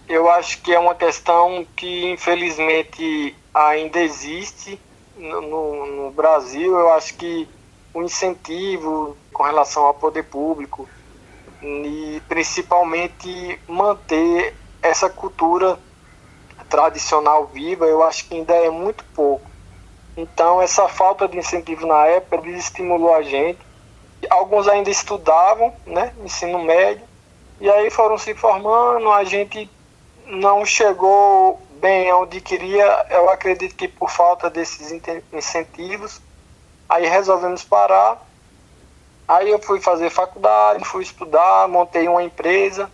Eu 0.08 0.30
acho 0.30 0.60
que 0.62 0.72
é 0.72 0.78
uma 0.78 0.94
questão 0.94 1.66
que 1.76 2.10
infelizmente 2.10 3.36
ainda 3.54 4.00
existe 4.00 4.80
no, 5.16 5.40
no, 5.40 5.86
no 5.86 6.10
Brasil. 6.10 6.76
Eu 6.76 6.92
acho 6.92 7.14
que 7.14 7.48
o 7.94 8.02
incentivo 8.02 9.16
com 9.32 9.42
relação 9.42 9.84
ao 9.84 9.94
poder 9.94 10.24
público 10.24 10.88
e 11.62 12.22
principalmente 12.28 13.58
manter 13.66 14.54
essa 14.86 15.10
cultura 15.10 15.78
tradicional 16.68 17.46
viva, 17.46 17.86
eu 17.86 18.02
acho 18.02 18.26
que 18.26 18.34
ainda 18.34 18.54
é 18.54 18.70
muito 18.70 19.04
pouco. 19.14 19.48
Então, 20.16 20.60
essa 20.60 20.88
falta 20.88 21.28
de 21.28 21.38
incentivo 21.38 21.86
na 21.86 22.06
época 22.06 22.38
desestimulou 22.38 23.14
a 23.14 23.22
gente. 23.22 23.58
Alguns 24.30 24.66
ainda 24.66 24.90
estudavam, 24.90 25.72
né, 25.86 26.12
ensino 26.24 26.58
médio, 26.58 27.04
e 27.60 27.70
aí 27.70 27.90
foram 27.90 28.18
se 28.18 28.34
formando, 28.34 29.10
a 29.12 29.22
gente 29.24 29.70
não 30.26 30.64
chegou 30.64 31.60
bem 31.80 32.12
onde 32.12 32.40
queria, 32.40 33.06
eu 33.10 33.30
acredito 33.30 33.76
que 33.76 33.86
por 33.86 34.10
falta 34.10 34.48
desses 34.48 34.90
incentivos, 35.32 36.20
Aí 36.88 37.06
resolvemos 37.06 37.64
parar. 37.64 38.24
Aí 39.26 39.50
eu 39.50 39.58
fui 39.58 39.80
fazer 39.80 40.08
faculdade, 40.08 40.84
fui 40.84 41.02
estudar, 41.02 41.68
montei 41.68 42.06
uma 42.08 42.22
empresa. 42.22 42.90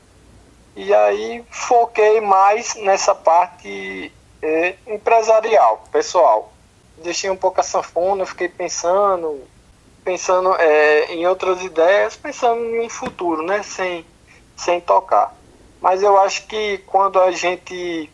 E 0.75 0.95
aí 0.95 1.45
foquei 1.51 2.20
mais 2.20 2.75
nessa 2.77 3.14
parte 3.14 4.12
é, 4.41 4.75
empresarial, 4.87 5.85
pessoal. 5.93 6.53
Deixei 6.99 7.31
um 7.31 7.37
pouco 7.37 7.61
a 7.61 7.64
sanfona, 7.64 8.25
fiquei 8.25 8.49
pensando, 8.49 9.43
pensando 10.05 10.55
é, 10.57 11.12
em 11.12 11.27
outras 11.27 11.62
ideias, 11.62 12.16
pensando 12.16 12.64
em 12.64 12.87
um 12.87 12.89
futuro, 12.89 13.43
né? 13.43 13.62
Sem, 13.62 14.07
sem 14.57 14.81
tocar. 14.81 15.35
Mas 15.81 16.03
eu 16.03 16.18
acho 16.20 16.47
que 16.47 16.79
quando 16.87 17.20
a 17.20 17.31
gente 17.33 18.11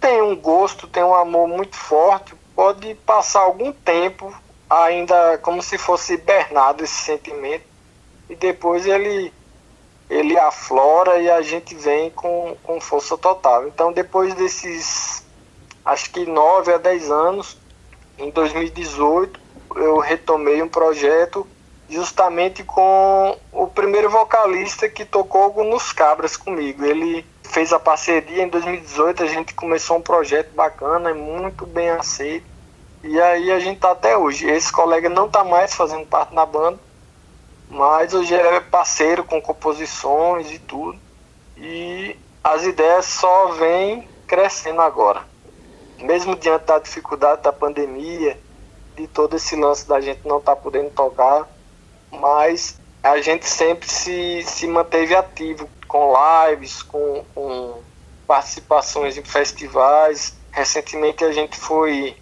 tem 0.00 0.22
um 0.22 0.36
gosto, 0.36 0.86
tem 0.86 1.02
um 1.02 1.14
amor 1.14 1.48
muito 1.48 1.76
forte, 1.76 2.34
pode 2.54 2.94
passar 3.06 3.40
algum 3.40 3.72
tempo 3.72 4.32
ainda 4.68 5.38
como 5.38 5.62
se 5.62 5.78
fosse 5.78 6.14
hibernado 6.14 6.84
esse 6.84 6.94
sentimento 6.94 7.64
e 8.28 8.34
depois 8.36 8.86
ele 8.86 9.32
ele 10.08 10.38
aflora 10.38 11.18
e 11.18 11.30
a 11.30 11.42
gente 11.42 11.74
vem 11.74 12.10
com, 12.10 12.56
com 12.62 12.80
força 12.80 13.16
total. 13.16 13.68
Então 13.68 13.92
depois 13.92 14.34
desses 14.34 15.24
acho 15.84 16.10
que 16.10 16.26
9 16.26 16.72
a 16.72 16.78
10 16.78 17.10
anos, 17.10 17.56
em 18.18 18.30
2018, 18.30 19.40
eu 19.76 19.98
retomei 19.98 20.62
um 20.62 20.68
projeto 20.68 21.46
justamente 21.88 22.62
com 22.62 23.36
o 23.50 23.66
primeiro 23.66 24.10
vocalista 24.10 24.88
que 24.88 25.04
tocou 25.04 25.64
nos 25.64 25.92
Cabras 25.92 26.36
comigo. 26.36 26.84
Ele 26.84 27.24
fez 27.42 27.72
a 27.72 27.78
parceria 27.78 28.42
em 28.42 28.48
2018, 28.48 29.22
a 29.22 29.26
gente 29.26 29.54
começou 29.54 29.96
um 29.96 30.02
projeto 30.02 30.54
bacana, 30.54 31.14
muito 31.14 31.66
bem 31.66 31.88
aceito. 31.90 32.46
E 33.02 33.20
aí 33.20 33.50
a 33.50 33.58
gente 33.58 33.80
tá 33.80 33.92
até 33.92 34.16
hoje. 34.16 34.48
Esse 34.50 34.70
colega 34.70 35.08
não 35.08 35.28
tá 35.28 35.42
mais 35.44 35.74
fazendo 35.74 36.06
parte 36.06 36.34
da 36.34 36.44
banda, 36.44 36.78
mas 37.70 38.14
hoje 38.14 38.34
é 38.34 38.60
parceiro 38.60 39.24
com 39.24 39.40
composições 39.40 40.50
e 40.50 40.58
tudo. 40.58 40.98
E 41.56 42.16
as 42.42 42.64
ideias 42.64 43.04
só 43.06 43.48
vêm 43.52 44.08
crescendo 44.26 44.80
agora. 44.80 45.22
Mesmo 45.98 46.36
diante 46.36 46.64
da 46.64 46.78
dificuldade 46.78 47.42
da 47.42 47.52
pandemia, 47.52 48.38
de 48.96 49.06
todo 49.06 49.36
esse 49.36 49.56
lance 49.56 49.86
da 49.86 50.00
gente 50.00 50.26
não 50.26 50.38
estar 50.38 50.56
tá 50.56 50.60
podendo 50.60 50.90
tocar, 50.90 51.48
mas 52.10 52.78
a 53.02 53.20
gente 53.20 53.46
sempre 53.46 53.88
se, 53.88 54.42
se 54.44 54.66
manteve 54.66 55.14
ativo 55.14 55.68
com 55.86 56.14
lives, 56.48 56.82
com, 56.82 57.24
com 57.34 57.80
participações 58.26 59.16
em 59.16 59.24
festivais. 59.24 60.34
Recentemente 60.50 61.24
a 61.24 61.32
gente 61.32 61.56
foi 61.56 62.16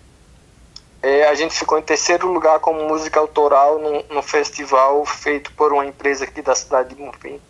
é, 1.03 1.29
a 1.29 1.35
gente 1.35 1.55
ficou 1.55 1.79
em 1.79 1.83
terceiro 1.83 2.33
lugar 2.33 2.59
como 2.61 2.89
música 2.89 3.21
autoral 3.21 3.79
no, 3.79 4.23
festival 4.23 5.05
feito 5.05 5.53
por 5.53 5.73
uma 5.73 5.87
empresa 5.87 6.25
aqui 6.25 6.43
da 6.43 6.55
cidade 6.55 6.91
de 6.91 6.95
Bonfim. 6.97 7.41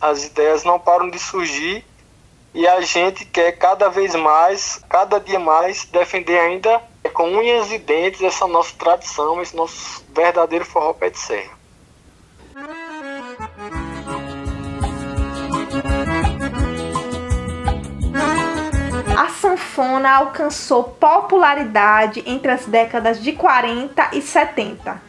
As 0.00 0.24
ideias 0.24 0.62
não 0.62 0.78
param 0.78 1.08
de 1.08 1.18
surgir 1.18 1.84
e 2.54 2.66
a 2.66 2.80
gente 2.80 3.24
quer 3.24 3.52
cada 3.52 3.88
vez 3.88 4.14
mais, 4.14 4.80
cada 4.88 5.18
dia 5.18 5.38
mais, 5.38 5.84
defender 5.86 6.38
ainda 6.38 6.80
com 7.12 7.28
unhas 7.28 7.70
e 7.72 7.78
dentes 7.78 8.22
essa 8.22 8.46
nossa 8.46 8.74
tradição, 8.76 9.40
esse 9.40 9.56
nosso 9.56 10.04
verdadeiro 10.10 10.64
forró 10.64 10.92
pé 10.92 11.10
de 11.10 11.18
serra. 11.18 11.55
Sanfona 19.28 20.10
alcançou 20.10 20.84
popularidade 20.84 22.22
entre 22.26 22.50
as 22.50 22.66
décadas 22.66 23.22
de 23.22 23.32
40 23.32 24.10
e 24.12 24.20
70. 24.20 25.00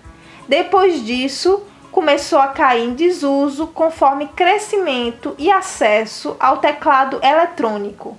Depois 0.47 1.05
disso, 1.05 1.63
começou 1.91 2.39
a 2.39 2.47
cair 2.47 2.85
em 2.85 2.93
desuso 2.93 3.67
conforme 3.67 4.27
crescimento 4.27 5.35
e 5.37 5.51
acesso 5.51 6.35
ao 6.39 6.57
teclado 6.57 7.19
eletrônico. 7.23 8.17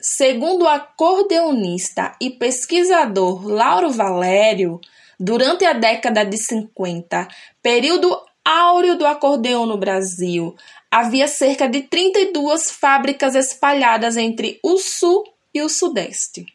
Segundo 0.00 0.64
o 0.64 0.68
acordeonista 0.68 2.12
e 2.20 2.30
pesquisador 2.30 3.46
Lauro 3.46 3.90
Valério, 3.90 4.80
Durante 5.18 5.64
a 5.64 5.72
década 5.72 6.24
de 6.24 6.36
50, 6.36 7.28
período 7.62 8.20
áureo 8.44 8.96
do 8.98 9.06
acordeão 9.06 9.64
no 9.64 9.78
Brasil, 9.78 10.54
havia 10.94 11.26
cerca 11.26 11.68
de 11.68 11.82
32 11.82 12.70
fábricas 12.70 13.34
espalhadas 13.34 14.16
entre 14.16 14.60
o 14.62 14.78
sul 14.78 15.24
e 15.52 15.60
o 15.60 15.68
sudeste. 15.68 16.46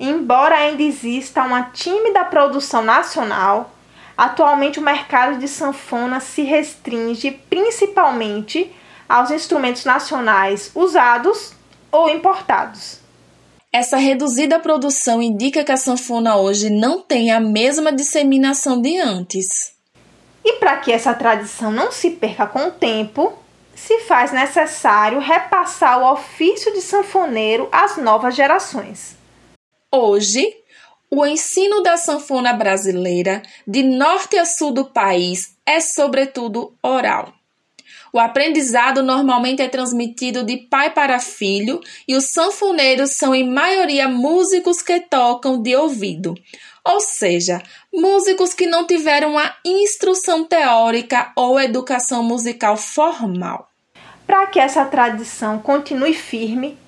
Embora 0.00 0.56
ainda 0.56 0.82
exista 0.82 1.44
uma 1.44 1.62
tímida 1.62 2.24
produção 2.24 2.82
nacional, 2.82 3.70
atualmente 4.18 4.80
o 4.80 4.82
mercado 4.82 5.38
de 5.38 5.46
sanfona 5.46 6.18
se 6.18 6.42
restringe 6.42 7.30
principalmente 7.48 8.72
aos 9.08 9.30
instrumentos 9.30 9.84
nacionais 9.84 10.72
usados 10.74 11.52
ou 11.92 12.10
importados. 12.10 12.98
Essa 13.72 13.98
reduzida 13.98 14.58
produção 14.58 15.22
indica 15.22 15.62
que 15.62 15.70
a 15.70 15.76
sanfona 15.76 16.34
hoje 16.34 16.70
não 16.70 17.00
tem 17.02 17.30
a 17.30 17.38
mesma 17.38 17.92
disseminação 17.92 18.82
de 18.82 18.98
antes. 18.98 19.76
E 20.44 20.54
para 20.54 20.78
que 20.78 20.90
essa 20.90 21.14
tradição 21.14 21.70
não 21.70 21.92
se 21.92 22.10
perca 22.10 22.48
com 22.48 22.66
o 22.66 22.72
tempo, 22.72 23.38
se 23.86 24.00
faz 24.00 24.30
necessário 24.30 25.18
repassar 25.18 25.98
o 26.00 26.12
ofício 26.12 26.72
de 26.72 26.82
sanfoneiro 26.82 27.66
às 27.72 27.96
novas 27.96 28.34
gerações. 28.34 29.16
Hoje, 29.90 30.54
o 31.10 31.24
ensino 31.26 31.82
da 31.82 31.96
sanfona 31.96 32.52
brasileira, 32.52 33.42
de 33.66 33.82
norte 33.82 34.36
a 34.36 34.44
sul 34.44 34.72
do 34.72 34.84
país, 34.84 35.56
é 35.64 35.80
sobretudo 35.80 36.74
oral. 36.82 37.32
O 38.12 38.18
aprendizado 38.18 39.02
normalmente 39.02 39.62
é 39.62 39.68
transmitido 39.68 40.44
de 40.44 40.58
pai 40.58 40.90
para 40.90 41.18
filho 41.18 41.80
e 42.06 42.14
os 42.16 42.32
sanfoneiros 42.32 43.12
são, 43.12 43.34
em 43.34 43.48
maioria, 43.48 44.08
músicos 44.08 44.82
que 44.82 45.00
tocam 45.00 45.62
de 45.62 45.74
ouvido, 45.74 46.34
ou 46.84 47.00
seja, 47.00 47.62
músicos 47.92 48.52
que 48.52 48.66
não 48.66 48.86
tiveram 48.86 49.38
a 49.38 49.56
instrução 49.64 50.44
teórica 50.44 51.32
ou 51.34 51.58
educação 51.58 52.22
musical 52.22 52.76
formal. 52.76 53.69
Para 54.30 54.46
que 54.46 54.60
essa 54.60 54.84
tradição 54.84 55.58
continue 55.58 56.14
firme, 56.14 56.78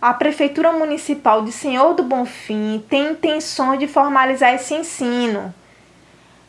a 0.00 0.14
Prefeitura 0.14 0.70
Municipal 0.70 1.42
de 1.42 1.50
Senhor 1.50 1.94
do 1.94 2.04
Bonfim 2.04 2.80
tem 2.88 3.10
intenções 3.10 3.80
de 3.80 3.88
formalizar 3.88 4.54
esse 4.54 4.72
ensino. 4.72 5.52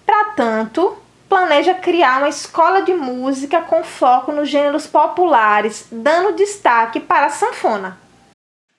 Para 0.05 0.25
tanto, 0.35 0.95
planeja 1.27 1.73
criar 1.73 2.19
uma 2.19 2.29
escola 2.29 2.83
de 2.83 2.93
música 2.93 3.61
com 3.61 3.83
foco 3.83 4.31
nos 4.31 4.47
gêneros 4.47 4.85
populares, 4.85 5.87
dando 5.91 6.35
destaque 6.35 6.99
para 6.99 7.25
a 7.25 7.31
sanfona. 7.31 7.97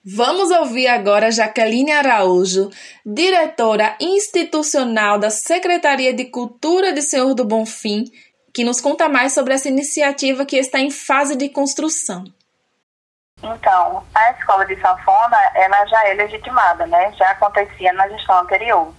Vamos 0.05 0.53
ouvir 0.53 0.87
agora 0.87 1.33
Jaqueline 1.33 1.91
Araújo, 1.91 2.71
diretora 3.05 3.97
institucional 4.01 5.19
da 5.19 5.29
Secretaria 5.29 6.15
de 6.15 6.27
Cultura 6.27 6.93
de 6.93 7.03
Senhor 7.03 7.35
do 7.35 7.45
Bonfim, 7.45 8.05
que 8.55 8.63
nos 8.63 8.81
conta 8.81 9.09
mais 9.09 9.35
sobre 9.35 9.53
essa 9.53 9.69
iniciativa 9.69 10.47
que 10.47 10.57
está 10.57 10.79
em 10.79 10.91
fase 10.91 11.35
de 11.35 11.49
construção. 11.49 12.23
Então, 13.43 14.07
a 14.15 14.31
escola 14.31 14.65
de 14.65 14.81
sanfona, 14.81 15.37
ela 15.55 15.85
já 15.87 16.09
é 16.09 16.15
legitimada, 16.15 16.87
né? 16.87 17.13
Já 17.19 17.31
acontecia 17.33 17.93
na 17.93 18.09
gestão 18.09 18.39
anterior. 18.39 18.95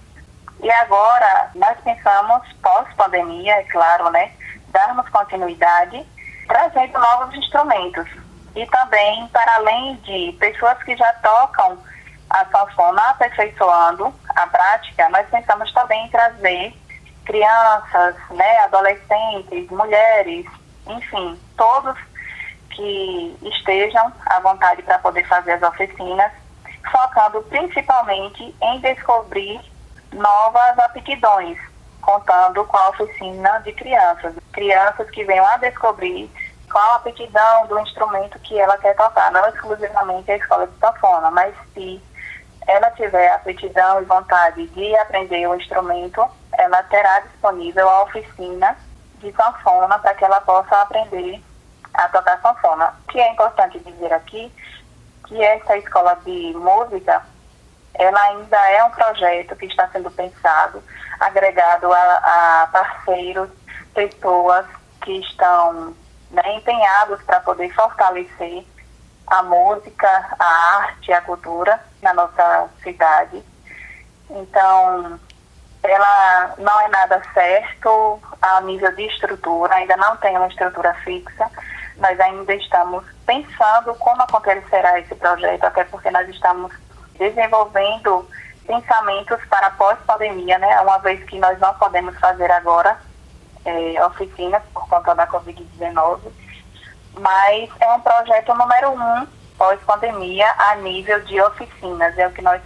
E 0.62 0.70
agora, 0.70 1.50
nós 1.54 1.76
pensamos, 1.82 2.42
pós-pandemia, 2.62 3.54
é 3.54 3.62
claro, 3.64 4.10
né? 4.10 4.30
Darmos 4.68 5.08
continuidade, 5.08 6.06
trazendo 6.46 6.98
novos 6.98 7.34
instrumentos 7.34 8.06
e 8.54 8.66
também 8.66 9.26
para 9.28 9.54
além 9.54 9.96
de 9.96 10.36
pessoas 10.38 10.80
que 10.82 10.94
já 10.96 11.12
tocam 11.14 11.78
a 12.28 12.44
sanfona 12.46 13.02
aperfeiçoando 13.10 14.14
a 14.28 14.46
prática, 14.46 15.08
nós 15.08 15.26
pensamos 15.30 15.72
também 15.72 16.06
em 16.06 16.10
trazer 16.10 16.74
crianças, 17.26 18.16
né, 18.30 18.58
adolescentes, 18.60 19.68
mulheres, 19.70 20.46
enfim, 20.86 21.38
todos 21.56 21.98
que 22.70 23.36
estejam 23.42 24.12
à 24.26 24.40
vontade 24.40 24.82
para 24.82 24.98
poder 25.00 25.26
fazer 25.26 25.52
as 25.52 25.62
oficinas, 25.62 26.30
focando 26.90 27.42
principalmente 27.42 28.54
em 28.62 28.80
descobrir 28.80 29.60
novas 30.12 30.78
aptidões, 30.78 31.58
contando 32.00 32.64
com 32.64 32.76
a 32.76 32.90
oficina 32.90 33.58
de 33.60 33.72
crianças. 33.72 34.34
Crianças 34.52 35.10
que 35.10 35.24
venham 35.24 35.46
a 35.46 35.56
descobrir 35.56 36.30
qual 36.70 36.92
a 36.92 36.96
aptidão 36.96 37.66
do 37.66 37.78
instrumento 37.80 38.38
que 38.40 38.58
ela 38.58 38.76
quer 38.78 38.94
tocar, 38.94 39.32
não 39.32 39.46
exclusivamente 39.48 40.30
a 40.30 40.36
escola 40.36 40.66
de 40.66 40.78
sanfona, 40.78 41.30
mas 41.30 41.54
se 41.74 42.00
ela 42.66 42.90
tiver 42.90 43.32
aptidão 43.32 44.02
e 44.02 44.04
vontade 44.04 44.66
de 44.68 44.96
aprender 44.98 45.46
o 45.46 45.54
instrumento, 45.54 46.28
ela 46.58 46.82
terá 46.84 47.20
disponível 47.20 47.88
a 47.88 48.02
oficina 48.04 48.76
de 49.18 49.32
sanfona 49.32 49.98
para 49.98 50.14
que 50.14 50.24
ela 50.24 50.40
possa 50.40 50.76
aprender 50.82 51.42
a 51.94 52.08
tocar 52.08 52.40
sanfona. 52.40 52.94
O 53.04 53.12
que 53.12 53.18
é 53.20 53.32
importante 53.32 53.78
dizer 53.80 54.12
aqui 54.12 54.52
que 55.26 55.42
essa 55.42 55.76
escola 55.76 56.16
de 56.24 56.52
música 56.54 57.22
ela 57.98 58.20
ainda 58.24 58.58
é 58.70 58.84
um 58.84 58.90
projeto 58.90 59.56
que 59.56 59.66
está 59.66 59.88
sendo 59.88 60.10
pensado, 60.10 60.82
agregado 61.18 61.90
a, 61.92 62.62
a 62.62 62.66
parceiros, 62.66 63.48
pessoas 63.94 64.66
que 65.00 65.18
estão 65.20 65.94
né, 66.30 66.56
empenhados 66.56 67.22
para 67.22 67.40
poder 67.40 67.72
fortalecer 67.74 68.66
a 69.26 69.42
música, 69.42 70.36
a 70.38 70.76
arte, 70.78 71.12
a 71.12 71.22
cultura 71.22 71.80
na 72.02 72.12
nossa 72.12 72.68
cidade. 72.82 73.42
Então, 74.28 75.18
ela 75.86 76.54
não 76.58 76.80
é 76.80 76.88
nada 76.88 77.22
certo 77.32 78.20
a 78.42 78.60
nível 78.62 78.94
de 78.94 79.06
estrutura, 79.06 79.74
ainda 79.74 79.96
não 79.96 80.16
tem 80.18 80.36
uma 80.36 80.48
estrutura 80.48 80.94
fixa. 81.04 81.50
Nós 81.96 82.18
ainda 82.20 82.54
estamos 82.54 83.04
pensando 83.24 83.94
como 83.94 84.22
acontecerá 84.22 84.98
esse 85.00 85.14
projeto, 85.14 85.64
até 85.64 85.84
porque 85.84 86.10
nós 86.10 86.28
estamos 86.28 86.72
desenvolvendo 87.18 88.28
pensamentos 88.66 89.42
para 89.46 89.70
pós-pandemia, 89.70 90.58
né? 90.58 90.80
Uma 90.80 90.98
vez 90.98 91.22
que 91.24 91.38
nós 91.38 91.58
não 91.58 91.72
podemos 91.74 92.18
fazer 92.18 92.50
agora 92.50 92.98
é, 93.64 94.04
oficinas 94.04 94.62
por 94.74 94.88
conta 94.88 95.14
da 95.14 95.26
Covid-19, 95.26 96.20
mas 97.18 97.70
é 97.80 97.92
um 97.92 98.00
projeto 98.00 98.54
número 98.54 98.90
um 98.90 99.26
pós-pandemia 99.56 100.46
a 100.58 100.74
nível 100.76 101.20
de 101.22 101.40
oficinas, 101.40 102.16
é 102.18 102.26
o 102.26 102.32
que 102.32 102.42
nós 102.42 102.60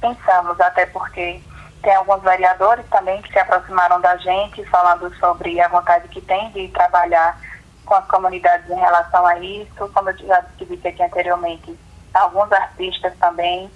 pensamos, 0.00 0.58
até 0.60 0.86
porque 0.86 1.42
tem 1.82 1.94
alguns 1.94 2.22
vereadores 2.22 2.86
também 2.88 3.20
que 3.22 3.32
se 3.32 3.38
aproximaram 3.38 4.00
da 4.00 4.16
gente 4.16 4.64
falando 4.66 5.14
sobre 5.16 5.60
a 5.60 5.68
vontade 5.68 6.08
que 6.08 6.20
tem 6.20 6.50
de 6.50 6.68
trabalhar 6.68 7.38
com 7.84 7.94
as 7.94 8.06
comunidades 8.06 8.68
em 8.70 8.78
relação 8.78 9.26
a 9.26 9.38
isso, 9.38 9.88
como 9.92 10.10
eu 10.10 10.18
já 10.18 10.44
disse 10.58 10.86
aqui 10.86 11.02
anteriormente, 11.02 11.76
alguns 12.14 12.52
artistas 12.52 13.12
também, 13.18 13.70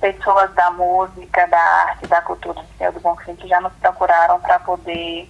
pessoas 0.00 0.52
da 0.54 0.70
música, 0.70 1.46
da 1.48 1.60
arte, 1.60 2.06
da 2.06 2.22
cultura 2.22 2.62
do 2.62 2.78
Senhor 2.78 2.92
do 2.92 3.00
Bonfim 3.00 3.36
que 3.36 3.48
já 3.48 3.60
nos 3.60 3.72
procuraram 3.74 4.40
para 4.40 4.58
poder 4.60 5.28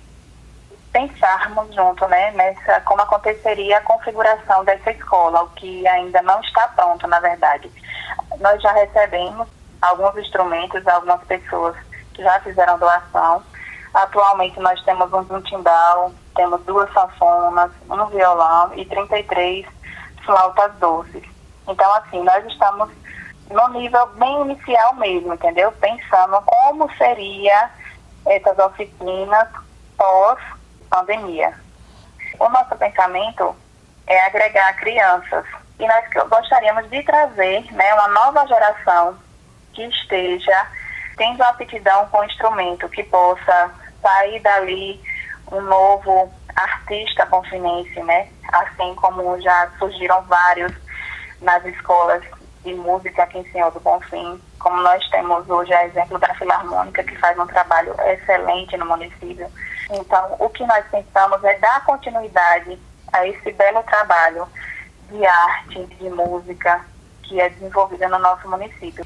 pensarmos 0.93 1.75
junto, 1.75 2.07
né, 2.09 2.33
nessa 2.33 2.81
como 2.83 3.03
aconteceria 3.03 3.79
a 3.79 3.83
configuração 3.83 4.65
dessa 4.65 4.91
escola, 4.91 5.43
o 5.43 5.51
que 5.51 5.87
ainda 5.87 6.21
não 6.23 6.41
está 6.41 6.69
pronto, 6.69 7.07
na 7.07 7.21
verdade. 7.21 7.71
Nós 8.41 8.61
já 8.61 8.73
recebemos 8.73 9.49
alguns 9.81 10.17
instrumentos, 10.19 10.87
algumas 10.87 11.23
pessoas 11.25 11.77
já 12.23 12.41
fizeram 12.41 12.79
doação. 12.79 13.43
Atualmente 13.93 14.59
nós 14.61 14.81
temos 14.85 15.13
um 15.13 15.41
timbal, 15.43 16.13
temos 16.37 16.63
duas 16.65 16.93
sanfonas, 16.93 17.71
um 17.89 18.07
violão 18.07 18.73
e 18.75 18.85
33 18.85 19.67
flautas 20.25 20.73
doces. 20.75 21.25
Então, 21.67 21.93
assim, 21.95 22.23
nós 22.23 22.45
estamos 22.47 22.89
no 23.51 23.69
nível 23.69 24.07
bem 24.15 24.43
inicial 24.43 24.95
mesmo, 24.95 25.35
entendeu? 25.35 25.73
Pensando 25.73 26.41
como 26.43 26.91
seria 26.97 27.71
essas 28.27 28.59
oficinas 28.59 29.49
pós 29.97 30.39
pandemia. 30.89 31.55
O 32.39 32.49
nosso 32.49 32.75
pensamento 32.77 33.55
é 34.07 34.27
agregar 34.27 34.73
crianças 34.75 35.45
e 35.79 35.87
nós 35.87 36.05
gostaríamos 36.29 36.89
de 36.91 37.03
trazer 37.03 37.73
né, 37.73 37.95
uma 37.95 38.09
nova 38.09 38.47
geração 38.47 39.17
que 39.73 39.85
esteja 39.85 40.67
tendo 41.21 41.43
aptidão 41.43 42.07
com 42.07 42.21
o 42.21 42.25
instrumento, 42.25 42.89
que 42.89 43.03
possa 43.03 43.71
sair 44.01 44.41
dali 44.41 44.99
um 45.53 45.61
novo 45.61 46.33
artista 46.57 47.27
bonfinense, 47.27 48.03
né? 48.05 48.27
Assim 48.51 48.95
como 48.95 49.39
já 49.39 49.71
surgiram 49.79 50.23
vários 50.23 50.73
nas 51.43 51.63
escolas 51.67 52.25
de 52.65 52.73
música 52.73 53.25
aqui 53.25 53.37
em 53.37 53.53
Senhor 53.53 53.71
do 53.71 53.81
Bonfim, 53.81 54.41
como 54.59 54.81
nós 54.81 55.07
temos 55.11 55.47
hoje 55.51 55.75
a 55.75 55.85
exemplo 55.85 56.19
da 56.19 56.35
Filarmônica, 56.37 57.05
que 57.05 57.17
faz 57.17 57.39
um 57.39 57.47
trabalho 57.47 57.95
excelente 58.07 58.79
no 58.79 58.87
município. 58.87 59.47
Então, 59.91 60.37
o 60.39 60.49
que 60.49 60.65
nós 60.65 60.87
pensamos 60.91 61.45
é 61.45 61.59
dar 61.59 61.85
continuidade 61.85 62.79
a 63.13 63.27
esse 63.27 63.53
belo 63.53 63.83
trabalho 63.83 64.49
de 65.11 65.27
arte, 65.27 65.85
de 65.85 66.09
música 66.09 66.81
que 67.25 67.39
é 67.39 67.51
desenvolvida 67.51 68.09
no 68.09 68.19
nosso 68.19 68.49
município. 68.49 69.05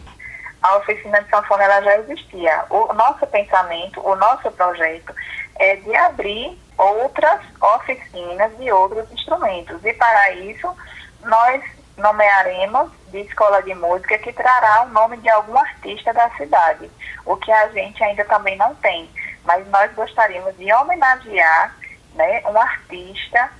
A 0.65 0.79
oficina 0.79 1.23
de 1.23 1.29
sanfona 1.29 1.65
ela 1.65 1.83
já 1.83 1.99
existia. 1.99 2.65
O 2.71 2.91
nosso 2.95 3.27
pensamento, 3.27 4.01
o 4.01 4.17
nosso 4.17 4.51
projeto 4.53 5.15
é 5.57 5.77
de 5.77 5.95
abrir 5.95 6.59
outras 6.79 7.43
oficinas 7.61 8.57
de 8.57 8.73
outros 8.73 9.12
instrumentos. 9.12 9.85
E 9.85 9.93
para 9.93 10.31
isso, 10.31 10.75
nós 11.21 11.62
nomearemos 11.99 12.91
de 13.09 13.21
escola 13.21 13.62
de 13.62 13.75
música 13.75 14.17
que 14.17 14.33
trará 14.33 14.85
o 14.85 14.89
nome 14.89 15.19
de 15.19 15.29
algum 15.29 15.57
artista 15.59 16.15
da 16.15 16.31
cidade, 16.31 16.91
o 17.27 17.37
que 17.37 17.53
a 17.53 17.69
gente 17.69 18.03
ainda 18.03 18.25
também 18.25 18.57
não 18.57 18.75
tem. 18.77 19.11
Mas 19.45 19.69
nós 19.69 19.93
gostaríamos 19.93 20.57
de 20.57 20.73
homenagear 20.73 21.77
né, 22.15 22.43
um 22.47 22.59
artista 22.59 23.51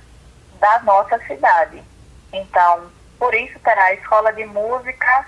da 0.59 0.79
nossa 0.79 1.19
cidade. 1.27 1.83
Então, 2.33 2.89
por 3.19 3.31
isso 3.35 3.59
terá 3.59 3.83
a 3.83 3.93
escola 3.93 4.33
de 4.33 4.43
música 4.45 5.25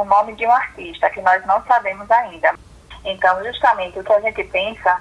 o 0.00 0.04
nome 0.04 0.34
de 0.34 0.46
um 0.46 0.52
artista, 0.52 1.08
que 1.10 1.20
nós 1.22 1.44
não 1.46 1.62
sabemos 1.64 2.10
ainda. 2.10 2.54
Então, 3.04 3.44
justamente 3.44 3.98
o 3.98 4.04
que 4.04 4.12
a 4.12 4.20
gente 4.20 4.44
pensa, 4.44 5.00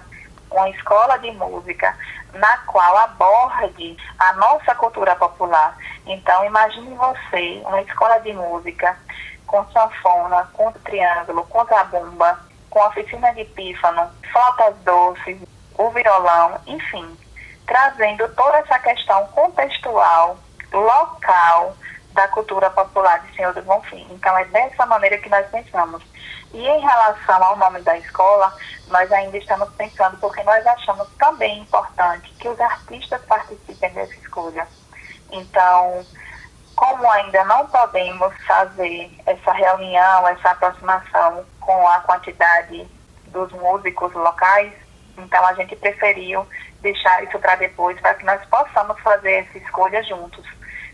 uma 0.52 0.70
escola 0.70 1.18
de 1.18 1.32
música 1.32 1.96
na 2.34 2.58
qual 2.60 2.98
aborde 2.98 3.98
a 4.20 4.34
nossa 4.34 4.76
cultura 4.76 5.16
popular. 5.16 5.78
Então, 6.06 6.46
imagine 6.46 6.96
você, 6.96 7.62
uma 7.66 7.82
escola 7.82 8.20
de 8.20 8.34
música 8.34 8.98
com 9.48 9.66
sanfona, 9.72 10.50
com 10.54 10.72
triângulo, 10.72 11.46
com 11.46 11.64
zabumba, 11.66 12.40
com 12.70 12.80
oficina 12.88 13.34
de 13.34 13.46
pífano, 13.46 14.10
flautas 14.32 14.76
doces, 14.84 15.38
o 15.78 15.90
violão, 15.90 16.60
enfim, 16.68 17.18
trazendo 17.66 18.28
toda 18.36 18.58
essa 18.58 18.80
questão 18.80 19.26
contextual, 19.28 20.38
local, 20.72 21.76
da 22.14 22.28
cultura 22.28 22.70
popular 22.70 23.20
de 23.22 23.36
Senhor 23.36 23.54
do 23.54 23.62
Bonfim. 23.64 24.08
Então, 24.12 24.38
é 24.38 24.46
dessa 24.46 24.86
maneira 24.86 25.18
que 25.18 25.30
nós 25.30 25.46
pensamos. 25.50 26.04
E 26.54 26.68
em 26.68 26.80
relação 26.80 27.44
ao 27.44 27.58
nome 27.58 27.82
da 27.82 27.98
escola, 27.98 28.56
nós 28.88 29.12
ainda 29.12 29.38
estamos 29.38 29.70
pensando, 29.74 30.18
porque 30.18 30.44
nós 30.44 30.66
achamos 30.66 31.08
também 31.18 31.60
importante 31.60 32.32
que 32.40 32.48
os 32.48 32.60
artistas 32.60 33.22
participem 33.26 33.92
dessa 33.92 34.14
escolha. 34.14 34.68
Então, 35.32 36.06
como 36.76 37.10
ainda 37.12 37.44
não 37.46 37.66
podemos 37.68 38.34
fazer 38.46 39.12
essa 39.26 39.52
reunião, 39.52 40.28
essa 40.28 40.52
aproximação 40.52 41.44
com 41.60 41.88
a 41.88 42.00
quantidade 42.02 42.88
dos 43.28 43.52
músicos 43.52 44.14
locais, 44.14 44.72
então 45.18 45.44
a 45.46 45.54
gente 45.54 45.76
preferiu 45.76 46.48
deixar 46.82 47.24
isso 47.24 47.40
para 47.40 47.56
depois, 47.56 48.00
para 48.00 48.14
que 48.14 48.26
nós 48.26 48.44
possamos 48.46 49.00
fazer 49.00 49.46
essa 49.46 49.58
escolha 49.58 50.04
juntos 50.04 50.46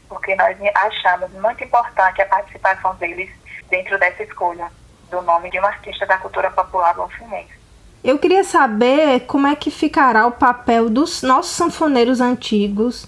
porque 0.10 0.36
nós 0.36 0.58
achamos 0.76 1.32
muito 1.34 1.64
importante 1.64 2.22
a 2.22 2.26
participação 2.26 2.96
deles 2.96 3.30
dentro 3.70 3.98
dessa 4.00 4.24
escolha 4.24 4.68
do 5.10 5.22
nome 5.22 5.50
de 5.50 5.60
um 5.60 5.66
artista 5.66 6.06
da 6.06 6.18
cultura 6.18 6.52
popular 6.52 6.94
bonfinense. 6.96 7.60
Eu 8.04 8.18
queria 8.18 8.44
saber 8.44 9.22
como 9.22 9.48
é 9.48 9.56
que 9.56 9.70
ficará 9.70 10.26
o 10.26 10.32
papel 10.32 10.90
dos 10.90 11.22
nossos 11.22 11.56
sanfoneiros 11.56 12.20
antigos 12.22 13.08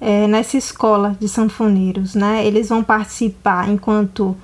é, 0.00 0.26
nessa 0.26 0.56
escola 0.56 1.16
de 1.20 1.28
sanfoneiros, 1.28 2.14
né? 2.14 2.44
Eles 2.44 2.68
vão 2.68 2.82
participar 2.82 3.68
enquanto 3.68 4.36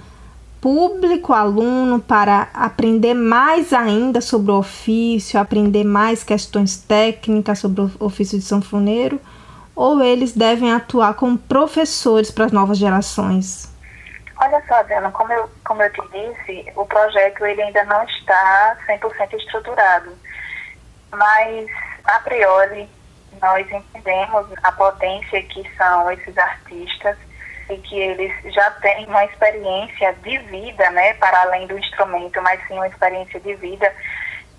público, 0.60 1.32
aluno, 1.32 1.98
para 2.00 2.48
aprender 2.54 3.14
mais 3.14 3.72
ainda 3.72 4.20
sobre 4.20 4.52
o 4.52 4.58
ofício, 4.58 5.38
aprender 5.38 5.84
mais 5.84 6.22
questões 6.22 6.76
técnicas 6.76 7.58
sobre 7.58 7.82
o 7.82 7.90
ofício 7.98 8.38
de 8.38 8.44
sanfoneiro, 8.44 9.20
ou 9.78 10.02
eles 10.02 10.32
devem 10.32 10.72
atuar 10.72 11.14
como 11.14 11.38
professores 11.38 12.32
para 12.32 12.46
as 12.46 12.52
novas 12.52 12.76
gerações? 12.76 13.72
Olha 14.36 14.60
só, 14.66 14.82
Diana, 14.82 15.12
como 15.12 15.32
eu, 15.32 15.48
como 15.64 15.80
eu 15.80 15.92
te 15.92 16.02
disse, 16.10 16.66
o 16.74 16.84
projeto 16.84 17.46
ele 17.46 17.62
ainda 17.62 17.84
não 17.84 18.02
está 18.02 18.76
100% 18.88 19.34
estruturado, 19.34 20.10
mas 21.12 21.70
a 22.04 22.18
priori 22.18 22.88
nós 23.40 23.70
entendemos 23.70 24.46
a 24.64 24.72
potência 24.72 25.40
que 25.44 25.62
são 25.76 26.10
esses 26.10 26.36
artistas 26.36 27.16
e 27.70 27.76
que 27.76 28.00
eles 28.00 28.32
já 28.52 28.72
têm 28.82 29.06
uma 29.06 29.24
experiência 29.26 30.12
de 30.24 30.38
vida, 30.38 30.90
né, 30.90 31.14
para 31.14 31.42
além 31.42 31.68
do 31.68 31.78
instrumento, 31.78 32.42
mas 32.42 32.60
sim 32.66 32.74
uma 32.74 32.88
experiência 32.88 33.38
de 33.38 33.54
vida 33.54 33.94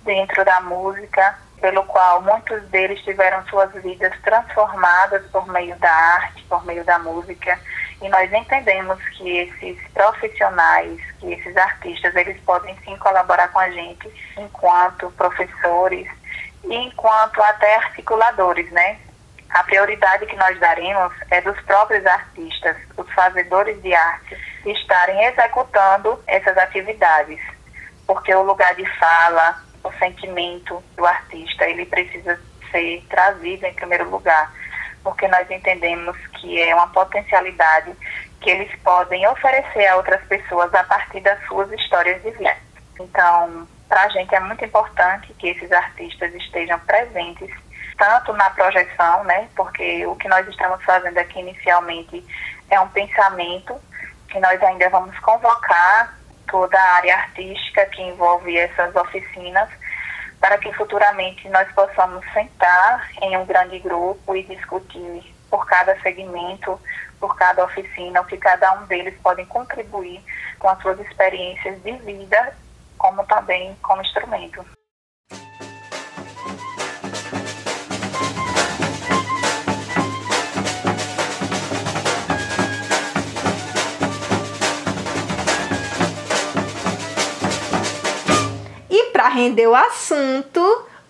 dentro 0.06 0.46
da 0.46 0.62
música 0.62 1.36
pelo 1.60 1.84
qual 1.84 2.22
muitos 2.22 2.62
deles 2.70 3.02
tiveram 3.04 3.46
suas 3.48 3.72
vidas 3.74 4.14
transformadas 4.22 5.26
por 5.32 5.48
meio 5.48 5.76
da 5.78 5.92
arte, 5.92 6.44
por 6.44 6.66
meio 6.66 6.84
da 6.84 7.00
música, 7.00 7.60
e 8.02 8.08
nós 8.10 8.32
entendemos 8.32 8.98
que 9.18 9.40
esses 9.40 9.78
profissionais, 9.94 11.00
que 11.20 11.34
esses 11.34 11.56
artistas, 11.58 12.16
eles 12.16 12.40
podem 12.42 12.78
sim 12.84 12.96
colaborar 12.98 13.50
com 13.50 13.60
a 13.60 13.70
gente 13.70 14.10
enquanto 14.38 15.12
professores 15.12 16.08
e 16.64 16.76
enquanto 16.76 17.42
até 17.42 17.76
articuladores, 17.76 18.70
né? 18.72 18.98
A 19.50 19.64
prioridade 19.64 20.28
que 20.28 20.36
nós 20.36 20.58
daremos 20.60 21.12
é 21.32 21.42
dos 21.42 21.60
próprios 21.62 22.06
artistas, 22.06 22.78
os 22.96 23.12
fazedores 23.14 23.82
de 23.82 23.94
arte, 23.94 24.38
estarem 24.66 25.26
executando 25.26 26.22
essas 26.28 26.56
atividades, 26.58 27.40
porque 28.06 28.34
o 28.34 28.44
lugar 28.44 28.76
de 28.76 28.86
fala, 28.98 29.60
o 29.84 29.92
sentimento 29.94 30.84
do 30.96 31.06
artista, 31.06 31.66
ele 31.66 31.86
precisa 31.86 32.40
ser 32.72 33.04
trazido 33.10 33.66
em 33.66 33.74
primeiro 33.74 34.10
lugar, 34.10 34.54
porque 35.04 35.28
nós 35.28 35.50
entendemos 35.50 36.18
que 36.40 36.62
é 36.62 36.74
uma 36.76 36.88
potencialidade 36.88 37.96
que 38.42 38.50
eles 38.50 38.74
podem 38.82 39.28
oferecer 39.28 39.88
a 39.88 39.98
outras 39.98 40.22
pessoas 40.26 40.74
a 40.74 40.84
partir 40.84 41.20
das 41.22 41.44
suas 41.46 41.72
histórias 41.72 42.22
de 42.22 42.32
vida. 42.32 42.56
Então, 43.00 43.68
para 43.88 44.04
a 44.04 44.10
gente 44.10 44.34
é 44.34 44.40
muito 44.40 44.64
importante 44.64 45.34
que 45.34 45.50
esses 45.50 45.72
artistas 45.72 46.34
estejam 46.36 46.80
presentes, 46.82 47.50
tanto 47.98 48.32
na 48.34 48.50
projeção, 48.52 49.24
né, 49.24 49.50
porque 49.56 50.06
o 50.06 50.16
que 50.16 50.28
nós 50.30 50.48
estamos 50.48 50.84
fazendo 50.84 51.18
aqui 51.18 51.40
inicialmente 51.40 52.24
é 52.70 52.80
um 52.80 52.88
pensamento 52.90 53.76
que 54.30 54.40
nós 54.40 54.62
ainda 54.62 54.90
vamos 54.90 55.18
convocar 55.20 56.19
toda 56.50 56.78
a 56.78 56.96
área 56.96 57.16
artística 57.16 57.86
que 57.88 58.02
envolve 58.02 58.58
essas 58.58 58.96
oficinas, 58.96 59.70
para 60.40 60.58
que 60.58 60.72
futuramente 60.74 61.48
nós 61.50 61.70
possamos 61.74 62.26
sentar 62.34 63.10
em 63.22 63.38
um 63.38 63.46
grande 63.46 63.80
grupo 63.80 64.36
e 64.36 64.44
discutir 64.44 65.36
por 65.50 65.66
cada 65.66 66.00
segmento, 66.02 66.80
por 67.20 67.36
cada 67.36 67.66
oficina, 67.66 68.22
o 68.22 68.26
que 68.26 68.38
cada 68.38 68.74
um 68.80 68.86
deles 68.86 69.18
pode 69.22 69.46
contribuir 69.46 70.24
com 70.58 70.70
as 70.70 70.82
suas 70.82 71.00
experiências 71.00 71.82
de 71.84 71.92
vida, 71.94 72.54
como 72.98 73.26
também 73.26 73.76
como 73.82 74.02
instrumento. 74.02 74.79
Para 89.20 89.28
render 89.28 89.68
o 89.68 89.76
assunto, 89.76 90.62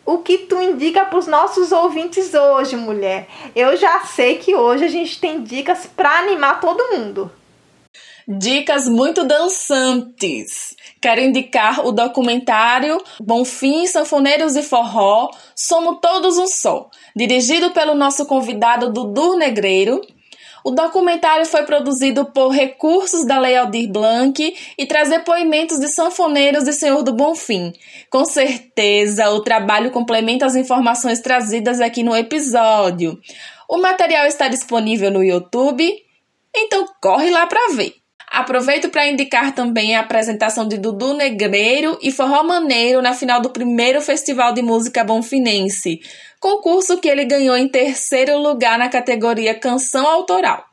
o 0.03 0.17
que 0.17 0.39
tu 0.39 0.59
indica 0.59 1.05
para 1.05 1.19
os 1.19 1.27
nossos 1.27 1.71
ouvintes 1.71 2.33
hoje, 2.33 2.75
mulher? 2.75 3.27
Eu 3.55 3.77
já 3.77 3.99
sei 3.99 4.39
que 4.39 4.55
hoje 4.55 4.83
a 4.85 4.87
gente 4.87 5.19
tem 5.19 5.43
dicas 5.43 5.85
para 5.85 6.17
animar 6.17 6.59
todo 6.59 6.97
mundo. 6.97 7.31
Dicas 8.27 8.87
muito 8.87 9.23
dançantes. 9.23 10.75
Quero 10.99 11.21
indicar 11.21 11.85
o 11.85 11.91
documentário 11.91 12.99
Bonfim, 13.21 13.85
Sanfoneiros 13.85 14.55
e 14.55 14.63
Forró, 14.63 15.29
Somos 15.55 15.99
Todos 16.01 16.39
um 16.39 16.47
Só, 16.47 16.89
dirigido 17.15 17.69
pelo 17.69 17.93
nosso 17.93 18.25
convidado 18.25 18.91
Dudu 18.91 19.37
Negreiro, 19.37 20.01
o 20.63 20.71
documentário 20.71 21.45
foi 21.45 21.63
produzido 21.63 22.25
por 22.25 22.49
recursos 22.49 23.25
da 23.25 23.39
Lei 23.39 23.55
Aldir 23.55 23.89
Blanc 23.89 24.55
e 24.77 24.85
traz 24.85 25.09
depoimentos 25.09 25.79
de 25.79 25.87
sanfoneiros 25.87 26.67
e 26.67 26.73
Senhor 26.73 27.03
do 27.03 27.13
Bonfim. 27.13 27.73
Com 28.09 28.25
certeza, 28.25 29.29
o 29.29 29.41
trabalho 29.41 29.91
complementa 29.91 30.45
as 30.45 30.55
informações 30.55 31.19
trazidas 31.19 31.79
aqui 31.79 32.03
no 32.03 32.15
episódio. 32.15 33.19
O 33.67 33.77
material 33.77 34.25
está 34.25 34.47
disponível 34.47 35.11
no 35.11 35.23
YouTube, 35.23 35.91
então 36.55 36.85
corre 37.01 37.29
lá 37.29 37.45
para 37.45 37.75
ver. 37.75 37.93
Aproveito 38.31 38.89
para 38.89 39.07
indicar 39.07 39.53
também 39.55 39.95
a 39.95 40.01
apresentação 40.01 40.67
de 40.67 40.77
Dudu 40.77 41.15
Negreiro 41.15 41.97
e 42.01 42.11
Forró 42.11 42.43
Maneiro 42.43 43.01
na 43.01 43.13
final 43.13 43.41
do 43.41 43.49
primeiro 43.49 44.01
Festival 44.01 44.53
de 44.53 44.61
Música 44.61 45.03
Bonfinense, 45.03 45.99
concurso 46.39 46.99
que 46.99 47.09
ele 47.09 47.25
ganhou 47.25 47.57
em 47.57 47.67
terceiro 47.67 48.37
lugar 48.37 48.77
na 48.77 48.87
categoria 48.87 49.59
Canção 49.59 50.07
Autoral. 50.07 50.63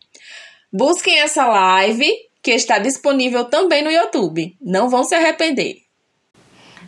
Busquem 0.70 1.18
essa 1.18 1.46
live, 1.46 2.12
que 2.42 2.50
está 2.50 2.78
disponível 2.78 3.44
também 3.46 3.82
no 3.82 3.90
YouTube. 3.90 4.54
Não 4.61 4.90
vão 4.90 5.02
se 5.02 5.14
arrepender. 5.14 5.76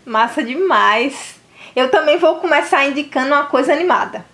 Massa 0.05 0.43
demais! 0.43 1.37
Eu 1.75 1.91
também 1.91 2.19
vou 2.19 2.37
começar 2.37 2.87
indicando 2.87 3.29
uma 3.29 3.47
coisa 3.47 3.73
animada. 3.73 4.25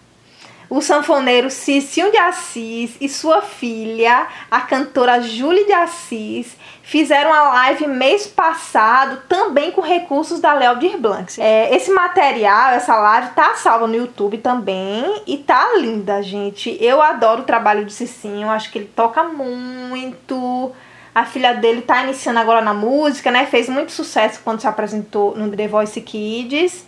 O 0.74 0.82
sanfoneiro 0.82 1.50
Cicinho 1.50 2.10
de 2.10 2.16
Assis 2.16 2.96
e 3.00 3.08
sua 3.08 3.40
filha, 3.42 4.26
a 4.50 4.60
cantora 4.60 5.20
Júlia 5.20 5.64
de 5.64 5.72
Assis, 5.72 6.56
fizeram 6.82 7.32
a 7.32 7.42
live 7.44 7.86
mês 7.86 8.26
passado, 8.26 9.22
também 9.28 9.70
com 9.70 9.80
recursos 9.80 10.40
da 10.40 10.52
Léo 10.52 10.76
Blancs. 10.98 11.38
É, 11.38 11.72
esse 11.72 11.92
material, 11.92 12.72
essa 12.72 12.96
live, 12.96 13.30
tá 13.36 13.54
salva 13.54 13.86
no 13.86 13.94
YouTube 13.94 14.38
também 14.38 15.22
e 15.28 15.38
tá 15.38 15.76
linda, 15.76 16.20
gente. 16.20 16.76
Eu 16.80 17.00
adoro 17.00 17.42
o 17.42 17.46
trabalho 17.46 17.84
do 17.84 17.92
Cicinho, 17.92 18.50
acho 18.50 18.72
que 18.72 18.78
ele 18.78 18.90
toca 18.96 19.22
muito. 19.22 20.72
A 21.14 21.24
filha 21.24 21.54
dele 21.54 21.82
tá 21.82 22.02
iniciando 22.02 22.40
agora 22.40 22.60
na 22.60 22.74
música, 22.74 23.30
né? 23.30 23.46
Fez 23.46 23.68
muito 23.68 23.92
sucesso 23.92 24.40
quando 24.42 24.60
se 24.60 24.66
apresentou 24.66 25.36
no 25.36 25.56
The 25.56 25.68
Voice 25.68 26.00
Kids. 26.00 26.84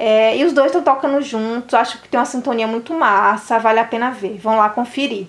É, 0.00 0.36
e 0.36 0.44
os 0.44 0.52
dois 0.52 0.66
estão 0.66 0.80
tocando 0.80 1.20
juntos, 1.20 1.74
acho 1.74 2.00
que 2.00 2.08
tem 2.08 2.20
uma 2.20 2.24
sintonia 2.24 2.68
muito 2.68 2.94
massa, 2.94 3.58
vale 3.58 3.80
a 3.80 3.84
pena 3.84 4.12
ver. 4.12 4.38
Vão 4.38 4.56
lá 4.56 4.70
conferir. 4.70 5.26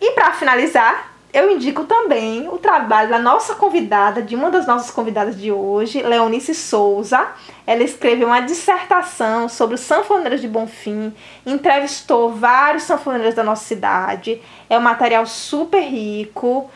E 0.00 0.10
para 0.10 0.32
finalizar, 0.32 1.12
eu 1.32 1.48
indico 1.52 1.84
também 1.84 2.48
o 2.48 2.58
trabalho 2.58 3.08
da 3.08 3.20
nossa 3.20 3.54
convidada, 3.54 4.20
de 4.20 4.34
uma 4.34 4.50
das 4.50 4.66
nossas 4.66 4.90
convidadas 4.90 5.38
de 5.38 5.52
hoje, 5.52 6.02
Leonice 6.02 6.56
Souza. 6.56 7.24
Ela 7.64 7.84
escreveu 7.84 8.26
uma 8.26 8.40
dissertação 8.40 9.48
sobre 9.48 9.76
os 9.76 9.80
sanfoneiros 9.80 10.40
de 10.40 10.48
Bonfim, 10.48 11.14
entrevistou 11.46 12.32
vários 12.32 12.82
sanfoneiros 12.82 13.36
da 13.36 13.44
nossa 13.44 13.64
cidade. 13.64 14.42
É 14.68 14.76
um 14.76 14.82
material 14.82 15.24
super 15.24 15.82
rico 15.82 16.68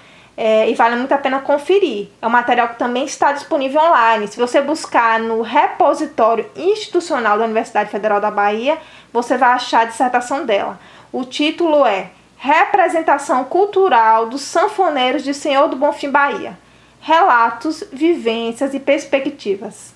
é, 0.43 0.70
e 0.70 0.74
vale 0.74 0.97
muito 0.97 1.12
a 1.12 1.18
pena 1.18 1.41
conferir. 1.41 2.09
É 2.22 2.26
um 2.26 2.30
material 2.30 2.68
que 2.68 2.78
também 2.78 3.05
está 3.05 3.30
disponível 3.30 3.78
online. 3.78 4.26
Se 4.26 4.38
você 4.38 4.62
buscar 4.62 5.20
no 5.20 5.43
repositório 5.43 6.51
institucional 6.57 7.36
da 7.36 7.45
Universidade 7.45 7.91
Federal 7.91 8.22
da 8.22 8.30
Bahia, 8.30 8.78
você 9.12 9.36
vai 9.36 9.51
achar 9.51 9.82
a 9.82 9.84
dissertação 9.84 10.47
dela. 10.47 10.80
O 11.12 11.26
título 11.26 11.84
é 11.84 12.11
Representação 12.38 13.45
Cultural 13.45 14.30
dos 14.30 14.41
Sanfoneiros 14.41 15.22
de 15.22 15.34
Senhor 15.34 15.68
do 15.68 15.76
Bonfim 15.76 16.11
Bahia. 16.11 16.59
Relatos, 17.03 17.84
vivências 17.93 18.72
e 18.72 18.80
perspectivas. 18.80 19.93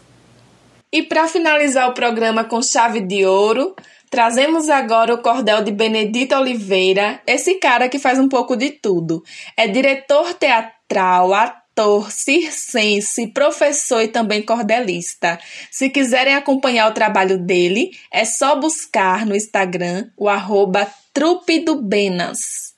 E 0.93 1.03
para 1.05 1.27
finalizar 1.27 1.89
o 1.89 1.95
programa 1.95 2.45
com 2.45 2.61
chave 2.61 3.01
de 3.01 3.25
ouro, 3.25 3.75
Trazemos 4.15 4.69
agora 4.69 5.13
o 5.13 5.19
cordel 5.19 5.65
de 5.65 5.73
Benedita 5.73 6.39
Oliveira, 6.39 7.21
esse 7.27 7.55
cara 7.55 7.89
que 7.89 7.99
faz 7.99 8.17
um 8.17 8.29
pouco 8.29 8.55
de 8.55 8.71
tudo. 8.71 9.25
É 9.57 9.67
diretor 9.67 10.35
teatral, 10.35 11.35
ator, 11.35 12.13
circense, 12.13 13.27
professor 13.27 14.03
e 14.03 14.07
também 14.07 14.41
cordelista. 14.41 15.37
Se 15.69 15.91
quiserem 15.91 16.37
acompanhar 16.37 16.89
o 16.89 16.95
trabalho 16.95 17.39
dele, 17.39 17.91
é 18.09 18.25
só 18.25 18.55
buscar 18.55 19.27
no 19.27 19.35
Instagram 19.35 20.09
o 20.17 20.29
arroba 20.29 20.87
Trupe 21.13 21.65
do 21.65 21.83
Benas. 21.83 22.73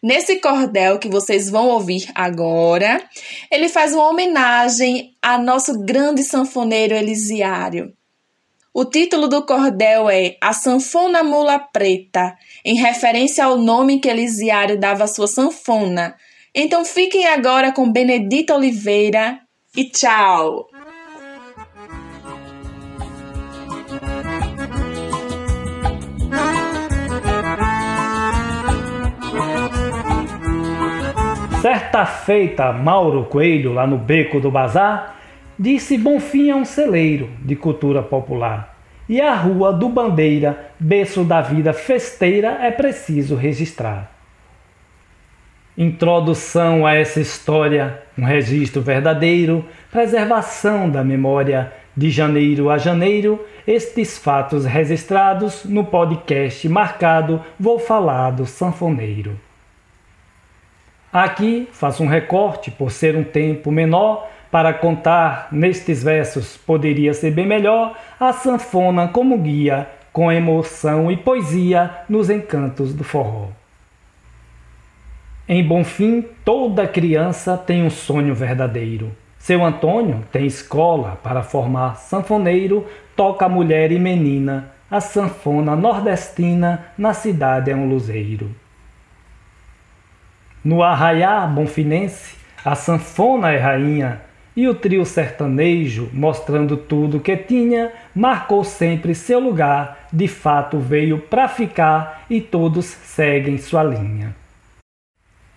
Nesse 0.00 0.36
cordel 0.36 1.00
que 1.00 1.08
vocês 1.08 1.50
vão 1.50 1.70
ouvir 1.70 2.08
agora, 2.14 3.02
ele 3.50 3.68
faz 3.68 3.92
uma 3.92 4.08
homenagem 4.08 5.16
a 5.20 5.36
nosso 5.36 5.80
grande 5.80 6.22
sanfoneiro 6.22 6.94
Elisiário. 6.94 7.97
O 8.72 8.84
título 8.84 9.28
do 9.28 9.44
cordel 9.44 10.10
é 10.10 10.36
A 10.40 10.52
Sanfona 10.52 11.22
Mula 11.22 11.58
Preta, 11.58 12.36
em 12.64 12.74
referência 12.74 13.44
ao 13.44 13.56
nome 13.56 13.98
que 13.98 14.08
Elisiário 14.08 14.78
dava 14.78 15.04
à 15.04 15.08
sua 15.08 15.26
sanfona. 15.26 16.14
Então 16.54 16.84
fiquem 16.84 17.26
agora 17.26 17.72
com 17.72 17.90
Benedita 17.90 18.54
Oliveira 18.54 19.40
e 19.76 19.84
tchau! 19.84 20.68
Certa 31.62 32.06
feita, 32.06 32.72
Mauro 32.72 33.24
Coelho, 33.24 33.72
lá 33.72 33.86
no 33.86 33.98
beco 33.98 34.38
do 34.38 34.50
bazar, 34.50 35.17
Disse 35.58 35.98
Bonfim 35.98 36.50
é 36.50 36.54
um 36.54 36.64
celeiro 36.64 37.28
de 37.42 37.56
cultura 37.56 38.00
popular. 38.00 38.76
E 39.08 39.20
a 39.20 39.34
Rua 39.34 39.72
do 39.72 39.88
Bandeira, 39.88 40.70
berço 40.78 41.24
da 41.24 41.40
vida 41.40 41.72
festeira, 41.72 42.58
é 42.60 42.70
preciso 42.70 43.34
registrar. 43.34 44.12
Introdução 45.76 46.86
a 46.86 46.94
essa 46.94 47.20
história, 47.20 48.02
um 48.16 48.24
registro 48.24 48.80
verdadeiro, 48.80 49.64
preservação 49.90 50.88
da 50.88 51.02
memória, 51.02 51.72
de 51.96 52.10
janeiro 52.10 52.70
a 52.70 52.78
janeiro, 52.78 53.44
estes 53.66 54.16
fatos 54.16 54.64
registrados 54.64 55.64
no 55.64 55.84
podcast 55.84 56.68
marcado 56.68 57.42
Vou 57.58 57.80
Falar 57.80 58.30
do 58.30 58.46
Sanfoneiro. 58.46 59.38
Aqui 61.12 61.68
faço 61.72 62.04
um 62.04 62.06
recorte 62.06 62.70
por 62.70 62.92
ser 62.92 63.16
um 63.16 63.24
tempo 63.24 63.72
menor 63.72 64.28
para 64.50 64.72
contar 64.72 65.48
nestes 65.52 66.02
versos 66.02 66.56
poderia 66.56 67.12
ser 67.12 67.30
bem 67.30 67.46
melhor 67.46 67.96
a 68.18 68.32
sanfona 68.32 69.08
como 69.08 69.38
guia, 69.38 69.88
com 70.12 70.32
emoção 70.32 71.10
e 71.10 71.16
poesia 71.16 71.90
nos 72.08 72.30
encantos 72.30 72.94
do 72.94 73.04
forró. 73.04 73.48
Em 75.48 75.66
Bonfim, 75.66 76.24
toda 76.44 76.86
criança 76.86 77.56
tem 77.56 77.82
um 77.82 77.90
sonho 77.90 78.34
verdadeiro. 78.34 79.10
Seu 79.38 79.64
Antônio 79.64 80.24
tem 80.30 80.44
escola 80.44 81.18
para 81.22 81.42
formar 81.42 81.96
sanfoneiro, 81.96 82.86
toca 83.16 83.48
mulher 83.48 83.92
e 83.92 83.98
menina. 83.98 84.72
A 84.90 85.00
sanfona 85.00 85.76
nordestina 85.76 86.86
na 86.98 87.14
cidade 87.14 87.70
é 87.70 87.74
um 87.74 87.88
luzeiro. 87.88 88.54
No 90.64 90.82
arraiá 90.82 91.46
bonfinense, 91.46 92.36
a 92.64 92.74
sanfona 92.74 93.52
é 93.52 93.56
rainha, 93.56 94.20
e 94.58 94.66
o 94.66 94.74
trio 94.74 95.04
sertanejo, 95.04 96.10
mostrando 96.12 96.76
tudo 96.76 97.20
que 97.20 97.36
tinha, 97.36 97.92
marcou 98.12 98.64
sempre 98.64 99.14
seu 99.14 99.38
lugar, 99.38 100.08
de 100.12 100.26
fato 100.26 100.80
veio 100.80 101.20
para 101.20 101.46
ficar 101.46 102.24
e 102.28 102.40
todos 102.40 102.84
seguem 102.84 103.56
sua 103.56 103.84
linha. 103.84 104.34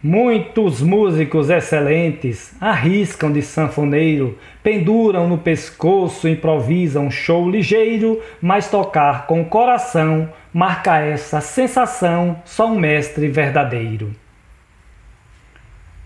Muitos 0.04 0.84
músicos 0.84 1.50
excelentes 1.50 2.54
arriscam 2.62 3.32
de 3.32 3.42
sanfoneiro, 3.42 4.38
penduram 4.62 5.28
no 5.28 5.40
pescoço, 5.40 6.28
improvisam 6.28 7.10
show 7.10 7.50
ligeiro, 7.50 8.22
mas 8.40 8.70
tocar 8.70 9.26
com 9.26 9.44
coração 9.44 10.30
marca 10.54 11.00
essa 11.00 11.42
sensação 11.42 12.40
só 12.46 12.68
um 12.68 12.78
mestre 12.78 13.28
verdadeiro. 13.28 14.21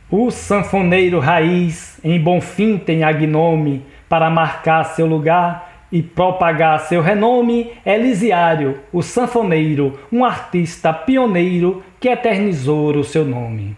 O 0.09 0.29
sanfoneiro 0.29 1.19
raiz 1.19 1.99
em 2.03 2.19
Bonfim 2.19 2.77
tem 2.77 3.03
agnome 3.03 3.83
para 4.07 4.29
marcar 4.29 4.83
seu 4.83 5.07
lugar 5.07 5.73
e 5.91 6.03
propagar 6.03 6.79
seu 6.81 7.01
renome. 7.01 7.71
Elisiário, 7.83 8.79
o 8.93 9.01
sanfoneiro, 9.01 9.99
um 10.11 10.23
artista 10.23 10.93
pioneiro 10.93 11.83
que 11.99 12.07
eternizou 12.07 12.95
o 12.95 13.03
seu 13.03 13.25
nome. 13.25 13.75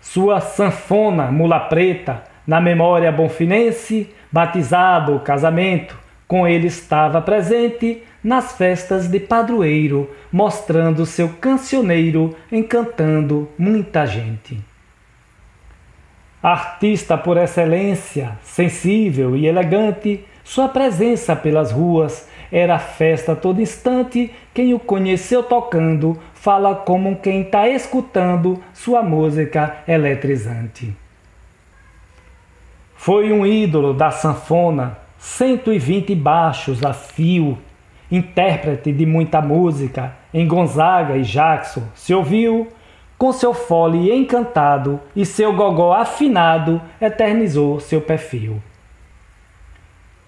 Sua 0.00 0.40
sanfona 0.40 1.30
Mula 1.30 1.60
Preta, 1.60 2.24
na 2.46 2.58
memória 2.58 3.12
bonfinense, 3.12 4.08
batizado 4.32 5.14
o 5.14 5.20
casamento, 5.20 5.98
com 6.26 6.48
ele 6.48 6.68
estava 6.68 7.20
presente 7.20 8.02
nas 8.22 8.52
festas 8.52 9.08
de 9.08 9.20
padroeiro, 9.20 10.10
mostrando 10.32 11.06
seu 11.06 11.28
cancioneiro, 11.40 12.34
encantando 12.50 13.48
muita 13.58 14.06
gente. 14.06 14.58
Artista 16.42 17.16
por 17.16 17.36
excelência, 17.36 18.38
sensível 18.42 19.36
e 19.36 19.46
elegante, 19.46 20.24
sua 20.44 20.68
presença 20.68 21.36
pelas 21.36 21.72
ruas 21.72 22.28
era 22.50 22.78
festa 22.78 23.36
todo 23.36 23.60
instante. 23.60 24.32
Quem 24.54 24.72
o 24.72 24.78
conheceu 24.78 25.42
tocando 25.42 26.18
fala 26.32 26.74
como 26.74 27.16
quem 27.16 27.42
está 27.42 27.68
escutando 27.68 28.62
sua 28.72 29.02
música 29.02 29.78
eletrizante. 29.86 30.96
Foi 32.96 33.32
um 33.32 33.46
ídolo 33.46 33.92
da 33.92 34.10
sanfona, 34.10 34.98
120 35.18 36.14
baixos 36.14 36.84
a 36.84 36.92
fio 36.92 37.58
intérprete 38.10 38.92
de 38.92 39.04
muita 39.04 39.40
música, 39.40 40.14
em 40.32 40.46
Gonzaga 40.46 41.16
e 41.16 41.22
Jackson, 41.22 41.82
se 41.94 42.14
ouviu, 42.14 42.68
com 43.16 43.32
seu 43.32 43.52
fole 43.52 44.12
encantado 44.12 45.00
e 45.14 45.26
seu 45.26 45.52
gogó 45.52 45.92
afinado, 45.92 46.80
eternizou 47.00 47.80
seu 47.80 48.00
perfil. 48.00 48.62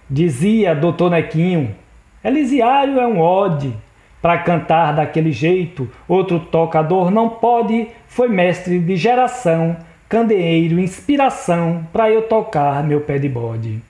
Dizia 0.08 0.74
doutor 0.74 1.10
Nequinho, 1.10 1.74
Elisiário 2.22 2.98
é 2.98 3.06
um 3.06 3.20
ode, 3.20 3.74
para 4.20 4.38
cantar 4.38 4.92
daquele 4.92 5.32
jeito, 5.32 5.88
outro 6.06 6.40
tocador 6.40 7.10
não 7.10 7.28
pode, 7.28 7.88
foi 8.06 8.28
mestre 8.28 8.78
de 8.78 8.96
geração, 8.96 9.76
candeeiro, 10.08 10.78
inspiração, 10.78 11.86
para 11.92 12.10
eu 12.10 12.22
tocar 12.22 12.82
meu 12.82 13.00
pé 13.00 13.18
de 13.18 13.28
bode 13.28 13.89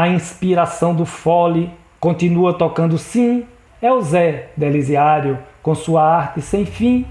a 0.00 0.08
inspiração 0.08 0.94
do 0.94 1.04
fole 1.04 1.70
Continua 2.00 2.54
tocando 2.54 2.96
sim, 2.96 3.44
é 3.82 3.92
o 3.92 4.00
Zé 4.00 4.48
Delisiário, 4.56 5.38
com 5.62 5.74
sua 5.74 6.02
arte 6.02 6.40
sem 6.40 6.64
fim, 6.64 7.06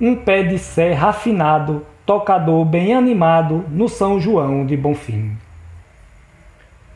um 0.00 0.16
pé 0.16 0.42
de 0.42 0.58
serra 0.58 1.10
afinado, 1.10 1.86
tocador 2.04 2.64
bem 2.64 2.94
animado 2.94 3.64
no 3.68 3.88
São 3.88 4.18
João 4.18 4.66
de 4.66 4.76
Bonfim. 4.76 5.36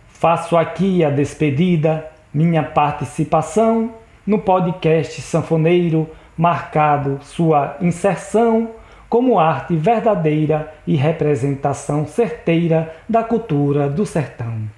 Faço 0.09 0.57
aqui 0.57 1.05
a 1.05 1.11
despedida, 1.11 2.11
minha 2.35 2.65
participação 2.65 3.95
no 4.27 4.41
podcast 4.41 5.23
Sanfoneiro, 5.23 6.11
marcado 6.37 7.21
sua 7.23 7.77
inserção 7.81 8.71
como 9.09 9.39
arte 9.39 9.77
verdadeira 9.77 10.75
e 10.85 10.97
representação 10.97 12.05
certeira 12.05 12.93
da 13.09 13.23
cultura 13.23 13.89
do 13.89 14.05
sertão. 14.05 14.78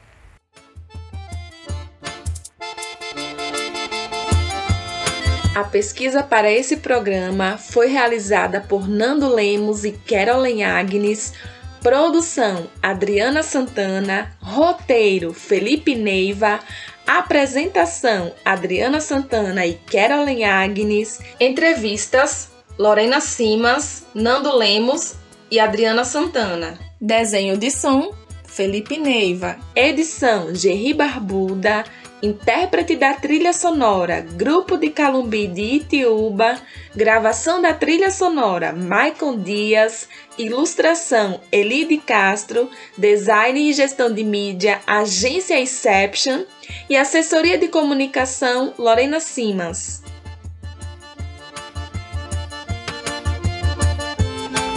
A 5.60 5.64
pesquisa 5.64 6.22
para 6.22 6.50
esse 6.50 6.78
programa 6.78 7.58
foi 7.58 7.88
realizada 7.88 8.62
por 8.66 8.88
Nando 8.88 9.28
Lemos 9.28 9.84
e 9.84 9.92
Carolyn 9.92 10.62
Agnes, 10.62 11.34
produção 11.82 12.66
Adriana 12.82 13.42
Santana, 13.42 14.34
roteiro 14.40 15.34
Felipe 15.34 15.94
Neiva, 15.94 16.60
apresentação 17.06 18.32
Adriana 18.42 19.02
Santana 19.02 19.66
e 19.66 19.74
Carolyn 19.74 20.44
Agnes, 20.44 21.20
entrevistas 21.38 22.48
Lorena 22.78 23.20
Simas, 23.20 24.06
Nando 24.14 24.56
Lemos 24.56 25.16
e 25.50 25.60
Adriana 25.60 26.06
Santana. 26.06 26.78
Desenho 26.98 27.58
de 27.58 27.70
som 27.70 28.14
Felipe 28.46 28.96
Neiva. 28.96 29.58
Edição 29.76 30.54
Gerri 30.54 30.94
Barbuda. 30.94 31.84
Intérprete 32.22 32.96
da 32.96 33.14
trilha 33.14 33.50
sonora, 33.54 34.20
Grupo 34.20 34.76
de 34.76 34.90
Calumbi 34.90 35.46
de 35.46 35.62
Itiúba, 35.62 36.60
gravação 36.94 37.62
da 37.62 37.72
trilha 37.72 38.10
sonora, 38.10 38.74
Maicon 38.74 39.38
Dias, 39.38 40.06
ilustração, 40.36 41.40
Elide 41.50 41.96
Castro, 41.96 42.68
design 42.98 43.70
e 43.70 43.72
gestão 43.72 44.12
de 44.12 44.22
mídia, 44.22 44.80
Agência 44.86 45.58
Inception 45.58 46.42
e 46.90 46.96
assessoria 46.96 47.56
de 47.56 47.68
comunicação, 47.68 48.74
Lorena 48.76 49.18
Simas. 49.18 50.02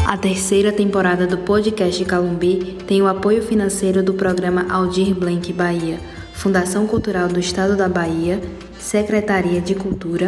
A 0.07 0.17
terceira 0.17 0.71
temporada 0.71 1.27
do 1.27 1.39
podcast 1.39 2.05
Calumbi 2.05 2.77
tem 2.87 3.01
o 3.01 3.07
apoio 3.07 3.41
financeiro 3.41 4.01
do 4.01 4.13
programa 4.13 4.65
Aldir 4.69 5.13
Blanc 5.13 5.51
Bahia, 5.51 5.99
Fundação 6.43 6.85
Cultural 6.85 7.29
do 7.29 7.39
Estado 7.39 7.77
da 7.77 7.87
Bahia, 7.87 8.41
Secretaria 8.77 9.61
de 9.61 9.73
Cultura, 9.73 10.27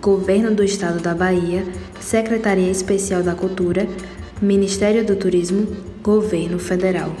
Governo 0.00 0.52
do 0.52 0.64
Estado 0.64 1.00
da 1.00 1.14
Bahia, 1.14 1.64
Secretaria 2.00 2.68
Especial 2.68 3.22
da 3.22 3.32
Cultura, 3.32 3.86
Ministério 4.40 5.06
do 5.06 5.14
Turismo, 5.14 5.68
Governo 6.02 6.58
Federal. 6.58 7.14